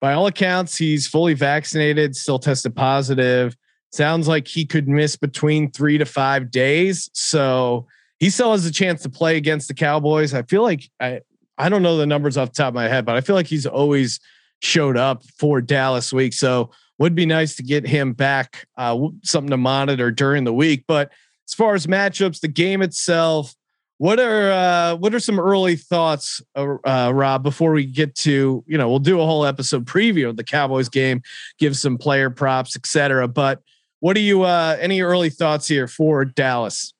By 0.00 0.14
all 0.14 0.26
accounts, 0.26 0.76
he's 0.76 1.06
fully 1.06 1.34
vaccinated, 1.34 2.16
still 2.16 2.38
tested 2.38 2.74
positive 2.74 3.56
Sounds 3.92 4.26
like 4.26 4.48
he 4.48 4.64
could 4.64 4.88
miss 4.88 5.16
between 5.16 5.70
three 5.70 5.98
to 5.98 6.06
five 6.06 6.50
days. 6.50 7.10
So 7.12 7.86
he 8.18 8.30
still 8.30 8.52
has 8.52 8.64
a 8.64 8.72
chance 8.72 9.02
to 9.02 9.10
play 9.10 9.36
against 9.36 9.68
the 9.68 9.74
Cowboys. 9.74 10.32
I 10.32 10.42
feel 10.42 10.62
like 10.62 10.90
I 10.98 11.20
I 11.58 11.68
don't 11.68 11.82
know 11.82 11.98
the 11.98 12.06
numbers 12.06 12.38
off 12.38 12.48
the 12.48 12.54
top 12.54 12.68
of 12.68 12.74
my 12.74 12.88
head, 12.88 13.04
but 13.04 13.16
I 13.16 13.20
feel 13.20 13.36
like 13.36 13.46
he's 13.46 13.66
always 13.66 14.18
showed 14.60 14.96
up 14.96 15.22
for 15.38 15.60
Dallas 15.60 16.10
week. 16.10 16.32
So 16.32 16.70
would 17.02 17.16
be 17.16 17.26
nice 17.26 17.56
to 17.56 17.64
get 17.64 17.84
him 17.84 18.12
back, 18.12 18.64
uh, 18.76 18.96
something 19.24 19.50
to 19.50 19.56
monitor 19.56 20.12
during 20.12 20.44
the 20.44 20.52
week. 20.52 20.84
But 20.86 21.10
as 21.48 21.52
far 21.52 21.74
as 21.74 21.88
matchups, 21.88 22.38
the 22.38 22.46
game 22.46 22.80
itself, 22.80 23.56
what 23.98 24.20
are 24.20 24.52
uh, 24.52 24.94
what 24.94 25.12
are 25.12 25.18
some 25.18 25.40
early 25.40 25.74
thoughts, 25.74 26.40
uh, 26.54 26.76
uh, 26.84 27.10
Rob? 27.12 27.42
Before 27.42 27.72
we 27.72 27.86
get 27.86 28.14
to 28.18 28.62
you 28.68 28.78
know, 28.78 28.88
we'll 28.88 29.00
do 29.00 29.20
a 29.20 29.26
whole 29.26 29.44
episode 29.44 29.84
preview 29.84 30.28
of 30.28 30.36
the 30.36 30.44
Cowboys 30.44 30.88
game, 30.88 31.22
give 31.58 31.76
some 31.76 31.98
player 31.98 32.30
props, 32.30 32.76
etc. 32.76 33.26
But 33.26 33.62
what 33.98 34.16
are 34.16 34.20
you? 34.20 34.42
Uh, 34.42 34.76
any 34.78 35.02
early 35.02 35.28
thoughts 35.28 35.66
here 35.66 35.88
for 35.88 36.24
Dallas? 36.24 36.94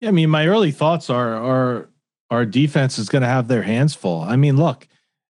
Yeah, 0.00 0.10
I 0.10 0.12
mean, 0.12 0.30
my 0.30 0.46
early 0.46 0.70
thoughts 0.70 1.10
are 1.10 1.34
are 1.34 1.90
our 2.30 2.46
defense 2.46 2.96
is 2.96 3.08
going 3.08 3.22
to 3.22 3.28
have 3.28 3.48
their 3.48 3.62
hands 3.62 3.96
full. 3.96 4.20
I 4.20 4.36
mean, 4.36 4.56
look, 4.56 4.86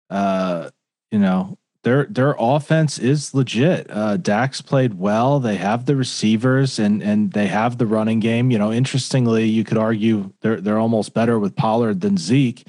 uh, 0.09 0.71
you 1.11 1.19
know, 1.19 1.59
their 1.84 2.05
their 2.05 2.36
offense 2.39 2.97
is 2.97 3.34
legit. 3.34 3.88
Uh, 3.89 4.17
Dax 4.17 4.61
played 4.61 4.95
well. 4.95 5.39
They 5.39 5.57
have 5.57 5.86
the 5.86 5.95
receivers 5.95 6.79
and 6.79 7.03
and 7.03 7.31
they 7.31 7.47
have 7.47 7.77
the 7.77 7.86
running 7.86 8.19
game. 8.19 8.51
You 8.51 8.57
know, 8.57 8.71
interestingly, 8.71 9.45
you 9.45 9.63
could 9.63 9.77
argue 9.77 10.31
they're 10.41 10.61
they're 10.61 10.79
almost 10.79 11.13
better 11.13 11.38
with 11.38 11.55
Pollard 11.55 12.01
than 12.01 12.17
Zeke. 12.17 12.65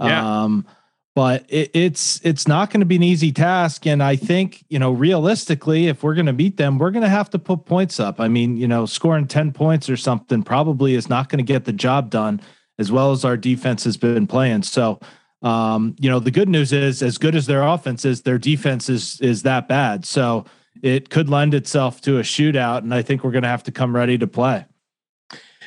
Yeah. 0.00 0.42
Um, 0.42 0.66
but 1.14 1.46
it, 1.48 1.70
it's 1.74 2.20
it's 2.22 2.46
not 2.46 2.70
going 2.70 2.80
to 2.80 2.86
be 2.86 2.96
an 2.96 3.02
easy 3.02 3.32
task, 3.32 3.86
and 3.86 4.02
I 4.02 4.14
think 4.16 4.64
you 4.68 4.78
know 4.78 4.92
realistically, 4.92 5.88
if 5.88 6.02
we're 6.02 6.14
going 6.14 6.26
to 6.26 6.32
beat 6.32 6.58
them, 6.58 6.78
we're 6.78 6.92
going 6.92 7.02
to 7.02 7.08
have 7.08 7.30
to 7.30 7.38
put 7.38 7.64
points 7.64 7.98
up. 7.98 8.20
I 8.20 8.28
mean, 8.28 8.56
you 8.56 8.68
know, 8.68 8.86
scoring 8.86 9.26
ten 9.26 9.50
points 9.50 9.90
or 9.90 9.96
something 9.96 10.42
probably 10.42 10.94
is 10.94 11.08
not 11.08 11.28
going 11.28 11.44
to 11.44 11.52
get 11.52 11.64
the 11.64 11.72
job 11.72 12.10
done 12.10 12.40
as 12.78 12.92
well 12.92 13.10
as 13.10 13.24
our 13.24 13.36
defense 13.36 13.82
has 13.84 13.96
been 13.96 14.26
playing. 14.26 14.62
So 14.62 15.00
um, 15.42 15.94
you 15.98 16.10
know, 16.10 16.18
the 16.18 16.30
good 16.30 16.48
news 16.48 16.72
is 16.72 17.02
as 17.02 17.18
good 17.18 17.34
as 17.34 17.46
their 17.46 17.62
offense 17.62 18.04
is, 18.04 18.22
their 18.22 18.38
defense 18.38 18.88
is 18.88 19.20
is 19.20 19.42
that 19.42 19.68
bad. 19.68 20.04
So 20.04 20.44
it 20.82 21.10
could 21.10 21.28
lend 21.28 21.54
itself 21.54 22.00
to 22.02 22.18
a 22.18 22.22
shootout, 22.22 22.78
and 22.78 22.92
I 22.92 23.02
think 23.02 23.24
we're 23.24 23.30
going 23.30 23.42
to 23.42 23.48
have 23.48 23.64
to 23.64 23.72
come 23.72 23.94
ready 23.94 24.18
to 24.18 24.26
play. 24.26 24.64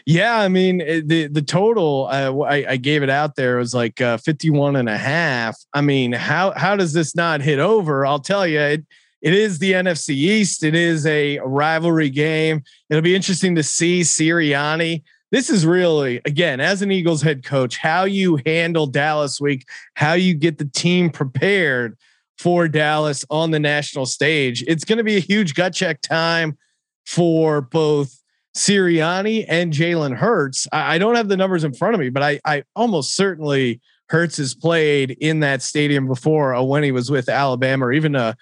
Yeah, 0.05 0.39
I 0.39 0.47
mean 0.47 0.79
the 0.79 1.27
the 1.27 1.41
total 1.41 2.07
uh, 2.11 2.35
I, 2.39 2.71
I, 2.71 2.77
gave 2.77 3.03
it 3.03 3.09
out 3.09 3.35
there 3.35 3.57
was 3.57 3.73
like 3.73 4.01
uh, 4.01 4.17
51 4.17 4.75
and 4.75 4.89
a 4.89 4.97
half. 4.97 5.55
I 5.73 5.81
mean, 5.81 6.11
how 6.11 6.51
how 6.51 6.75
does 6.75 6.93
this 6.93 7.15
not 7.15 7.41
hit 7.41 7.59
over? 7.59 8.05
I'll 8.05 8.19
tell 8.19 8.47
you, 8.47 8.59
it 8.59 8.85
it 9.21 9.33
is 9.33 9.59
the 9.59 9.73
NFC 9.73 10.09
East. 10.15 10.63
It 10.63 10.73
is 10.73 11.05
a 11.05 11.39
rivalry 11.39 12.09
game. 12.09 12.63
It'll 12.89 13.03
be 13.03 13.15
interesting 13.15 13.55
to 13.55 13.63
see 13.63 14.01
Sirianni 14.01 15.03
this 15.31 15.49
is 15.49 15.65
really 15.65 16.21
again 16.25 16.59
as 16.59 16.81
an 16.81 16.91
Eagles 16.91 17.21
head 17.21 17.43
coach 17.43 17.77
how 17.77 18.03
you 18.03 18.39
handle 18.45 18.85
Dallas 18.85 19.41
week, 19.41 19.67
how 19.95 20.13
you 20.13 20.33
get 20.33 20.57
the 20.57 20.65
team 20.65 21.09
prepared 21.09 21.97
for 22.37 22.67
Dallas 22.67 23.23
on 23.29 23.51
the 23.51 23.59
national 23.59 24.05
stage. 24.05 24.63
It's 24.67 24.83
going 24.83 24.97
to 24.97 25.03
be 25.03 25.15
a 25.15 25.21
huge 25.21 25.53
gut 25.53 25.73
check 25.73 26.01
time 26.01 26.57
for 27.05 27.61
both 27.61 28.21
Sirianni 28.55 29.45
and 29.47 29.71
Jalen 29.71 30.15
Hurts. 30.15 30.67
I, 30.71 30.95
I, 30.95 30.97
don't 30.97 31.15
have 31.15 31.29
the 31.29 31.37
numbers 31.37 31.63
in 31.63 31.73
front 31.73 31.93
of 31.93 31.99
me, 31.99 32.09
but 32.09 32.23
I, 32.23 32.39
I 32.43 32.63
almost 32.75 33.15
certainly 33.15 33.79
Hurts 34.09 34.37
has 34.37 34.53
played 34.53 35.11
in 35.21 35.39
that 35.39 35.61
stadium 35.61 36.07
before 36.07 36.53
uh, 36.53 36.61
when 36.61 36.83
he 36.83 36.91
was 36.91 37.09
with 37.09 37.29
Alabama 37.29 37.85
or 37.85 37.93
even 37.93 38.15
a 38.15 38.35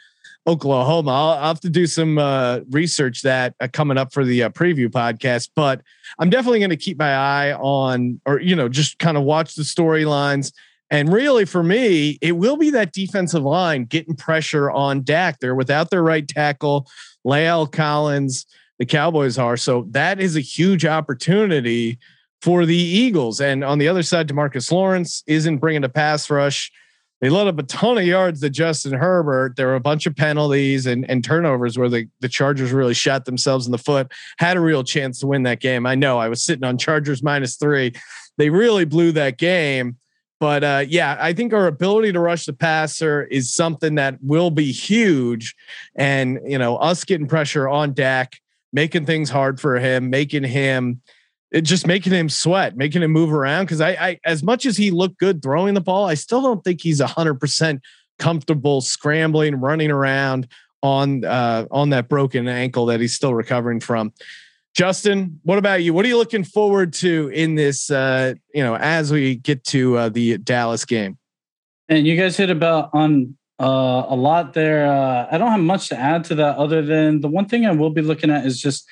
Oklahoma. 0.48 1.12
I'll, 1.12 1.30
I'll 1.30 1.48
have 1.50 1.60
to 1.62 1.70
do 1.70 1.86
some 1.86 2.18
uh, 2.18 2.60
research 2.70 3.22
that 3.22 3.56
uh, 3.60 3.68
coming 3.72 3.98
up 3.98 4.14
for 4.14 4.26
the 4.26 4.44
uh, 4.44 4.50
preview 4.50 4.88
podcast, 4.88 5.50
but 5.56 5.82
I'm 6.18 6.30
definitely 6.30 6.60
going 6.60 6.70
to 6.72 6.78
keep 6.78 6.98
my 6.98 7.14
eye 7.14 7.54
on, 7.54 8.20
or 8.26 8.40
you 8.40 8.56
know, 8.56 8.70
just 8.70 9.00
kind 9.00 9.18
of 9.18 9.24
watch 9.24 9.56
the 9.56 9.64
storylines. 9.64 10.52
And 10.92 11.14
really, 11.14 11.46
for 11.46 11.62
me, 11.62 12.18
it 12.22 12.32
will 12.32 12.58
be 12.58 12.72
that 12.72 12.94
defensive 12.94 13.44
line 13.44 13.86
getting 13.86 14.16
pressure 14.16 14.72
on 14.72 15.04
Dak. 15.04 15.40
They're 15.40 15.54
without 15.54 15.92
their 15.92 16.02
right 16.02 16.28
tackle, 16.28 16.90
La'el 17.26 17.72
Collins. 17.72 18.46
The 18.80 18.86
Cowboys 18.86 19.38
are 19.38 19.58
so 19.58 19.86
that 19.92 20.20
is 20.20 20.36
a 20.36 20.42
huge 20.42 20.86
opportunity 20.86 22.00
for 22.42 22.66
the 22.66 22.76
Eagles. 22.76 23.42
And 23.42 23.64
on 23.64 23.78
the 23.78 23.88
other 23.88 24.04
side, 24.04 24.30
Demarcus 24.30 24.72
Lawrence 24.72 25.24
isn't 25.28 25.58
bringing 25.58 25.84
a 25.84 25.90
pass 25.90 26.30
rush 26.30 26.72
they 27.22 27.30
let 27.30 27.48
up 27.48 27.60
a 27.60 27.64
ton 27.64 27.98
of 27.98 28.06
yards 28.06 28.42
to 28.42 28.50
Justin 28.50 28.94
Herbert. 28.94 29.56
There 29.56 29.68
were 29.68 29.76
a 29.76 29.80
bunch 29.82 30.06
of 30.06 30.16
penalties 30.16 30.86
and, 30.86 31.10
and 31.10 31.24
turnovers 31.24 31.78
where 31.78 31.90
the, 31.90 32.08
the 32.22 32.30
Chargers 32.30 32.72
really 32.72 32.94
shot 32.94 33.26
themselves 33.26 33.66
in 33.66 33.72
the 33.72 33.78
foot, 33.78 34.12
had 34.38 34.58
a 34.58 34.62
real 34.62 34.84
chance 34.84 35.20
to 35.20 35.28
win 35.28 35.44
that 35.44 35.60
game. 35.60 35.86
I 35.86 35.96
know 35.96 36.18
I 36.18 36.30
was 36.30 36.44
sitting 36.44 36.64
on 36.64 36.78
Chargers 36.78 37.22
minus 37.22 37.58
three. 37.58 37.94
They 38.38 38.50
really 38.50 38.86
blew 38.86 39.12
that 39.14 39.38
game. 39.38 39.98
But 40.40 40.64
uh, 40.64 40.86
yeah, 40.88 41.18
I 41.20 41.34
think 41.34 41.52
our 41.52 41.68
ability 41.68 42.14
to 42.14 42.20
rush 42.20 42.46
the 42.46 42.54
passer 42.54 43.24
is 43.24 43.54
something 43.54 43.96
that 43.96 44.18
will 44.22 44.52
be 44.52 44.72
huge. 44.72 45.56
And, 45.96 46.40
you 46.46 46.58
know, 46.58 46.78
us 46.78 47.04
getting 47.04 47.28
pressure 47.28 47.68
on 47.68 47.94
Dak, 47.94 48.40
making 48.72 49.06
things 49.06 49.30
hard 49.30 49.60
for 49.60 49.78
him, 49.78 50.10
making 50.10 50.44
him– 50.44 51.02
it 51.52 51.62
just 51.62 51.88
making 51.88 52.14
him 52.14 52.30
sweat, 52.30 52.78
making 52.78 53.02
him 53.02 53.12
move 53.12 53.34
around. 53.34 53.68
Cause 53.68 53.82
I, 53.82 53.92
I, 53.92 54.20
as 54.26 54.44
much 54.44 54.66
as 54.66 54.78
he 54.78 54.92
looked 54.92 55.18
good 55.18 55.42
throwing 55.42 55.74
the 55.74 55.82
ball, 55.82 56.06
I 56.06 56.14
still 56.14 56.42
don't 56.42 56.64
think 56.64 56.82
he's 56.82 57.00
a 57.00 57.08
hundred 57.08 57.40
percent 57.40 57.82
comfortable 58.20 58.82
scrambling, 58.82 59.56
running 59.56 59.92
around 59.92 60.48
on, 60.84 61.26
uh, 61.26 61.66
on 61.72 61.90
that 61.90 62.10
broken 62.10 62.48
ankle 62.48 62.86
that 62.88 63.00
he's 63.00 63.14
still 63.14 63.34
recovering 63.34 63.80
from. 63.80 64.14
Justin, 64.76 65.40
what 65.44 65.58
about 65.58 65.84
you? 65.84 65.94
What 65.94 66.06
are 66.06 66.08
you 66.08 66.18
looking 66.18 66.44
forward 66.44 66.94
to 66.94 67.30
in 67.30 67.56
this, 67.56 67.90
uh, 67.90 68.36
you 68.54 68.64
know, 68.64 68.76
as 68.76 69.12
we 69.12 69.36
get 69.36 69.64
to 69.66 69.98
uh, 69.98 70.10
the 70.10 70.38
Dallas 70.38 70.86
game? 70.86 71.18
And 71.90 72.06
you 72.06 72.16
guys 72.16 72.38
hit 72.38 72.52
about 72.52 72.92
on 72.94 73.36
uh, 73.60 74.06
a 74.08 74.16
lot 74.16 74.54
there. 74.54 74.86
Uh, 74.86 75.28
I 75.32 75.38
don't 75.38 75.52
have 75.52 75.60
much 75.60 75.90
to 75.90 76.00
add 76.00 76.24
to 76.26 76.36
that 76.36 76.58
other 76.58 76.82
than 76.82 77.22
the 77.22 77.28
one 77.28 77.46
thing 77.46 77.66
I 77.66 77.72
will 77.72 77.90
be 77.90 78.02
looking 78.02 78.32
at 78.32 78.46
is 78.46 78.62
just 78.62 78.88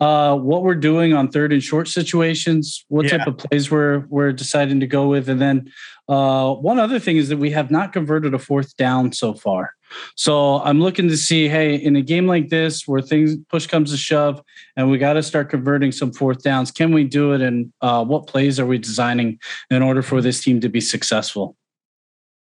uh, 0.00 0.36
what 0.36 0.62
we're 0.62 0.74
doing 0.74 1.12
on 1.12 1.28
third 1.28 1.52
and 1.52 1.62
short 1.62 1.88
situations, 1.88 2.84
what 2.88 3.06
yeah. 3.06 3.18
type 3.18 3.26
of 3.26 3.38
plays 3.38 3.70
we're 3.70 4.06
we're 4.08 4.32
deciding 4.32 4.80
to 4.80 4.86
go 4.86 5.08
with, 5.08 5.28
and 5.28 5.40
then 5.40 5.72
uh, 6.08 6.52
one 6.54 6.78
other 6.78 6.98
thing 6.98 7.16
is 7.16 7.28
that 7.28 7.38
we 7.38 7.50
have 7.50 7.70
not 7.70 7.92
converted 7.92 8.34
a 8.34 8.38
fourth 8.38 8.76
down 8.76 9.12
so 9.12 9.34
far. 9.34 9.74
So 10.16 10.60
I'm 10.60 10.80
looking 10.80 11.08
to 11.08 11.16
see, 11.16 11.48
hey, 11.48 11.74
in 11.74 11.96
a 11.96 12.02
game 12.02 12.26
like 12.26 12.48
this 12.48 12.88
where 12.88 13.02
things 13.02 13.36
push 13.48 13.66
comes 13.66 13.90
to 13.90 13.96
shove, 13.96 14.42
and 14.76 14.90
we 14.90 14.98
got 14.98 15.14
to 15.14 15.22
start 15.22 15.50
converting 15.50 15.92
some 15.92 16.12
fourth 16.12 16.42
downs, 16.42 16.70
can 16.70 16.92
we 16.92 17.04
do 17.04 17.32
it? 17.32 17.40
And 17.40 17.72
uh, 17.80 18.04
what 18.04 18.26
plays 18.26 18.58
are 18.58 18.66
we 18.66 18.78
designing 18.78 19.38
in 19.70 19.82
order 19.82 20.02
for 20.02 20.20
this 20.20 20.42
team 20.42 20.60
to 20.60 20.68
be 20.68 20.80
successful? 20.80 21.56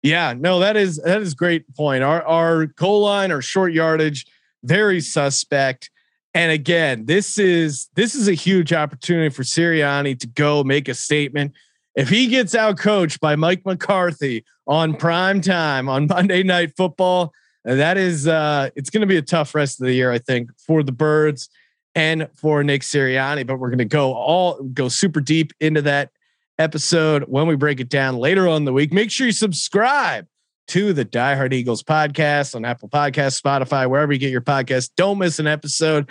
Yeah, 0.03 0.35
no, 0.37 0.59
that 0.59 0.77
is 0.77 0.97
that 0.99 1.23
is 1.23 1.35
great 1.35 1.65
point. 1.77 2.03
Our 2.03 2.23
our 2.25 2.67
goal 2.67 3.03
line 3.03 3.31
or 3.31 3.41
short 3.41 3.73
yardage 3.73 4.27
very 4.65 5.01
suspect. 5.01 5.91
And 6.35 6.51
again, 6.51 7.07
this 7.07 7.39
is 7.39 7.89
this 7.95 8.15
is 8.15 8.27
a 8.27 8.33
huge 8.33 8.73
opportunity 8.73 9.29
for 9.29 9.43
Sirianni 9.43 10.19
to 10.19 10.27
go 10.27 10.65
make 10.65 10.89
a 10.89 10.95
statement. 10.95 11.53
If 11.95 12.09
he 12.09 12.27
gets 12.27 12.55
out 12.55 12.79
coached 12.79 13.21
by 13.21 13.37
Mike 13.37 13.67
McCarthy 13.67 14.45
on 14.67 14.97
prime 14.97 15.41
time 15.41 15.89
on 15.89 16.07
Monday 16.07 16.43
Night 16.43 16.75
Football, 16.77 17.33
that 17.65 17.97
is 17.97 18.27
uh, 18.27 18.71
it's 18.75 18.91
going 18.91 19.03
to 19.03 19.07
be 19.07 19.19
a 19.19 19.23
tough 19.23 19.55
rest 19.55 19.81
of 19.81 19.87
the 19.87 19.93
year, 19.93 20.11
I 20.11 20.19
think, 20.19 20.51
for 20.59 20.83
the 20.83 20.93
Birds 20.93 21.49
and 21.95 22.29
for 22.35 22.65
Nick 22.65 22.83
Sirianni. 22.83 23.47
But 23.47 23.59
we're 23.59 23.69
going 23.69 23.79
to 23.79 23.85
go 23.85 24.15
all 24.15 24.63
go 24.63 24.89
super 24.89 25.21
deep 25.21 25.53
into 25.61 25.83
that 25.83 26.11
episode 26.59 27.25
when 27.25 27.47
we 27.47 27.57
break 27.57 27.81
it 27.81 27.89
down 27.89 28.17
later 28.17 28.49
on 28.49 28.65
the 28.65 28.73
week. 28.73 28.93
Make 28.93 29.11
sure 29.11 29.27
you 29.27 29.33
subscribe 29.33 30.27
to 30.69 30.93
the 30.93 31.05
Die 31.05 31.35
Hard 31.35 31.53
Eagles 31.53 31.83
podcast 31.83 32.55
on 32.55 32.65
Apple 32.65 32.89
Podcasts, 32.89 33.41
Spotify, 33.41 33.89
wherever 33.89 34.13
you 34.13 34.19
get 34.19 34.31
your 34.31 34.41
podcast. 34.41 34.91
Don't 34.97 35.19
miss 35.19 35.39
an 35.39 35.47
episode. 35.47 36.09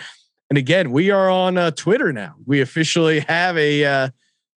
And 0.50 0.58
again, 0.58 0.92
we 0.92 1.12
are 1.12 1.30
on 1.30 1.58
uh, 1.58 1.72
Twitter 1.72 2.12
now. 2.12 2.36
We 2.46 2.62
officially 2.62 3.22
have 3.22 3.58
a 3.58 3.86
uh, 3.86 4.10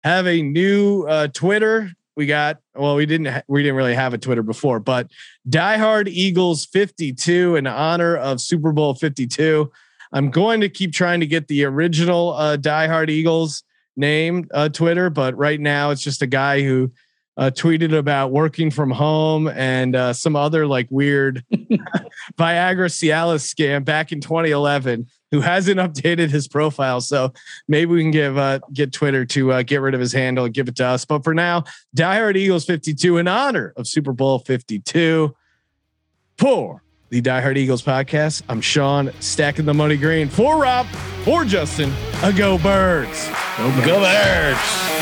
have 0.03 0.27
a 0.27 0.43
new 0.43 1.05
uh, 1.05 1.29
Twitter. 1.29 1.91
We 2.17 2.27
got 2.27 2.59
well, 2.75 2.97
we 2.97 3.07
didn't 3.07 3.27
ha- 3.27 3.43
we 3.49 3.63
didn't 3.63 3.77
really 3.77 3.95
have 3.95 4.13
a 4.13 4.19
Twitter 4.19 4.43
before, 4.43 4.81
but 4.81 5.11
Die 5.49 5.77
Hard 5.77 6.09
Eagles 6.09 6.67
52 6.67 7.57
in 7.57 7.67
honor 7.67 8.17
of 8.17 8.41
Super 8.41 8.73
Bowl 8.73 8.95
52. 8.95 9.71
I'm 10.13 10.31
going 10.31 10.61
to 10.61 10.69
keep 10.69 10.93
trying 10.93 11.21
to 11.21 11.27
get 11.27 11.49
the 11.49 11.65
original 11.65 12.33
uh, 12.33 12.57
Die 12.57 12.87
Hard 12.87 13.11
Eagles 13.11 13.63
name 13.97 14.49
uh, 14.53 14.69
Twitter, 14.69 15.11
but 15.11 15.37
right 15.37 15.61
now 15.61 15.91
it's 15.91 16.03
just 16.03 16.23
a 16.23 16.27
guy 16.27 16.63
who 16.63 16.91
uh, 17.37 17.51
tweeted 17.51 17.97
about 17.97 18.31
working 18.31 18.71
from 18.71 18.91
home 18.91 19.49
and 19.49 19.97
uh, 19.97 20.13
some 20.13 20.37
other 20.37 20.67
like 20.67 20.87
weird 20.91 21.45
Viagra 22.39 22.89
Cialis 22.89 23.43
scam 23.43 23.85
back 23.85 24.13
in 24.13 24.21
2011. 24.21 25.07
Who 25.33 25.41
hasn't 25.41 25.81
updated 25.81 26.31
his 26.31 26.47
profile? 26.47 27.01
So 27.01 27.33
maybe 27.67 27.91
we 27.91 28.03
can 28.03 28.13
give 28.13 28.39
uh, 28.39 28.61
get 28.73 28.93
Twitter 28.93 29.25
to 29.27 29.53
uh, 29.53 29.63
get 29.63 29.81
rid 29.81 29.95
of 29.95 30.01
his 30.01 30.13
handle 30.13 30.45
and 30.45 30.55
give 30.55 30.69
it 30.69 30.77
to 30.77 30.87
us. 30.87 31.05
But 31.05 31.25
for 31.25 31.35
now, 31.35 31.65
Die 31.93 32.17
Hard 32.17 32.37
Eagles 32.37 32.65
52 32.65 33.19
in 33.19 33.27
honor 33.27 33.73
of 33.77 33.89
Super 33.89 34.13
Bowl 34.13 34.39
52 34.39 35.35
for 36.39 36.84
the 37.15 37.21
Die 37.21 37.41
Hard 37.41 37.57
Eagles 37.57 37.81
podcast. 37.81 38.43
I'm 38.49 38.61
Sean, 38.61 39.13
stacking 39.21 39.67
the 39.67 39.73
money 39.73 39.97
green 39.97 40.29
for 40.29 40.61
Rob, 40.61 40.85
for 41.23 41.45
Justin. 41.45 41.93
A 42.25 42.33
go 42.33 42.59
birds. 42.59 43.29
Go 43.57 43.87
Go 43.87 44.01
birds. 44.01 44.94